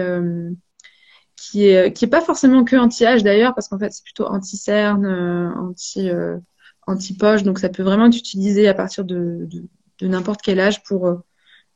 qui 1.37 1.67
est 1.67 1.93
qui 1.93 2.07
est 2.07 2.09
pas 2.09 2.23
forcément 2.23 2.65
que 2.65 2.77
anti-âge 2.77 3.23
d'ailleurs 3.23 3.55
parce 3.55 3.69
qu'en 3.69 3.79
fait 3.79 3.93
c'est 3.93 4.05
plutôt 4.05 4.27
anti-cerne, 4.27 5.07
euh, 5.07 5.51
anti 5.55 6.09
euh, 6.09 6.39
anti-poche 6.87 7.43
donc 7.43 7.59
ça 7.59 7.69
peut 7.69 7.83
vraiment 7.83 8.07
être 8.07 8.17
utilisé 8.17 8.69
à 8.69 8.75
partir 8.75 9.05
de 9.05 9.47
de, 9.51 9.65
de 10.01 10.09
n'importe 10.09 10.41
quel 10.43 10.61
âge 10.61 10.83
pour 10.83 11.07
euh, 11.07 11.17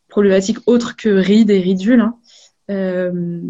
problématiques 0.08 0.58
autres 0.66 0.96
que 0.96 1.08
rides 1.08 1.50
et 1.50 1.60
ridules. 1.60 2.00
Hein. 2.00 2.18
Euh, 2.70 3.40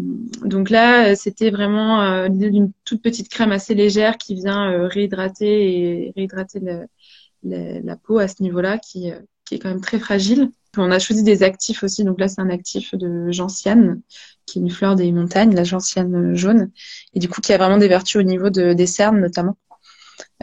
donc 0.43 0.69
là, 0.69 1.15
c'était 1.15 1.51
vraiment 1.51 2.25
l'idée 2.25 2.49
d'une 2.51 2.71
toute 2.85 3.01
petite 3.01 3.29
crème 3.29 3.51
assez 3.51 3.75
légère 3.75 4.17
qui 4.17 4.35
vient 4.35 4.87
réhydrater 4.87 6.07
et 6.07 6.13
réhydrater 6.15 6.59
la, 6.59 7.81
la 7.81 7.95
peau 7.95 8.19
à 8.19 8.27
ce 8.27 8.41
niveau-là, 8.43 8.77
qui, 8.79 9.11
qui 9.45 9.55
est 9.55 9.59
quand 9.59 9.69
même 9.69 9.81
très 9.81 9.99
fragile. 9.99 10.51
On 10.77 10.91
a 10.91 10.99
choisi 10.99 11.23
des 11.23 11.43
actifs 11.43 11.83
aussi. 11.83 12.03
Donc 12.03 12.19
là, 12.19 12.27
c'est 12.27 12.41
un 12.41 12.49
actif 12.49 12.95
de 12.95 13.31
gentiane, 13.31 14.01
qui 14.45 14.59
est 14.59 14.61
une 14.61 14.69
fleur 14.69 14.95
des 14.95 15.11
montagnes, 15.11 15.53
la 15.53 15.63
gentiane 15.63 16.35
jaune, 16.35 16.71
et 17.13 17.19
du 17.19 17.27
coup 17.29 17.41
qui 17.41 17.53
a 17.53 17.57
vraiment 17.57 17.77
des 17.77 17.87
vertus 17.87 18.17
au 18.17 18.23
niveau 18.23 18.49
de, 18.49 18.73
des 18.73 18.87
cernes 18.87 19.19
notamment. 19.19 19.57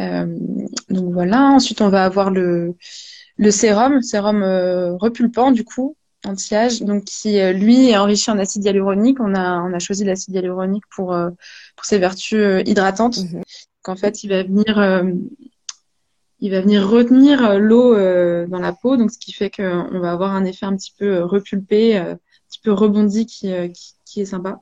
Euh, 0.00 0.26
donc 0.90 1.12
voilà. 1.12 1.42
Ensuite, 1.50 1.80
on 1.80 1.88
va 1.88 2.04
avoir 2.04 2.30
le, 2.30 2.74
le 3.36 3.50
sérum, 3.50 4.02
sérum 4.02 4.42
euh, 4.42 4.96
repulpant 4.96 5.50
du 5.50 5.64
coup, 5.64 5.96
anti-âge, 6.24 6.82
donc 6.82 7.04
qui 7.04 7.40
euh, 7.40 7.52
lui 7.52 7.90
est 7.90 7.96
enrichi 7.96 8.30
en 8.30 8.38
acide 8.38 8.64
hyaluronique. 8.64 9.18
On 9.20 9.34
a 9.34 9.62
on 9.62 9.72
a 9.72 9.78
choisi 9.78 10.04
l'acide 10.04 10.34
hyaluronique 10.34 10.84
pour 10.94 11.14
euh, 11.14 11.30
pour 11.76 11.86
ses 11.86 11.98
vertus 11.98 12.62
hydratantes. 12.66 13.18
Mmh. 13.18 13.42
en 13.86 13.96
fait, 13.96 14.22
il 14.24 14.28
va 14.28 14.42
venir 14.42 14.78
il 16.40 16.50
va 16.52 16.60
venir 16.60 16.88
retenir 16.88 17.44
euh, 17.44 17.58
l'eau 17.58 17.94
euh, 17.94 18.46
dans 18.46 18.60
la 18.60 18.72
peau, 18.72 18.96
donc 18.96 19.10
ce 19.10 19.18
qui 19.18 19.32
fait 19.32 19.50
qu'on 19.50 19.98
va 19.98 20.12
avoir 20.12 20.34
un 20.34 20.44
effet 20.44 20.66
un 20.66 20.76
petit 20.76 20.94
peu 20.96 21.16
euh, 21.16 21.26
repulpé, 21.26 21.96
un 21.96 22.18
petit 22.48 22.60
peu 22.62 22.72
rebondi 22.72 23.26
qui, 23.26 23.48
est 23.48 24.24
sympa. 24.24 24.60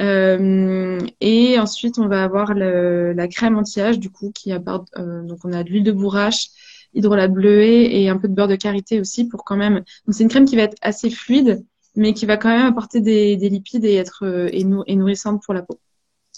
et 0.00 1.58
ensuite, 1.58 1.98
on 1.98 2.08
va 2.08 2.24
avoir 2.24 2.54
la 2.54 3.28
crème 3.28 3.56
anti-âge, 3.56 3.98
du 3.98 4.10
coup, 4.10 4.32
qui 4.32 4.52
apporte, 4.52 4.88
donc 4.96 5.38
on 5.44 5.52
a 5.52 5.64
de 5.64 5.70
l'huile 5.70 5.84
de 5.84 5.92
bourrache, 5.92 6.48
hydrolat 6.94 7.28
bleuet 7.28 8.00
et 8.02 8.08
un 8.08 8.18
peu 8.18 8.28
de 8.28 8.34
beurre 8.34 8.48
de 8.48 8.56
karité 8.56 9.00
aussi 9.00 9.26
pour 9.26 9.44
quand 9.44 9.56
même. 9.56 9.76
Donc 9.76 10.14
c'est 10.14 10.22
une 10.22 10.28
crème 10.28 10.44
qui 10.44 10.56
va 10.56 10.62
être 10.62 10.76
assez 10.82 11.10
fluide, 11.10 11.64
mais 11.96 12.12
qui 12.14 12.26
va 12.26 12.36
quand 12.36 12.48
même 12.48 12.66
apporter 12.66 13.00
des, 13.00 13.36
des 13.36 13.48
lipides 13.48 13.84
et 13.84 13.94
être 13.94 14.24
et, 14.52 14.64
nourrissante 14.64 15.42
pour 15.44 15.54
la 15.54 15.62
peau. 15.62 15.78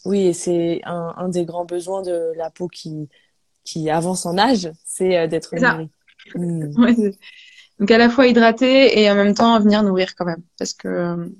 Oui, 0.04 0.26
et 0.26 0.32
c'est 0.32 0.80
un, 0.84 1.28
des 1.28 1.44
grands 1.44 1.64
besoins 1.64 2.02
de 2.02 2.32
la 2.36 2.50
peau 2.50 2.68
qui 2.68 3.08
qui 3.64 3.90
avance 3.90 4.27
en 4.27 4.38
âge, 4.38 4.70
c'est 4.85 5.18
euh, 5.18 5.27
d'être 5.27 5.55
nourri. 5.55 5.90
Hmm. 6.35 6.70
donc 7.79 7.90
à 7.90 7.98
la 7.98 8.09
fois 8.09 8.27
hydrater 8.27 8.98
et 8.98 9.11
en 9.11 9.14
même 9.14 9.35
temps 9.35 9.61
venir 9.61 9.83
nourrir 9.83 10.14
quand 10.16 10.24
même, 10.24 10.42
parce 10.59 10.72
que 10.72 11.31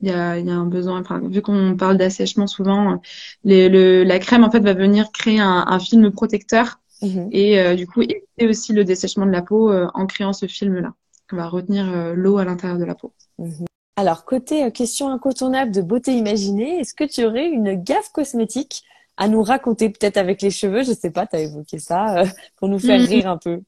il 0.00 0.08
y 0.08 0.10
a, 0.10 0.36
y 0.36 0.50
a, 0.50 0.54
un 0.54 0.66
besoin. 0.66 1.00
Enfin, 1.00 1.20
vu 1.20 1.42
qu'on 1.42 1.76
parle 1.76 1.96
d'assèchement 1.96 2.48
souvent, 2.48 3.00
les, 3.44 3.68
le, 3.68 4.02
la 4.02 4.18
crème 4.18 4.42
en 4.42 4.50
fait 4.50 4.58
va 4.58 4.74
venir 4.74 5.12
créer 5.12 5.38
un, 5.38 5.64
un 5.68 5.78
film 5.78 6.10
protecteur 6.10 6.80
mhm. 7.02 7.28
et 7.30 7.60
euh, 7.60 7.76
du 7.76 7.86
coup 7.86 8.02
éviter 8.02 8.48
aussi 8.48 8.72
le 8.72 8.82
dessèchement 8.82 9.26
de 9.26 9.30
la 9.30 9.42
peau 9.42 9.70
euh, 9.70 9.86
en 9.94 10.06
créant 10.06 10.32
ce 10.32 10.46
film-là. 10.46 10.92
On 11.32 11.36
va 11.36 11.46
retenir 11.46 12.14
l'eau 12.14 12.38
à 12.38 12.44
l'intérieur 12.44 12.78
de 12.78 12.84
la 12.84 12.96
peau. 12.96 13.12
Mhm. 13.38 13.66
Alors 13.96 14.24
côté 14.24 14.72
question 14.72 15.08
incontournable 15.08 15.70
de 15.70 15.82
beauté 15.82 16.12
imaginée, 16.16 16.80
est-ce 16.80 16.94
que 16.94 17.04
tu 17.04 17.24
aurais 17.24 17.46
une 17.46 17.74
gaffe 17.74 18.10
cosmétique 18.10 18.82
à 19.16 19.28
nous 19.28 19.42
raconter 19.42 19.90
peut-être 19.90 20.16
avec 20.16 20.42
les 20.42 20.50
cheveux, 20.50 20.82
je 20.82 20.92
sais 20.92 21.10
pas, 21.10 21.26
tu 21.26 21.36
as 21.36 21.40
évoqué 21.40 21.78
ça, 21.78 22.18
euh, 22.18 22.26
pour 22.56 22.68
nous 22.68 22.78
faire 22.78 23.00
mm. 23.00 23.04
rire 23.04 23.28
un 23.28 23.38
peu. 23.38 23.60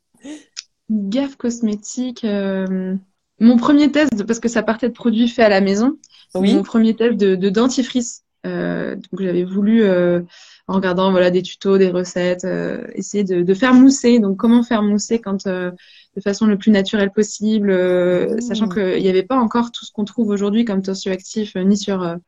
Gaffe 0.91 1.37
cosmétique. 1.37 2.25
Euh, 2.25 2.95
mon 3.41 3.57
premier 3.57 3.91
test, 3.91 4.25
parce 4.27 4.39
que 4.39 4.49
ça 4.49 4.63
partait 4.63 4.89
de 4.89 4.95
produits 4.95 5.29
faits 5.29 5.47
à 5.47 5.49
la 5.49 5.61
maison, 5.61 5.97
oui. 6.35 6.55
mon 6.55 6.63
premier 6.63 6.95
test 6.95 7.17
de, 7.17 7.35
de 7.35 7.51
dentifrice. 7.51 8.23
Euh, 8.47 8.95
donc 8.95 9.21
j'avais 9.21 9.45
voulu, 9.45 9.83
euh, 9.85 10.21
en 10.69 10.75
regardant 10.75 11.11
voilà 11.11 11.31
des 11.31 11.43
tutos, 11.43 11.79
des 11.79 11.91
recettes, 11.91 12.47
essayer 12.95 13.25
de, 13.25 13.43
de, 13.43 13.55
faire 13.55 13.75
mousser. 13.75 14.19
Donc 14.19 14.37
comment 14.37 14.63
faire 14.63 14.83
mousser 14.83 15.21
quand 15.21 15.47
de 15.47 16.21
façon 16.23 16.47
le 16.47 16.59
plus 16.59 16.71
naturelle 16.71 17.11
possible, 17.11 17.73
mmh. 17.73 18.41
sachant 18.41 18.69
qu'il 18.69 19.03
n'y 19.03 19.09
avait 19.09 19.25
pas 19.25 19.37
encore 19.37 19.73
tout 19.73 19.85
ce 19.85 19.93
qu'on 19.93 20.05
trouve 20.05 20.29
aujourd'hui 20.29 20.65
comme 20.65 20.83
tensioactif, 20.83 21.57
ni 21.57 21.77
sur 21.77 22.19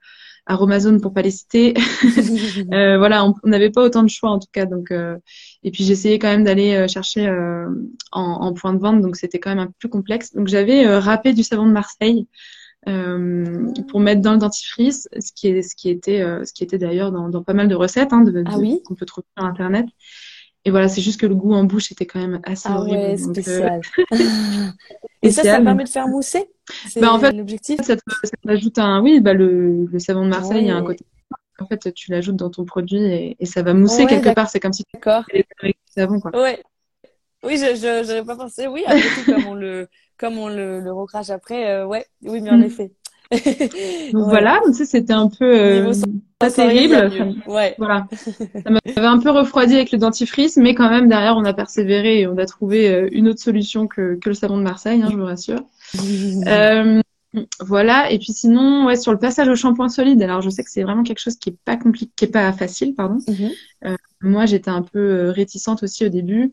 Aromazone 0.46 1.00
pour 1.00 1.12
pas 1.12 1.22
les 1.22 1.32
citer. 1.32 1.74
euh, 2.72 2.98
voilà, 2.98 3.24
on 3.24 3.34
n'avait 3.44 3.70
pas 3.70 3.82
autant 3.82 4.02
de 4.02 4.08
choix 4.08 4.30
en 4.30 4.38
tout 4.38 4.48
cas. 4.52 4.64
Donc, 4.64 4.90
euh, 4.90 5.16
et 5.64 5.70
puis 5.70 5.84
j'essayais 5.84 6.18
quand 6.18 6.28
même 6.28 6.44
d'aller 6.44 6.74
euh, 6.74 6.88
chercher 6.88 7.26
euh, 7.26 7.66
en, 8.12 8.22
en, 8.22 8.52
point 8.54 8.72
de 8.72 8.78
vente, 8.78 9.00
donc 9.00 9.16
c'était 9.16 9.40
quand 9.40 9.50
même 9.50 9.58
un 9.58 9.66
peu 9.66 9.74
plus 9.78 9.88
complexe. 9.88 10.34
Donc 10.34 10.46
j'avais 10.46 10.86
râpé 10.98 11.32
du 11.32 11.42
savon 11.42 11.66
de 11.66 11.72
Marseille 11.72 12.26
pour 13.88 13.98
mettre 13.98 14.20
dans 14.20 14.32
le 14.32 14.38
dentifrice, 14.38 15.08
ce 15.18 15.32
qui 15.34 15.48
est 15.48 15.62
ce 15.62 15.74
qui 15.74 15.90
était 15.90 16.20
ce 16.44 16.52
qui 16.52 16.62
était 16.62 16.78
d'ailleurs 16.78 17.10
dans, 17.10 17.28
dans, 17.28 17.42
pas 17.42 17.52
mal 17.52 17.66
de 17.66 17.74
recettes 17.74 18.12
hein, 18.12 18.20
de, 18.20 18.44
ah 18.46 18.58
oui 18.58 18.80
qu'on 18.84 18.94
peut 18.94 19.06
trouver 19.06 19.26
sur 19.36 19.44
internet. 19.44 19.86
Et 20.66 20.70
voilà, 20.70 20.88
c'est 20.88 21.00
juste 21.00 21.20
que 21.20 21.26
le 21.26 21.36
goût 21.36 21.54
en 21.54 21.62
bouche 21.62 21.92
était 21.92 22.06
quand 22.06 22.18
même 22.18 22.40
assez 22.42 22.68
ah 22.68 22.80
horrible. 22.80 22.96
Ouais, 22.96 23.16
spécial. 23.16 23.80
Et 25.22 25.30
ça, 25.30 25.44
ça 25.44 25.60
permet 25.60 25.84
de 25.84 25.88
faire 25.88 26.08
mousser? 26.08 26.50
Bah, 27.00 27.12
en 27.12 27.20
fait, 27.20 27.30
l'objectif. 27.30 27.80
Ça, 27.82 27.94
ajoute 28.48 28.76
un, 28.78 29.00
oui, 29.00 29.20
bah, 29.20 29.32
le, 29.32 29.86
le 29.86 29.98
savon 30.00 30.24
de 30.24 30.30
Marseille, 30.30 30.62
il 30.62 30.66
y 30.66 30.70
a 30.70 30.76
un 30.76 30.82
côté. 30.82 31.04
En 31.60 31.66
fait, 31.66 31.94
tu 31.94 32.10
l'ajoutes 32.10 32.34
dans 32.34 32.50
ton 32.50 32.64
produit 32.64 32.98
et, 32.98 33.36
et 33.38 33.46
ça 33.46 33.62
va 33.62 33.74
mousser 33.74 34.06
quelque 34.06 34.34
part. 34.34 34.50
C'est 34.50 34.58
comme 34.58 34.72
si 34.72 34.82
tu 34.84 35.08
avec 35.08 35.46
du 35.62 35.92
savon, 35.94 36.18
quoi. 36.18 36.32
Ouais. 36.36 36.60
Oui, 37.44 37.58
je 37.58 38.02
n'aurais 38.02 38.24
pas 38.24 38.36
pensé. 38.36 38.66
Oui, 38.66 38.82
après 38.86 39.00
tout, 39.00 39.32
comme 39.32 39.46
on 39.46 39.54
le, 39.54 39.88
comme 40.18 40.36
on 40.36 40.48
le, 40.48 40.80
le 40.80 40.92
recrache 40.92 41.30
après, 41.30 41.70
euh, 41.70 41.86
ouais, 41.86 42.04
oui, 42.22 42.40
mais 42.40 42.50
en 42.50 42.58
mm. 42.58 42.64
effet. 42.64 42.92
Donc 44.12 44.28
voilà, 44.28 44.60
donc 44.64 44.74
ça 44.74 44.84
c'était 44.84 45.12
un 45.12 45.28
peu 45.28 45.44
euh, 45.44 45.92
pas 46.38 46.50
terrible. 46.50 47.34
ouais. 47.46 47.74
Voilà, 47.78 48.06
ça 48.16 48.70
m'avait 48.70 49.06
un 49.06 49.18
peu 49.18 49.30
refroidi 49.30 49.74
avec 49.74 49.92
le 49.92 49.98
dentifrice, 49.98 50.56
mais 50.56 50.74
quand 50.74 50.88
même 50.88 51.08
derrière 51.08 51.36
on 51.36 51.44
a 51.44 51.52
persévéré 51.52 52.20
et 52.20 52.26
on 52.26 52.38
a 52.38 52.46
trouvé 52.46 52.88
euh, 52.88 53.08
une 53.12 53.28
autre 53.28 53.40
solution 53.40 53.86
que, 53.86 54.16
que 54.16 54.28
le 54.28 54.34
savon 54.34 54.58
de 54.58 54.62
Marseille, 54.62 55.02
hein, 55.02 55.08
je 55.10 55.16
vous 55.16 55.24
rassure. 55.24 55.60
euh, 56.46 57.00
voilà, 57.60 58.10
et 58.10 58.18
puis 58.18 58.32
sinon, 58.32 58.86
ouais, 58.86 58.96
sur 58.96 59.12
le 59.12 59.18
passage 59.18 59.48
au 59.48 59.56
shampoing 59.56 59.88
solide, 59.88 60.22
alors 60.22 60.40
je 60.40 60.50
sais 60.50 60.62
que 60.62 60.70
c'est 60.70 60.82
vraiment 60.82 61.02
quelque 61.02 61.20
chose 61.20 61.36
qui 61.36 61.50
est 61.50 61.58
pas 61.64 61.76
compliqué, 61.76 62.10
qui 62.16 62.24
est 62.24 62.28
pas 62.28 62.52
facile, 62.52 62.94
pardon. 62.94 63.18
Mhm. 63.28 63.50
Euh, 63.86 63.96
moi, 64.20 64.46
j'étais 64.46 64.70
un 64.70 64.82
peu 64.82 65.30
réticente 65.30 65.82
aussi 65.82 66.06
au 66.06 66.08
début, 66.08 66.52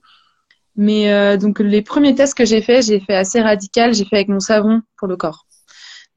mais 0.76 1.12
euh, 1.12 1.38
donc 1.38 1.60
les 1.60 1.82
premiers 1.82 2.16
tests 2.16 2.36
que 2.36 2.46
j'ai 2.46 2.62
fait, 2.62 2.82
j'ai 2.82 3.00
fait 3.00 3.16
assez 3.16 3.42
radical, 3.42 3.94
j'ai 3.94 4.06
fait 4.06 4.18
avec 4.18 4.28
mon 4.28 4.40
savon 4.40 4.82
pour 4.98 5.08
le 5.08 5.16
corps. 5.16 5.46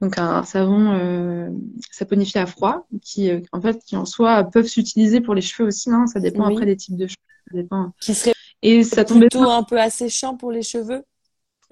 Donc 0.00 0.18
un 0.18 0.42
savon 0.42 0.92
euh, 0.92 1.48
saponifié 1.90 2.40
à 2.40 2.46
froid, 2.46 2.86
qui 3.02 3.30
en 3.52 3.60
fait, 3.60 3.82
qui 3.84 3.96
en 3.96 4.04
soi 4.04 4.44
peuvent 4.44 4.66
s'utiliser 4.66 5.20
pour 5.20 5.34
les 5.34 5.40
cheveux 5.40 5.68
aussi, 5.68 5.90
hein, 5.90 6.06
ça 6.06 6.20
dépend 6.20 6.44
après 6.44 6.66
des 6.66 6.76
types 6.76 6.96
de 6.96 7.06
cheveux, 7.06 7.16
ça 7.50 7.56
dépend. 7.56 7.92
Qui 8.00 8.14
serait 8.14 8.34
Et 8.62 8.84
ça 8.84 9.04
tombait 9.04 9.28
Plutôt 9.28 9.50
un 9.50 9.62
peu 9.62 9.80
asséchant 9.80 10.36
pour 10.36 10.52
les 10.52 10.62
cheveux? 10.62 11.02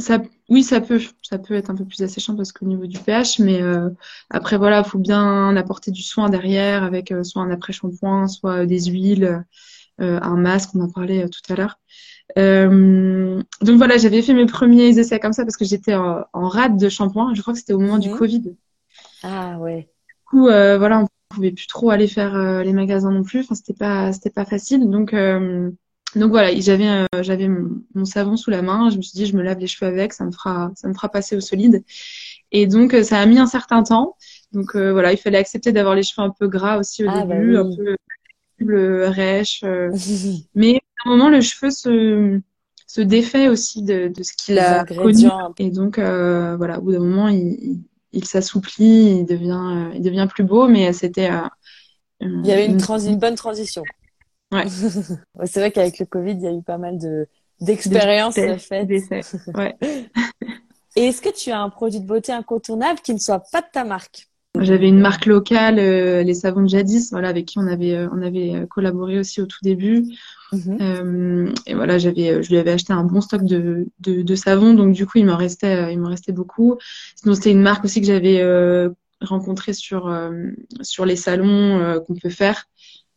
Ça, 0.00 0.20
oui, 0.48 0.64
ça 0.64 0.80
peut, 0.80 1.00
ça 1.22 1.38
peut 1.38 1.54
être 1.54 1.70
un 1.70 1.76
peu 1.76 1.84
plus 1.84 2.02
asséchant 2.02 2.34
parce 2.34 2.50
qu'au 2.50 2.66
niveau 2.66 2.86
du 2.86 2.98
pH, 2.98 3.38
mais 3.38 3.62
euh, 3.62 3.90
après 4.28 4.56
voilà, 4.56 4.82
faut 4.82 4.98
bien 4.98 5.54
apporter 5.56 5.92
du 5.92 6.02
soin 6.02 6.28
derrière 6.28 6.82
avec 6.82 7.12
euh, 7.12 7.22
soit 7.22 7.42
un 7.42 7.50
après-shampoing, 7.50 8.26
soit 8.26 8.66
des 8.66 8.86
huiles, 8.86 9.44
euh, 10.00 10.18
un 10.20 10.36
masque, 10.36 10.70
on 10.74 10.80
en 10.80 10.90
parlait 10.90 11.28
tout 11.28 11.52
à 11.52 11.54
l'heure. 11.54 11.78
Donc 12.36 13.76
voilà, 13.76 13.96
j'avais 13.98 14.22
fait 14.22 14.34
mes 14.34 14.46
premiers 14.46 14.98
essais 14.98 15.20
comme 15.20 15.32
ça 15.32 15.44
parce 15.44 15.56
que 15.56 15.64
j'étais 15.64 15.94
en, 15.94 16.24
en 16.32 16.48
rade 16.48 16.76
de 16.78 16.88
shampoing. 16.88 17.34
Je 17.34 17.42
crois 17.42 17.54
que 17.54 17.60
c'était 17.60 17.72
au 17.72 17.78
moment 17.78 17.98
du 17.98 18.10
Mhm. 18.10 18.18
Covid. 18.18 18.56
Ah 19.22 19.58
ouais. 19.58 19.88
Du 20.08 20.14
coup, 20.26 20.48
euh, 20.48 20.78
voilà, 20.78 21.00
on 21.00 21.06
pouvait 21.34 21.52
plus 21.52 21.66
trop 21.66 21.90
aller 21.90 22.08
faire 22.08 22.34
euh, 22.36 22.62
les 22.62 22.72
magasins 22.72 23.10
non 23.12 23.22
plus. 23.22 23.40
Enfin, 23.40 23.54
c'était 23.54 23.74
pas, 23.74 24.12
c'était 24.12 24.30
pas 24.30 24.44
facile. 24.44 24.88
Donc, 24.90 25.14
euh, 25.14 25.70
donc 26.16 26.30
voilà, 26.30 26.54
j'avais, 26.60 26.88
euh, 26.88 27.06
j'avais 27.22 27.48
mon, 27.48 27.82
mon 27.94 28.04
savon 28.04 28.36
sous 28.36 28.50
la 28.50 28.62
main. 28.62 28.90
Je 28.90 28.96
me 28.96 29.02
suis 29.02 29.14
dit, 29.16 29.26
je 29.26 29.36
me 29.36 29.42
lave 29.42 29.58
les 29.58 29.66
cheveux 29.66 29.90
avec, 29.90 30.12
ça 30.12 30.24
me 30.24 30.32
fera, 30.32 30.72
ça 30.76 30.88
me 30.88 30.94
fera 30.94 31.08
passer 31.10 31.36
au 31.36 31.40
solide. 31.40 31.84
Et 32.52 32.66
donc, 32.66 32.94
euh, 32.94 33.02
ça 33.02 33.20
a 33.20 33.26
mis 33.26 33.38
un 33.38 33.46
certain 33.46 33.82
temps. 33.82 34.16
Donc 34.52 34.76
euh, 34.76 34.92
voilà, 34.92 35.12
il 35.12 35.18
fallait 35.18 35.38
accepter 35.38 35.72
d'avoir 35.72 35.94
les 35.96 36.02
cheveux 36.04 36.26
un 36.26 36.30
peu 36.30 36.48
gras 36.48 36.78
aussi 36.78 37.04
au 37.04 37.08
Ah, 37.10 37.24
bah 37.24 37.34
début, 37.36 37.56
oui. 37.56 37.56
un 37.58 37.76
peu 37.76 37.96
le 38.58 39.08
rêche. 39.08 39.62
euh. 39.64 39.90
Mais 40.54 40.80
un 41.04 41.10
moment, 41.10 41.28
le 41.28 41.40
cheveu 41.40 41.70
se, 41.70 42.40
se 42.86 43.00
défait 43.00 43.48
aussi 43.48 43.82
de, 43.82 44.08
de 44.08 44.22
ce 44.22 44.32
qu'il 44.34 44.58
a 44.58 44.84
connu. 44.84 45.26
Et 45.58 45.70
donc, 45.70 45.98
euh, 45.98 46.56
voilà, 46.56 46.78
au 46.78 46.82
bout 46.82 46.92
d'un 46.92 47.00
moment, 47.00 47.28
il, 47.28 47.80
il, 48.12 48.24
s'assouplit, 48.24 49.18
il 49.20 49.26
devient, 49.26 49.90
euh, 49.90 49.94
il 49.94 50.02
devient 50.02 50.26
plus 50.30 50.44
beau, 50.44 50.68
mais 50.68 50.92
c'était. 50.92 51.30
euh, 51.30 51.40
Il 52.20 52.46
y 52.46 52.52
avait 52.52 52.66
une, 52.66 52.76
transi- 52.78 53.08
une 53.08 53.18
bonne 53.18 53.36
transition. 53.36 53.82
Ouais. 54.52 54.66
C'est 55.46 55.58
vrai 55.58 55.72
qu'avec 55.72 55.98
le 55.98 56.06
Covid, 56.06 56.32
il 56.32 56.42
y 56.42 56.46
a 56.46 56.52
eu 56.52 56.62
pas 56.62 56.78
mal 56.78 56.96
de 56.98 57.26
d'expériences 57.60 58.36
De 58.36 58.56
faites. 58.56 58.88
Ouais. 59.52 59.74
Et 60.96 61.06
est-ce 61.06 61.20
que 61.20 61.30
tu 61.34 61.50
as 61.50 61.60
un 61.60 61.70
produit 61.70 61.98
de 61.98 62.06
beauté 62.06 62.30
incontournable 62.30 63.00
qui 63.00 63.12
ne 63.14 63.18
soit 63.18 63.42
pas 63.50 63.62
de 63.62 63.66
ta 63.72 63.82
marque? 63.82 64.28
J'avais 64.60 64.86
une 64.88 65.00
marque 65.00 65.26
locale, 65.26 65.80
euh, 65.80 66.22
les 66.22 66.34
savons 66.34 66.62
de 66.62 66.68
jadis, 66.68 67.10
voilà, 67.10 67.28
avec 67.30 67.46
qui 67.46 67.58
on 67.58 67.66
avait, 67.66 67.94
euh, 67.94 68.08
on 68.12 68.22
avait 68.22 68.64
collaboré 68.70 69.18
aussi 69.18 69.40
au 69.40 69.46
tout 69.46 69.58
début. 69.62 70.04
Mhm. 70.52 70.78
Euh, 70.80 71.52
et 71.66 71.74
voilà, 71.74 71.98
j'avais, 71.98 72.30
euh, 72.30 72.42
je 72.42 72.50
lui 72.50 72.58
avais 72.58 72.72
acheté 72.72 72.92
un 72.92 73.04
bon 73.04 73.20
stock 73.20 73.44
de, 73.44 73.86
de, 74.00 74.22
de 74.22 74.34
savon, 74.34 74.74
donc 74.74 74.92
du 74.92 75.06
coup, 75.06 75.18
il 75.18 75.26
m'en 75.26 75.36
restait, 75.36 75.76
euh, 75.76 75.90
il 75.90 75.98
m'en 75.98 76.08
restait 76.08 76.32
beaucoup. 76.32 76.78
Sinon, 77.16 77.34
c'était 77.34 77.50
une 77.50 77.62
marque 77.62 77.84
aussi 77.84 78.00
que 78.00 78.06
j'avais 78.06 78.40
euh, 78.40 78.90
rencontrée 79.20 79.72
sur 79.72 80.08
euh, 80.08 80.48
sur 80.82 81.06
les 81.06 81.16
salons 81.16 81.78
euh, 81.80 82.00
qu'on 82.00 82.14
peut 82.14 82.30
faire. 82.30 82.66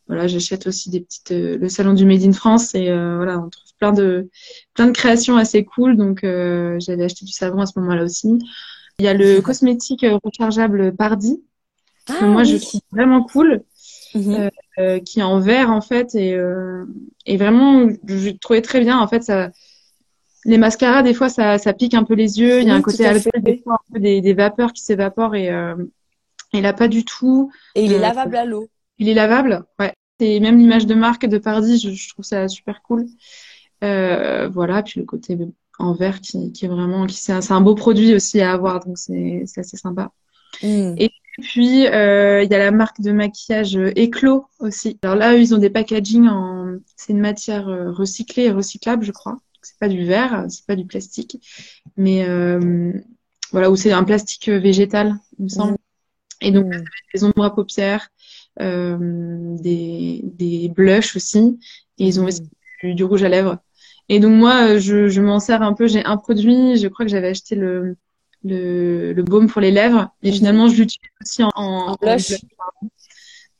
Voilà, 0.08 0.26
j'achète 0.26 0.66
aussi 0.66 0.88
des 0.90 1.00
petites, 1.00 1.32
euh, 1.32 1.58
le 1.58 1.68
salon 1.68 1.92
du 1.92 2.06
Made 2.06 2.24
in 2.24 2.32
France 2.32 2.74
et 2.74 2.88
euh, 2.88 3.16
voilà, 3.16 3.38
on 3.38 3.50
trouve 3.50 3.72
plein 3.78 3.92
de 3.92 4.30
plein 4.74 4.86
de 4.86 4.92
créations 4.92 5.36
assez 5.36 5.64
cool. 5.64 5.96
Donc, 5.96 6.24
euh, 6.24 6.76
j'avais 6.80 7.04
acheté 7.04 7.24
du 7.24 7.32
savon 7.32 7.60
à 7.60 7.66
ce 7.66 7.78
moment-là 7.78 8.04
aussi. 8.04 8.38
Il 8.98 9.04
y 9.04 9.08
a 9.08 9.14
le 9.14 9.40
cosmétique 9.40 10.04
rechargeable 10.24 10.94
Pardi 10.96 11.40
que 12.06 12.14
Ah, 12.24 12.26
moi 12.26 12.42
je 12.42 12.56
trouve 12.56 12.80
vraiment 12.90 13.22
cool 13.22 13.62
Mhm. 14.14 14.50
euh, 14.78 15.00
qui 15.00 15.20
est 15.20 15.24
en 15.24 15.38
verre 15.40 15.70
en 15.70 15.80
fait 15.80 16.14
et, 16.14 16.34
euh, 16.34 16.84
et 17.26 17.36
vraiment 17.36 17.88
je 18.06 18.30
trouvais 18.30 18.62
très 18.62 18.80
bien 18.80 18.98
en 18.98 19.06
fait 19.08 19.22
ça 19.22 19.50
les 20.44 20.56
mascaras 20.58 21.02
des 21.02 21.14
fois 21.14 21.28
ça, 21.28 21.58
ça 21.58 21.72
pique 21.74 21.94
un 21.94 22.04
peu 22.04 22.14
les 22.14 22.40
yeux 22.40 22.60
il 22.62 22.68
y 22.68 22.70
a 22.70 22.74
un 22.74 22.80
côté 22.82 23.04
alcool 23.06 23.42
des 23.42 23.58
fois 23.58 23.74
un 23.74 23.92
peu 23.92 24.00
des, 24.00 24.20
des 24.20 24.34
vapeurs 24.34 24.72
qui 24.72 24.82
s'évaporent 24.82 25.34
et 25.34 25.50
euh, 25.50 25.74
il 26.52 26.64
a 26.64 26.72
pas 26.72 26.88
du 26.88 27.04
tout 27.04 27.50
Et 27.74 27.84
il 27.84 27.92
est 27.92 27.96
Euh, 27.96 28.00
lavable 28.00 28.36
à 28.36 28.44
l'eau. 28.44 28.68
il 28.98 29.08
est 29.08 29.14
lavable 29.14 29.64
ouais 29.78 29.92
et 30.20 30.40
même 30.40 30.58
l'image 30.58 30.86
de 30.86 30.94
marque 30.94 31.26
de 31.26 31.38
Pardi 31.38 31.78
je, 31.78 31.90
je 31.90 32.08
trouve 32.08 32.24
ça 32.24 32.48
super 32.48 32.80
cool 32.82 33.06
euh, 33.84 34.48
voilà 34.48 34.82
puis 34.82 35.00
le 35.00 35.06
côté 35.06 35.36
en 35.78 35.92
verre 35.92 36.20
qui, 36.20 36.50
qui 36.52 36.64
est 36.64 36.68
vraiment 36.68 37.06
qui 37.06 37.16
c'est 37.16 37.32
un, 37.32 37.40
un 37.50 37.60
beau 37.60 37.74
produit 37.74 38.14
aussi 38.14 38.40
à 38.40 38.52
avoir 38.52 38.84
donc 38.84 38.96
c'est 38.98 39.42
c'est 39.46 39.60
assez 39.60 39.76
sympa 39.76 40.10
Mm. 40.62 40.94
Et 40.96 41.10
puis, 41.40 41.86
euh, 41.86 42.42
il 42.42 42.50
y 42.50 42.54
a 42.54 42.58
la 42.58 42.70
marque 42.70 43.00
de 43.00 43.12
maquillage 43.12 43.76
euh, 43.76 43.92
Eclos 43.96 44.46
aussi. 44.58 44.98
Alors 45.02 45.16
là, 45.16 45.34
ils 45.36 45.54
ont 45.54 45.58
des 45.58 45.70
packaging 45.70 46.26
en... 46.28 46.78
C'est 46.96 47.12
une 47.12 47.20
matière 47.20 47.68
euh, 47.68 47.92
recyclée 47.92 48.44
et 48.44 48.50
recyclable, 48.50 49.04
je 49.04 49.12
crois. 49.12 49.38
C'est 49.62 49.78
pas 49.78 49.88
du 49.88 50.04
verre, 50.04 50.46
c'est 50.48 50.66
pas 50.66 50.76
du 50.76 50.86
plastique. 50.86 51.38
Mais 51.96 52.24
euh, 52.28 52.92
voilà, 53.52 53.70
où 53.70 53.76
c'est 53.76 53.92
un 53.92 54.04
plastique 54.04 54.48
végétal, 54.48 55.16
il 55.38 55.44
me 55.44 55.48
semble. 55.48 55.76
Et 56.40 56.52
donc, 56.52 56.66
Mm. 56.66 56.84
des 57.14 57.24
ombres 57.24 57.44
à 57.44 57.54
paupières, 57.54 58.08
euh, 58.60 58.96
des, 59.58 60.22
des 60.24 60.68
blushs 60.68 61.16
aussi. 61.16 61.58
Et 61.98 62.06
ils 62.06 62.20
ont 62.20 62.24
Mm. 62.24 62.28
aussi 62.28 62.42
du, 62.82 62.94
du 62.94 63.04
rouge 63.04 63.22
à 63.24 63.28
lèvres. 63.28 63.58
Et 64.08 64.20
donc, 64.20 64.32
moi, 64.32 64.78
je, 64.78 65.08
je 65.08 65.20
m'en 65.20 65.40
sers 65.40 65.62
un 65.62 65.74
peu. 65.74 65.86
J'ai 65.88 66.04
un 66.04 66.16
produit, 66.16 66.76
je 66.78 66.88
crois 66.88 67.04
que 67.06 67.10
j'avais 67.12 67.28
acheté 67.28 67.54
le, 67.56 67.96
le, 68.44 69.12
le 69.12 69.22
baume 69.22 69.48
pour 69.48 69.60
les 69.60 69.70
lèvres. 69.70 70.08
Et 70.22 70.32
finalement, 70.32 70.68
je 70.68 70.76
l'utilise 70.76 71.10
aussi 71.20 71.42
en, 71.42 71.50
en, 71.54 71.62
En 71.62 71.92
en 71.92 71.94
blush. 71.96 72.34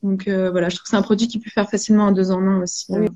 Donc, 0.03 0.29
euh, 0.29 0.51
voilà, 0.51 0.69
je 0.69 0.77
trouve 0.77 0.85
que 0.85 0.91
c'est 0.91 0.97
un 0.97 1.03
produit 1.03 1.27
qui 1.29 1.39
peut 1.41 1.51
faire 1.51 1.69
facilement 1.69 2.07
un 2.07 2.13
deux 2.13 2.31
en 2.31 2.41
un 2.41 2.63
aussi. 2.63 2.87
Oui. 2.91 3.07
euh, 3.07 3.09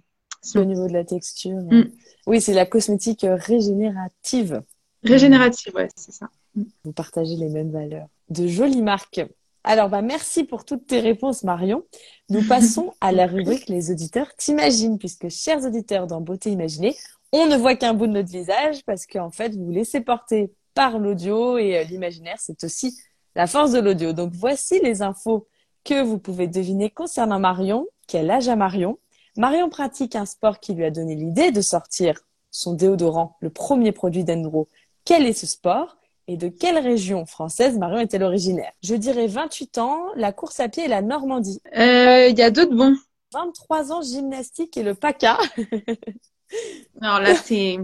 si 0.43 0.59
on- 0.59 0.63
Au 0.63 0.65
niveau 0.65 0.89
de 0.89 0.93
la 0.93 1.05
texture. 1.05 1.57
Mm. 1.71 1.85
Oui, 2.27 2.41
c'est 2.41 2.55
la 2.55 2.67
cosmétique 2.67 3.25
régénérative. 3.29 4.63
Régénérative, 5.05 5.75
ouais, 5.75 5.89
c'est 5.97 6.13
ça. 6.13 6.29
Vous 6.55 6.93
partagez 6.93 7.37
les 7.37 7.49
mêmes 7.49 7.71
valeurs. 7.71 8.07
De 8.31 8.47
jolies 8.47 8.83
marques. 8.83 9.21
Alors, 9.65 9.89
bah, 9.89 10.03
merci 10.03 10.45
pour 10.45 10.65
toutes 10.65 10.87
tes 10.87 11.01
réponses, 11.01 11.45
Marion. 11.45 11.85
Nous 12.31 12.43
passons 12.49 12.93
à 13.01 13.13
la 13.13 13.27
rubrique 13.27 13.69
Les 13.69 13.91
auditeurs 13.91 14.35
t'imaginent, 14.37 14.99
puisque, 14.99 15.29
chers 15.29 15.65
auditeurs 15.65 16.07
dans 16.09 16.21
Beauté 16.21 16.51
Imaginée, 16.51 16.97
on 17.33 17.47
ne 17.47 17.57
voit 17.57 17.77
qu'un 17.77 17.95
bout 17.95 18.07
de 18.09 18.13
notre 18.13 18.31
visage 18.31 18.85
parce 18.85 19.07
qu'en 19.07 19.31
fait, 19.31 19.55
vous 19.55 19.65
vous 19.67 19.71
laissez 19.71 20.01
porter 20.01 20.53
par 20.75 20.99
l'audio 20.99 21.59
et 21.59 21.79
euh, 21.79 21.85
l'imaginaire, 21.85 22.37
c'est 22.39 22.63
aussi 22.65 22.99
la 23.35 23.47
force 23.47 23.73
de 23.73 23.81
l'audio. 23.81 24.13
Donc, 24.13 24.33
voici 24.33 24.81
les 24.83 25.03
infos 25.03 25.47
que 25.85 26.03
vous 26.03 26.19
pouvez 26.19 26.47
deviner 26.47 26.91
concernant 26.91 27.39
Marion. 27.39 27.87
Quel 28.07 28.31
âge 28.31 28.49
a 28.49 28.57
Marion? 28.57 28.99
Marion 29.37 29.69
pratique 29.71 30.15
un 30.17 30.27
sport 30.27 30.61
qui 30.61 30.75
lui 30.75 30.85
a 30.85 30.91
donné 30.91 31.15
l'idée 31.15 31.51
de 31.51 31.61
sortir 31.61 32.21
son 32.51 32.75
déodorant, 32.75 33.37
le 33.41 33.49
premier 33.51 33.93
produit 33.93 34.25
d'Endro. 34.25 34.69
Quel 35.05 35.27
est 35.27 35.33
ce 35.33 35.47
sport? 35.47 35.97
Et 36.29 36.37
de 36.37 36.49
quelle 36.49 36.79
région 36.79 37.27
française 37.27 37.79
Marion 37.79 37.99
est-elle 37.99 38.23
originaire? 38.23 38.71
Je 38.83 38.95
dirais 38.95 39.27
28 39.27 39.79
ans, 39.79 40.05
la 40.15 40.33
course 40.33 40.61
à 40.61 40.69
pied 40.69 40.85
et 40.85 40.89
la 40.89 41.03
Normandie. 41.03 41.61
Euh, 41.77 42.29
Il 42.29 42.39
y 42.39 42.43
a 42.43 42.51
d'autres 42.51 42.75
bons. 42.75 42.95
23 43.33 43.93
ans, 43.93 44.03
gymnastique 44.03 44.77
et 44.77 44.83
le 44.83 44.95
PACA. 44.95 45.39
Alors 47.01 47.21
là, 47.21 47.35
c'est 47.35 47.79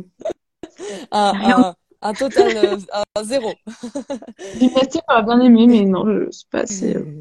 Un, 1.10 1.32
un, 1.34 1.74
un 2.02 2.12
total 2.12 2.56
euh, 2.56 2.76
un 3.14 3.24
zéro. 3.24 3.52
gymnastique, 4.60 5.02
j'aurais 5.08 5.22
bien 5.24 5.40
aimé, 5.40 5.66
mais 5.66 5.84
non, 5.84 6.04
je 6.06 6.46
pas 6.50 6.60
assez. 6.60 6.96
euh, 6.96 7.20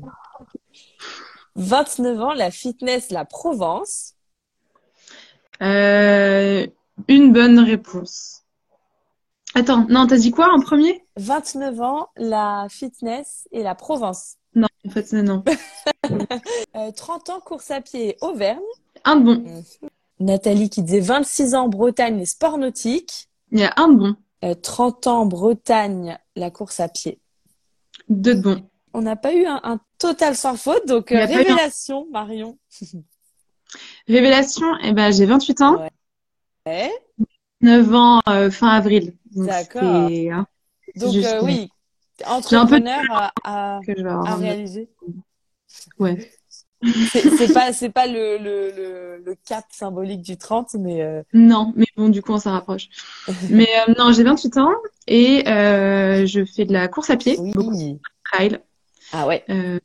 29 1.56 2.22
ans, 2.22 2.34
la 2.34 2.52
fitness, 2.52 3.10
la 3.10 3.26
Provence. 3.26 4.14
Euh, 5.62 6.68
une 7.08 7.34
bonne 7.34 7.60
réponse. 7.60 8.44
Attends, 9.56 9.88
non, 9.90 10.06
t'as 10.06 10.18
dit 10.18 10.30
quoi 10.30 10.54
en 10.54 10.60
premier? 10.60 11.04
29 11.16 11.82
ans, 11.82 12.10
la 12.16 12.68
fitness 12.70 13.48
et 13.52 13.64
la 13.64 13.74
Provence. 13.74 14.36
Non, 14.54 14.68
en 14.86 14.90
fait, 14.92 15.08
c'est 15.08 15.24
non. 15.24 15.44
Euh, 16.76 16.92
30 16.92 17.30
ans, 17.32 17.40
course 17.40 17.72
à 17.72 17.82
pied 17.82 18.18
Auvergne. 18.22 18.60
Un 19.04 19.16
de 19.18 19.24
bon. 19.26 19.64
Nathalie 20.20 20.70
qui 20.70 20.84
disait 20.84 21.00
26 21.00 21.56
ans, 21.56 21.68
Bretagne, 21.68 22.18
les 22.20 22.26
sports 22.26 22.58
nautiques. 22.58 23.30
Il 23.52 23.60
y 23.60 23.64
a 23.64 23.74
un 23.78 23.90
de 23.90 23.98
bon. 23.98 24.16
Euh, 24.44 24.54
30 24.54 25.08
ans, 25.08 25.26
Bretagne, 25.26 26.18
la 26.36 26.52
course 26.52 26.80
à 26.80 26.88
pied. 26.90 27.20
Deux 28.10 28.36
de 28.36 28.42
bon. 28.42 28.70
On 28.94 29.02
n'a 29.02 29.16
pas 29.16 29.34
eu 29.34 29.46
un, 29.46 29.60
un 29.64 29.80
total 29.98 30.36
sans 30.36 30.56
faute, 30.56 30.88
donc 30.88 31.12
euh, 31.12 31.22
un- 31.22 31.26
révélation, 31.26 32.08
Marion. 32.12 32.58
Révélation, 34.08 34.66
eh 34.84 34.94
ben, 34.94 35.12
j'ai 35.12 35.26
28 35.26 35.62
ans, 35.62 35.78
Ouais. 36.66 36.92
9 37.62 37.94
ans 37.94 38.22
euh, 38.30 38.50
fin 38.52 38.70
avril. 38.70 39.16
D'accord. 39.36 39.82
hein, 39.84 40.46
Donc 40.96 41.14
juste 41.14 41.28
euh, 41.34 41.42
oui, 41.44 41.70
J'ai 42.20 42.26
un 42.26 42.30
peu 42.30 42.36
entrepreneur 42.76 43.04
à, 43.12 43.32
à, 43.44 43.80
que 43.86 43.94
je 43.98 44.04
vais 44.04 44.10
à 44.10 44.36
réaliser. 44.36 44.90
Ouais. 46.00 46.32
C'est 47.12 47.54
pas 47.54 47.74
c'est 47.74 47.90
pas 47.90 48.06
le, 48.08 48.38
le, 48.38 48.72
le, 48.72 49.18
le 49.26 49.36
cap 49.36 49.66
symbolique 49.72 50.22
du 50.22 50.38
30, 50.38 50.76
mais 50.76 51.02
euh, 51.02 51.24
Non, 51.34 51.74
mais 51.76 51.88
bon, 51.96 52.10
du 52.10 52.22
coup, 52.22 52.34
on 52.34 52.38
s'en 52.40 52.52
rapproche. 52.52 52.90
mais 53.50 53.68
euh, 53.88 53.94
non, 53.98 54.12
j'ai 54.12 54.24
28 54.24 54.58
ans 54.58 54.72
et 55.08 55.48
euh, 55.48 56.26
je 56.26 56.46
fais 56.46 56.66
de 56.66 56.74
la 56.74 56.88
course 56.88 57.10
à 57.10 57.18
pied, 57.18 57.36
beaucoup 57.38 57.72
de 57.72 57.76
oui. 57.76 58.00
trail, 58.26 58.60
Ah 59.12 59.26
ouais, 59.28 59.44
euh, 59.50 59.80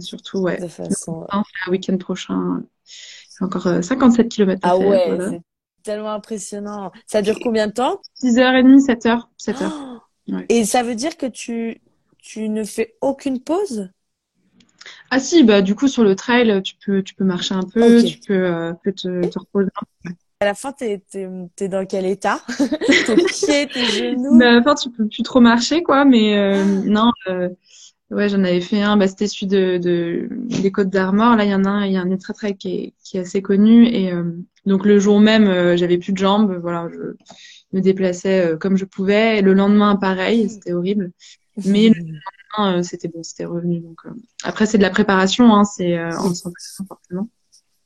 surtout, 0.00 0.38
ouais. 0.40 0.60
de 0.60 0.68
façon. 0.68 1.24
Enfin, 1.30 1.42
le 1.66 1.72
week-end 1.72 1.96
prochain, 1.96 2.62
c'est 2.84 3.44
encore 3.44 3.66
euh, 3.66 3.82
57 3.82 4.28
km 4.28 4.60
à 4.66 4.72
Ah 4.72 4.76
faire. 4.78 4.88
ouais, 4.88 5.06
voilà. 5.08 5.30
c'est 5.30 5.40
tellement 5.82 6.12
impressionnant. 6.12 6.92
Ça 7.06 7.22
dure 7.22 7.38
combien 7.42 7.66
de 7.68 7.72
temps? 7.72 8.00
6h30, 8.22 8.80
7h, 8.80 9.22
7h. 9.38 9.70
Oh 9.72 9.98
Ouais. 10.26 10.46
Et 10.48 10.64
ça 10.64 10.82
veut 10.82 10.94
dire 10.94 11.16
que 11.18 11.26
tu 11.26 11.80
tu 12.18 12.48
ne 12.48 12.64
fais 12.64 12.96
aucune 13.02 13.40
pause? 13.40 13.90
Ah 15.16 15.20
si, 15.20 15.44
bah 15.44 15.62
du 15.62 15.76
coup 15.76 15.86
sur 15.86 16.02
le 16.02 16.16
trail, 16.16 16.60
tu 16.64 16.74
peux 16.84 17.00
tu 17.00 17.14
peux 17.14 17.22
marcher 17.22 17.54
un 17.54 17.62
peu, 17.62 18.02
tu 18.02 18.18
peux, 18.18 18.34
euh, 18.34 18.72
peux 18.82 18.90
te, 18.90 19.24
te 19.24 19.38
reposer. 19.38 19.70
à 20.40 20.44
la 20.44 20.54
fin, 20.54 20.72
t'es 20.72 21.04
es, 21.14 21.68
dans 21.68 21.86
quel 21.86 22.04
état? 22.04 22.40
Tes 23.06 23.14
pieds, 23.14 23.68
tes 23.68 23.84
genoux? 23.84 24.36
Bah, 24.36 24.48
À 24.48 24.52
la 24.54 24.62
fin, 24.64 24.74
tu 24.74 24.90
peux 24.90 25.06
plus 25.06 25.22
trop 25.22 25.38
marcher, 25.38 25.84
quoi. 25.84 26.04
Mais 26.04 26.36
euh, 26.36 26.64
non, 26.64 27.12
euh, 27.28 27.48
ouais, 28.10 28.28
j'en 28.28 28.42
avais 28.42 28.60
fait 28.60 28.82
un. 28.82 28.96
Bah, 28.96 29.06
c'était 29.06 29.28
celui 29.28 29.46
de, 29.46 29.78
de 29.78 30.28
des 30.60 30.72
Côtes 30.72 30.90
d'Armor. 30.90 31.36
Là, 31.36 31.44
il 31.44 31.50
y 31.52 31.54
en 31.54 31.64
a 31.64 31.68
un. 31.68 31.86
Il 31.86 31.92
y 31.92 31.96
a 31.96 32.00
un 32.00 32.10
ultra 32.10 32.34
trail 32.34 32.56
qui 32.56 32.74
est, 32.74 32.92
qui 33.04 33.16
est 33.16 33.20
assez 33.20 33.40
connu. 33.40 33.86
Et 33.86 34.10
euh, 34.12 34.32
donc 34.66 34.84
le 34.84 34.98
jour 34.98 35.20
même, 35.20 35.76
j'avais 35.76 35.98
plus 35.98 36.12
de 36.12 36.18
jambes. 36.18 36.58
Voilà, 36.60 36.88
je 36.92 37.14
me 37.72 37.80
déplaçais 37.80 38.54
comme 38.58 38.76
je 38.76 38.84
pouvais. 38.84 39.38
Et 39.38 39.42
le 39.42 39.54
lendemain, 39.54 39.94
pareil. 39.94 40.50
C'était 40.50 40.72
horrible. 40.72 41.12
Mais 41.64 41.90
le 41.90 41.94
lendemain, 42.56 42.82
c'était 42.82 43.08
bon, 43.08 43.22
c'était 43.22 43.44
revenu. 43.44 43.80
Donc 43.80 44.00
après, 44.42 44.66
c'est 44.66 44.78
de 44.78 44.82
la 44.82 44.90
préparation. 44.90 45.54
Hein, 45.54 45.64
c'est 45.64 46.02
en 46.02 46.34
s'entraînant 46.34 46.86
forcément. 46.88 47.28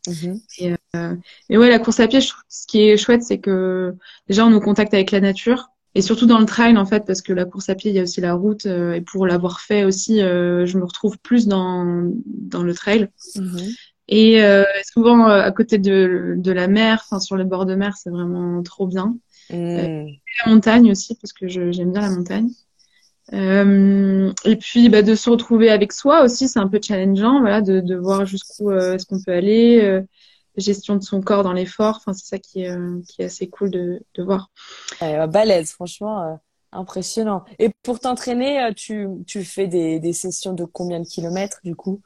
Mhm. 0.09 0.41
Et, 0.59 0.75
euh, 0.97 1.17
et, 1.49 1.59
ouais, 1.59 1.69
la 1.69 1.79
course 1.79 2.01
à 2.01 2.09
pied, 2.09 2.21
je 2.21 2.29
trouve, 2.29 2.43
ce 2.49 2.67
qui 2.67 2.83
est 2.83 2.97
chouette, 2.97 3.23
c'est 3.23 3.39
que 3.39 3.95
déjà 4.29 4.47
on 4.47 4.53
est 4.53 4.55
au 4.55 4.61
contact 4.61 4.95
avec 4.95 5.11
la 5.11 5.21
nature. 5.21 5.71
Et 5.95 6.03
surtout 6.03 6.27
dans 6.27 6.39
le 6.39 6.45
trail, 6.45 6.77
en 6.77 6.87
fait, 6.87 7.05
parce 7.07 7.23
que 7.23 7.33
la 7.33 7.45
course 7.45 7.71
à 7.71 7.75
pied, 7.75 7.91
il 7.91 7.97
y 7.97 7.99
a 7.99 8.03
aussi 8.03 8.21
la 8.21 8.35
route. 8.35 8.67
Euh, 8.67 8.95
et 8.95 9.01
pour 9.01 9.27
l'avoir 9.27 9.61
fait 9.61 9.85
aussi, 9.85 10.23
euh, 10.23 10.67
je 10.67 10.79
me 10.79 10.85
retrouve 10.85 11.19
plus 11.19 11.47
dans, 11.47 12.13
dans 12.27 12.63
le 12.63 12.75
trail. 12.75 13.09
Mhm. 13.37 13.59
Et 14.11 14.43
euh, 14.43 14.65
souvent 14.91 15.27
à 15.27 15.51
côté 15.53 15.77
de, 15.77 16.35
de 16.37 16.53
la 16.53 16.67
mer, 16.67 17.03
enfin 17.05 17.21
sur 17.21 17.37
le 17.37 17.45
bord 17.45 17.67
de 17.67 17.75
mer, 17.75 17.95
c'est 17.97 18.11
vraiment 18.11 18.63
trop 18.63 18.87
bien. 18.87 19.17
Mhm. 19.51 20.09
la 20.45 20.53
montagne 20.53 20.91
aussi, 20.91 21.15
parce 21.15 21.33
que 21.33 21.49
j'aime 21.49 21.93
bien 21.93 22.03
la 22.03 22.11
montagne. 22.11 22.51
Euh, 23.35 24.33
et 24.45 24.57
puis 24.57 24.89
bah, 24.89 25.03
de 25.03 25.15
se 25.15 25.29
retrouver 25.29 25.71
avec 25.71 25.93
soi 25.93 26.23
aussi, 26.23 26.49
c'est 26.49 26.59
un 26.59 26.69
peu 26.69 26.81
challengeant, 26.83 27.41
voilà, 27.41 27.61
de, 27.61 27.81
de 27.81 27.95
voir 27.95 28.25
jusqu'où 28.25 28.71
euh, 28.71 28.95
est-ce 28.95 29.07
qu'on 29.07 29.21
peut 29.21 29.33
aller, 29.33 29.81
euh, 29.83 30.03
gestion 30.57 30.97
de 30.97 31.03
son 31.03 31.21
corps 31.21 31.43
dans 31.43 31.53
l'effort, 31.53 31.97
enfin 31.99 32.13
c'est 32.15 32.27
ça 32.27 32.39
qui 32.39 32.63
est, 32.63 32.71
euh, 32.71 33.01
qui 33.07 33.23
est 33.23 33.27
assez 33.27 33.49
cool 33.49 33.71
de, 33.71 34.01
de 34.15 34.23
voir. 34.23 34.51
Balèze, 35.01 35.71
franchement, 35.71 36.41
impressionnant. 36.73 37.45
Et 37.59 37.71
pour 37.83 38.01
t'entraîner, 38.01 38.71
tu, 38.75 39.07
tu 39.27 39.45
fais 39.45 39.69
des, 39.69 40.01
des 40.01 40.13
sessions 40.13 40.55
de 40.55 40.65
combien 40.65 40.99
de 41.01 41.07
kilomètres 41.07 41.61
du 41.63 41.77
coup? 41.77 42.01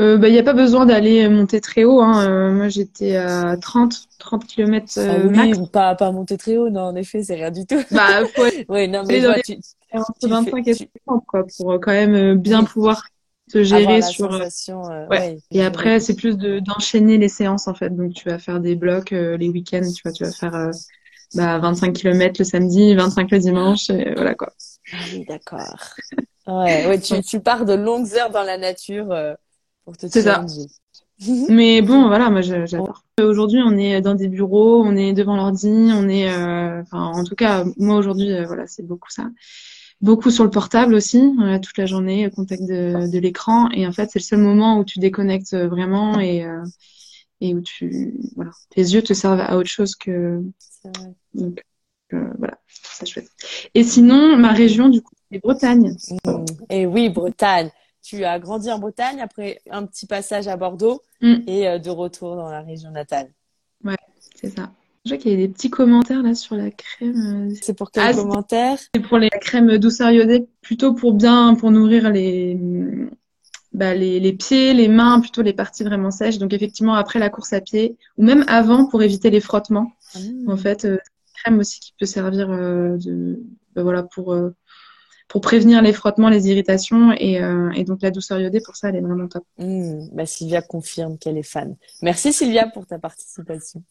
Il 0.00 0.16
bah, 0.16 0.30
n'y 0.30 0.38
a 0.38 0.42
pas 0.42 0.52
besoin 0.52 0.86
d'aller 0.86 1.28
monter 1.28 1.60
très 1.60 1.84
haut. 1.84 2.00
Hein. 2.00 2.52
moi, 2.52 2.68
j'étais 2.68 3.16
à 3.16 3.56
30, 3.56 4.08
30 4.18 4.46
km 4.46 4.86
ah 4.96 5.16
oui, 5.24 5.36
max. 5.36 5.58
Pas, 5.70 5.94
pas 5.94 6.10
monter 6.12 6.38
très 6.38 6.56
haut, 6.56 6.70
non, 6.70 6.82
en 6.82 6.96
effet, 6.96 7.22
c'est 7.22 7.34
rien 7.34 7.50
du 7.50 7.66
tout. 7.66 7.82
Bah, 7.90 8.24
faut 8.34 8.42
ouais, 8.72 8.88
non, 8.88 9.04
mais 9.06 9.22
tu, 9.42 9.58
entre 9.92 10.28
25 10.28 10.68
et 10.68 10.74
30 11.06 11.24
quoi, 11.26 11.46
pour 11.56 11.72
euh, 11.72 11.78
quand 11.78 11.92
même 11.92 12.14
euh, 12.14 12.34
bien 12.34 12.64
pouvoir 12.64 13.02
se 13.50 13.62
gérer 13.62 14.02
sur. 14.02 14.32
Euh, 14.32 15.06
ouais. 15.08 15.38
Et 15.50 15.64
après, 15.64 16.00
c'est 16.00 16.14
plus 16.14 16.36
de 16.36 16.58
d'enchaîner 16.58 17.16
les 17.16 17.28
séances 17.28 17.66
en 17.68 17.74
fait. 17.74 17.90
Donc 17.90 18.12
tu 18.12 18.28
vas 18.28 18.38
faire 18.38 18.60
des 18.60 18.74
blocs 18.74 19.10
les 19.10 19.48
week-ends, 19.48 19.90
tu 19.94 20.02
vois, 20.04 20.12
tu 20.12 20.24
vas 20.24 20.32
faire 20.32 20.70
bah, 21.34 21.58
25 21.58 21.94
km 21.94 22.36
le 22.38 22.44
samedi, 22.44 22.94
25 22.94 23.30
le 23.30 23.38
dimanche, 23.38 23.90
et 23.90 24.12
voilà 24.14 24.34
quoi. 24.34 24.52
Ah 24.92 24.96
oui, 25.12 25.24
d'accord. 25.26 25.74
ouais, 26.46 26.86
ouais, 26.86 27.00
tu, 27.00 27.20
tu 27.22 27.40
pars 27.40 27.64
de 27.64 27.74
longues 27.74 28.12
heures 28.14 28.30
dans 28.30 28.42
la 28.42 28.58
nature 28.58 29.14
pour 29.84 29.96
te 29.96 30.08
challenger. 30.08 30.66
Mais 31.48 31.82
bon, 31.82 32.06
voilà, 32.06 32.30
moi 32.30 32.42
j'adore. 32.42 33.02
Aujourd'hui, 33.20 33.60
on 33.64 33.76
est 33.76 34.00
dans 34.02 34.14
des 34.14 34.28
bureaux, 34.28 34.84
on 34.84 34.94
est 34.94 35.14
devant 35.14 35.36
l'ordi, 35.36 35.68
on 35.68 36.08
est, 36.08 36.30
enfin, 36.30 37.06
en 37.06 37.24
tout 37.24 37.34
cas, 37.34 37.64
moi 37.78 37.96
aujourd'hui, 37.96 38.44
voilà, 38.44 38.66
c'est 38.66 38.86
beaucoup 38.86 39.10
ça 39.10 39.24
beaucoup 40.00 40.30
sur 40.30 40.44
le 40.44 40.50
portable 40.50 40.94
aussi, 40.94 41.34
euh, 41.40 41.58
toute 41.58 41.76
la 41.78 41.86
journée 41.86 42.26
au 42.26 42.30
contact 42.30 42.62
de, 42.62 43.10
de 43.10 43.18
l'écran. 43.18 43.68
Et 43.70 43.86
en 43.86 43.92
fait, 43.92 44.10
c'est 44.12 44.18
le 44.18 44.24
seul 44.24 44.40
moment 44.40 44.78
où 44.78 44.84
tu 44.84 44.98
déconnectes 44.98 45.54
vraiment 45.54 46.18
et, 46.20 46.44
euh, 46.44 46.64
et 47.40 47.54
où 47.54 47.60
tu, 47.60 48.14
voilà, 48.36 48.52
tes 48.70 48.82
yeux 48.82 49.02
te 49.02 49.12
servent 49.12 49.40
à 49.40 49.56
autre 49.56 49.68
chose 49.68 49.96
que. 49.96 50.42
Donc, 51.34 51.64
euh, 52.12 52.30
voilà, 52.38 52.58
c'est 52.68 53.06
chouette. 53.06 53.30
Et 53.74 53.82
sinon, 53.82 54.36
ma 54.36 54.52
région, 54.52 54.88
du 54.88 55.02
coup, 55.02 55.14
c'est 55.30 55.40
Bretagne. 55.40 55.94
Mmh. 56.24 56.44
Et 56.70 56.86
oui, 56.86 57.08
Bretagne. 57.10 57.70
Tu 58.00 58.24
as 58.24 58.38
grandi 58.38 58.70
en 58.70 58.78
Bretagne 58.78 59.20
après 59.20 59.60
un 59.70 59.84
petit 59.84 60.06
passage 60.06 60.48
à 60.48 60.56
Bordeaux 60.56 61.02
mmh. 61.20 61.34
et 61.46 61.78
de 61.78 61.90
retour 61.90 62.36
dans 62.36 62.48
la 62.48 62.62
région 62.62 62.90
natale. 62.90 63.30
Ouais, 63.84 63.96
c'est 64.40 64.56
ça. 64.56 64.70
Je 65.04 65.10
vois 65.10 65.18
qu'il 65.18 65.30
y 65.30 65.34
a 65.34 65.36
des 65.36 65.48
petits 65.48 65.70
commentaires 65.70 66.22
là 66.22 66.34
sur 66.34 66.56
la 66.56 66.70
crème. 66.70 67.54
C'est 67.60 67.76
pour 67.76 67.90
quel 67.90 68.02
ah, 68.04 68.14
commentaire 68.14 68.78
C'est 68.94 69.00
pour 69.00 69.18
les 69.18 69.30
crèmes 69.30 69.78
douceur 69.78 70.10
iodée, 70.10 70.46
plutôt 70.60 70.92
pour 70.92 71.14
bien 71.14 71.54
pour 71.54 71.70
nourrir 71.70 72.10
les, 72.10 72.58
bah, 73.72 73.94
les, 73.94 74.20
les 74.20 74.32
pieds, 74.32 74.74
les 74.74 74.88
mains, 74.88 75.20
plutôt 75.20 75.42
les 75.42 75.52
parties 75.52 75.84
vraiment 75.84 76.10
sèches. 76.10 76.38
Donc 76.38 76.52
effectivement 76.52 76.94
après 76.94 77.18
la 77.18 77.30
course 77.30 77.52
à 77.52 77.60
pied 77.60 77.96
ou 78.16 78.24
même 78.24 78.44
avant 78.48 78.86
pour 78.86 79.02
éviter 79.02 79.30
les 79.30 79.40
frottements. 79.40 79.92
Ah. 80.14 80.18
En 80.48 80.56
fait, 80.56 80.84
euh, 80.84 80.98
crème 81.42 81.58
aussi 81.58 81.80
qui 81.80 81.94
peut 81.98 82.06
servir 82.06 82.50
euh, 82.50 82.96
de 82.96 83.40
bah, 83.74 83.82
voilà 83.82 84.02
pour 84.02 84.32
euh, 84.32 84.50
pour 85.28 85.42
prévenir 85.42 85.82
les 85.82 85.92
frottements, 85.92 86.30
les 86.30 86.48
irritations. 86.48 87.12
Et, 87.12 87.40
euh, 87.40 87.70
et, 87.72 87.84
donc 87.84 88.00
la 88.02 88.10
douceur 88.10 88.40
iodée, 88.40 88.60
pour 88.60 88.76
ça, 88.76 88.88
elle 88.88 88.96
est 88.96 89.00
vraiment 89.00 89.28
top. 89.28 89.44
Mmh, 89.58 90.08
bah 90.12 90.26
Sylvia 90.26 90.62
confirme 90.62 91.18
qu'elle 91.18 91.36
est 91.36 91.42
fan. 91.42 91.76
Merci 92.02 92.32
Sylvia 92.32 92.66
pour 92.66 92.86
ta 92.86 92.98
participation. 92.98 93.82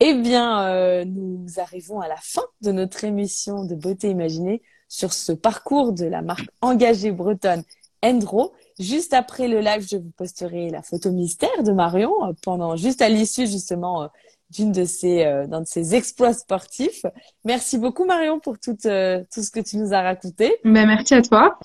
Eh 0.00 0.14
bien, 0.14 0.66
euh, 0.66 1.04
nous 1.04 1.46
arrivons 1.58 2.00
à 2.00 2.08
la 2.08 2.16
fin 2.16 2.42
de 2.62 2.72
notre 2.72 3.04
émission 3.04 3.64
de 3.64 3.74
beauté 3.74 4.08
imaginée 4.08 4.62
sur 4.88 5.12
ce 5.12 5.32
parcours 5.32 5.92
de 5.92 6.06
la 6.06 6.22
marque 6.22 6.48
engagée 6.62 7.12
bretonne 7.12 7.62
Endro. 8.02 8.54
Juste 8.78 9.12
après 9.12 9.46
le 9.46 9.60
live, 9.60 9.86
je 9.86 9.98
vous 9.98 10.10
posterai 10.16 10.70
la 10.70 10.82
photo 10.82 11.12
mystère 11.12 11.62
de 11.62 11.72
Marion 11.72 12.12
euh, 12.24 12.32
pendant 12.42 12.76
juste 12.76 13.02
à 13.02 13.10
l'issue 13.10 13.46
justement 13.46 14.08
d'une 14.50 14.72
de 14.72 14.84
ces 14.84 15.24
euh, 15.24 15.46
d'un 15.46 15.62
de 15.62 15.66
ces 15.66 15.94
exploits 15.94 16.34
sportifs. 16.34 17.04
Merci 17.44 17.78
beaucoup 17.78 18.04
Marion 18.04 18.40
pour 18.40 18.58
tout 18.58 18.76
euh, 18.86 19.22
tout 19.32 19.42
ce 19.42 19.50
que 19.50 19.60
tu 19.60 19.76
nous 19.76 19.92
as 19.94 20.02
raconté. 20.02 20.56
Ben 20.64 20.86
merci 20.86 21.14
à 21.14 21.22
toi. 21.22 21.58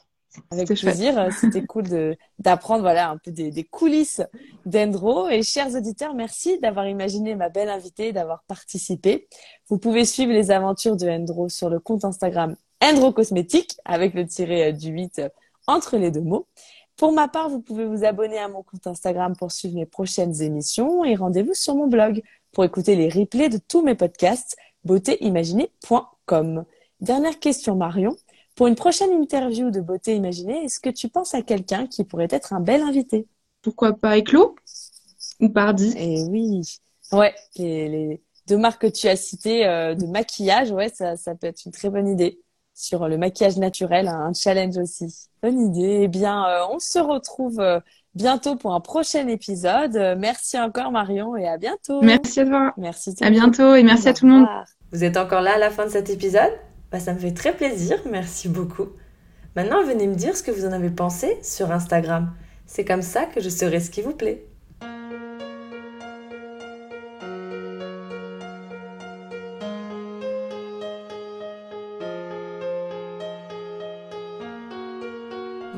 Avec 0.52 0.68
plaisir, 0.68 1.30
c'était 1.40 1.66
cool 1.66 1.84
de 1.84 2.18
d'apprendre 2.40 2.82
voilà 2.82 3.10
un 3.10 3.18
peu 3.18 3.32
des, 3.32 3.52
des 3.52 3.64
coulisses 3.64 4.22
d'Endro 4.66 5.30
et 5.30 5.44
chers 5.44 5.74
auditeurs, 5.76 6.14
merci 6.14 6.60
d'avoir 6.60 6.88
imaginé 6.88 7.36
ma 7.36 7.48
belle 7.48 7.70
invitée, 7.70 8.12
d'avoir 8.12 8.44
participé. 8.48 9.28
Vous 9.70 9.78
pouvez 9.78 10.04
suivre 10.04 10.34
les 10.34 10.52
aventures 10.52 10.98
de 10.98 11.08
Endro 11.08 11.48
sur 11.48 11.70
le 11.70 11.80
compte 11.80 12.04
Instagram 12.04 12.56
Endro 12.82 13.14
Cosmétique 13.14 13.78
avec 13.86 14.14
le 14.14 14.28
tiré 14.28 14.68
euh, 14.68 14.72
du 14.74 14.90
8 14.90 15.22
entre 15.68 15.98
les 15.98 16.12
deux 16.12 16.22
mots. 16.22 16.48
Pour 16.98 17.12
ma 17.12 17.28
part, 17.28 17.50
vous 17.50 17.62
pouvez 17.62 17.86
vous 17.86 18.06
abonner 18.06 18.38
à 18.38 18.48
mon 18.48 18.64
compte 18.64 18.88
Instagram 18.88 19.36
pour 19.36 19.52
suivre 19.52 19.76
mes 19.76 19.86
prochaines 19.86 20.42
émissions 20.42 21.04
et 21.04 21.16
rendez-vous 21.16 21.54
sur 21.54 21.76
mon 21.76 21.88
blog 21.88 22.22
pour 22.56 22.64
écouter 22.64 22.96
les 22.96 23.10
replays 23.10 23.50
de 23.50 23.60
tous 23.60 23.84
mes 23.84 23.96
podcasts 23.96 24.56
beautéimaginée.com. 24.86 26.64
Dernière 27.02 27.38
question 27.40 27.76
Marion. 27.76 28.16
Pour 28.56 28.68
une 28.68 28.76
prochaine 28.76 29.12
interview 29.12 29.72
de 29.72 29.82
Beauté 29.82 30.16
Imaginée, 30.16 30.64
est-ce 30.64 30.80
que 30.80 30.90
tu 30.90 31.10
penses 31.10 31.36
à 31.36 31.42
quelqu'un 31.42 31.86
qui 31.86 32.06
pourrait 32.06 32.30
être 32.32 32.54
un 32.54 32.62
bel 32.62 32.82
invité? 32.82 33.28
Pourquoi 33.62 33.92
pas 33.92 34.18
Eclo 34.18 34.56
ou 35.42 35.50
Pardi 35.50 35.94
Eh 35.98 36.24
oui. 36.30 36.62
Ouais, 37.12 37.36
les, 37.58 38.22
deux 38.48 38.58
marques 38.58 38.84
que 38.84 38.88
tu 38.88 39.10
as 39.10 39.18
citées 39.18 39.68
euh, 39.68 39.94
de 39.94 40.06
maquillage, 40.06 40.72
ouais, 40.72 40.88
ça, 40.88 41.18
ça 41.18 41.36
peut 41.36 41.48
être 41.48 41.66
une 41.66 41.74
très 41.74 41.90
bonne 41.90 42.08
idée 42.08 42.40
sur 42.74 43.10
le 43.10 43.18
maquillage 43.18 43.58
naturel, 43.58 44.08
un 44.08 44.32
challenge 44.34 44.78
aussi. 44.78 45.28
Bonne 45.44 45.60
idée. 45.60 46.04
Eh 46.04 46.08
bien, 46.08 46.48
euh, 46.48 46.68
on 46.72 46.80
se 46.80 47.00
retrouve 47.00 47.60
euh, 47.60 47.82
bientôt 48.16 48.56
pour 48.56 48.74
un 48.74 48.80
prochain 48.80 49.28
épisode. 49.28 49.96
Euh, 49.96 50.16
merci 50.18 50.60
encore 50.60 50.92
Marion 50.92 51.36
et 51.36 51.48
à 51.48 51.58
bientôt. 51.58 52.02
Merci 52.02 52.40
à 52.40 52.46
toi. 52.46 52.74
Merci. 52.78 53.16
À 53.22 53.30
bientôt 53.30 53.76
et 53.76 53.84
merci 53.84 54.10
à 54.10 54.14
tout 54.14 54.26
le 54.26 54.34
monde. 54.34 54.48
Vous 54.92 55.04
êtes 55.04 55.18
encore 55.18 55.42
là 55.42 55.56
à 55.56 55.58
la 55.58 55.70
fin 55.70 55.86
de 55.86 55.92
cet 55.92 56.10
épisode? 56.10 56.52
Bah, 56.92 57.00
Ça 57.00 57.14
me 57.14 57.20
fait 57.20 57.34
très 57.34 57.54
plaisir. 57.54 57.98
Merci 58.10 58.50
beaucoup. 58.50 58.88
Maintenant, 59.56 59.84
venez 59.84 60.08
me 60.08 60.16
dire 60.16 60.36
ce 60.36 60.44
que 60.44 60.52
vous 60.52 60.66
en 60.66 60.72
avez 60.72 60.90
pensé 60.90 61.38
sur 61.42 61.72
Instagram. 61.72 62.34
C'est 62.66 62.86
comme 62.86 63.02
ça 63.02 63.26
que 63.26 63.42
je 63.42 63.50
saurai 63.50 63.80
ce 63.80 63.90
qui 63.90 64.02
vous 64.02 64.14
plaît. 64.14 64.46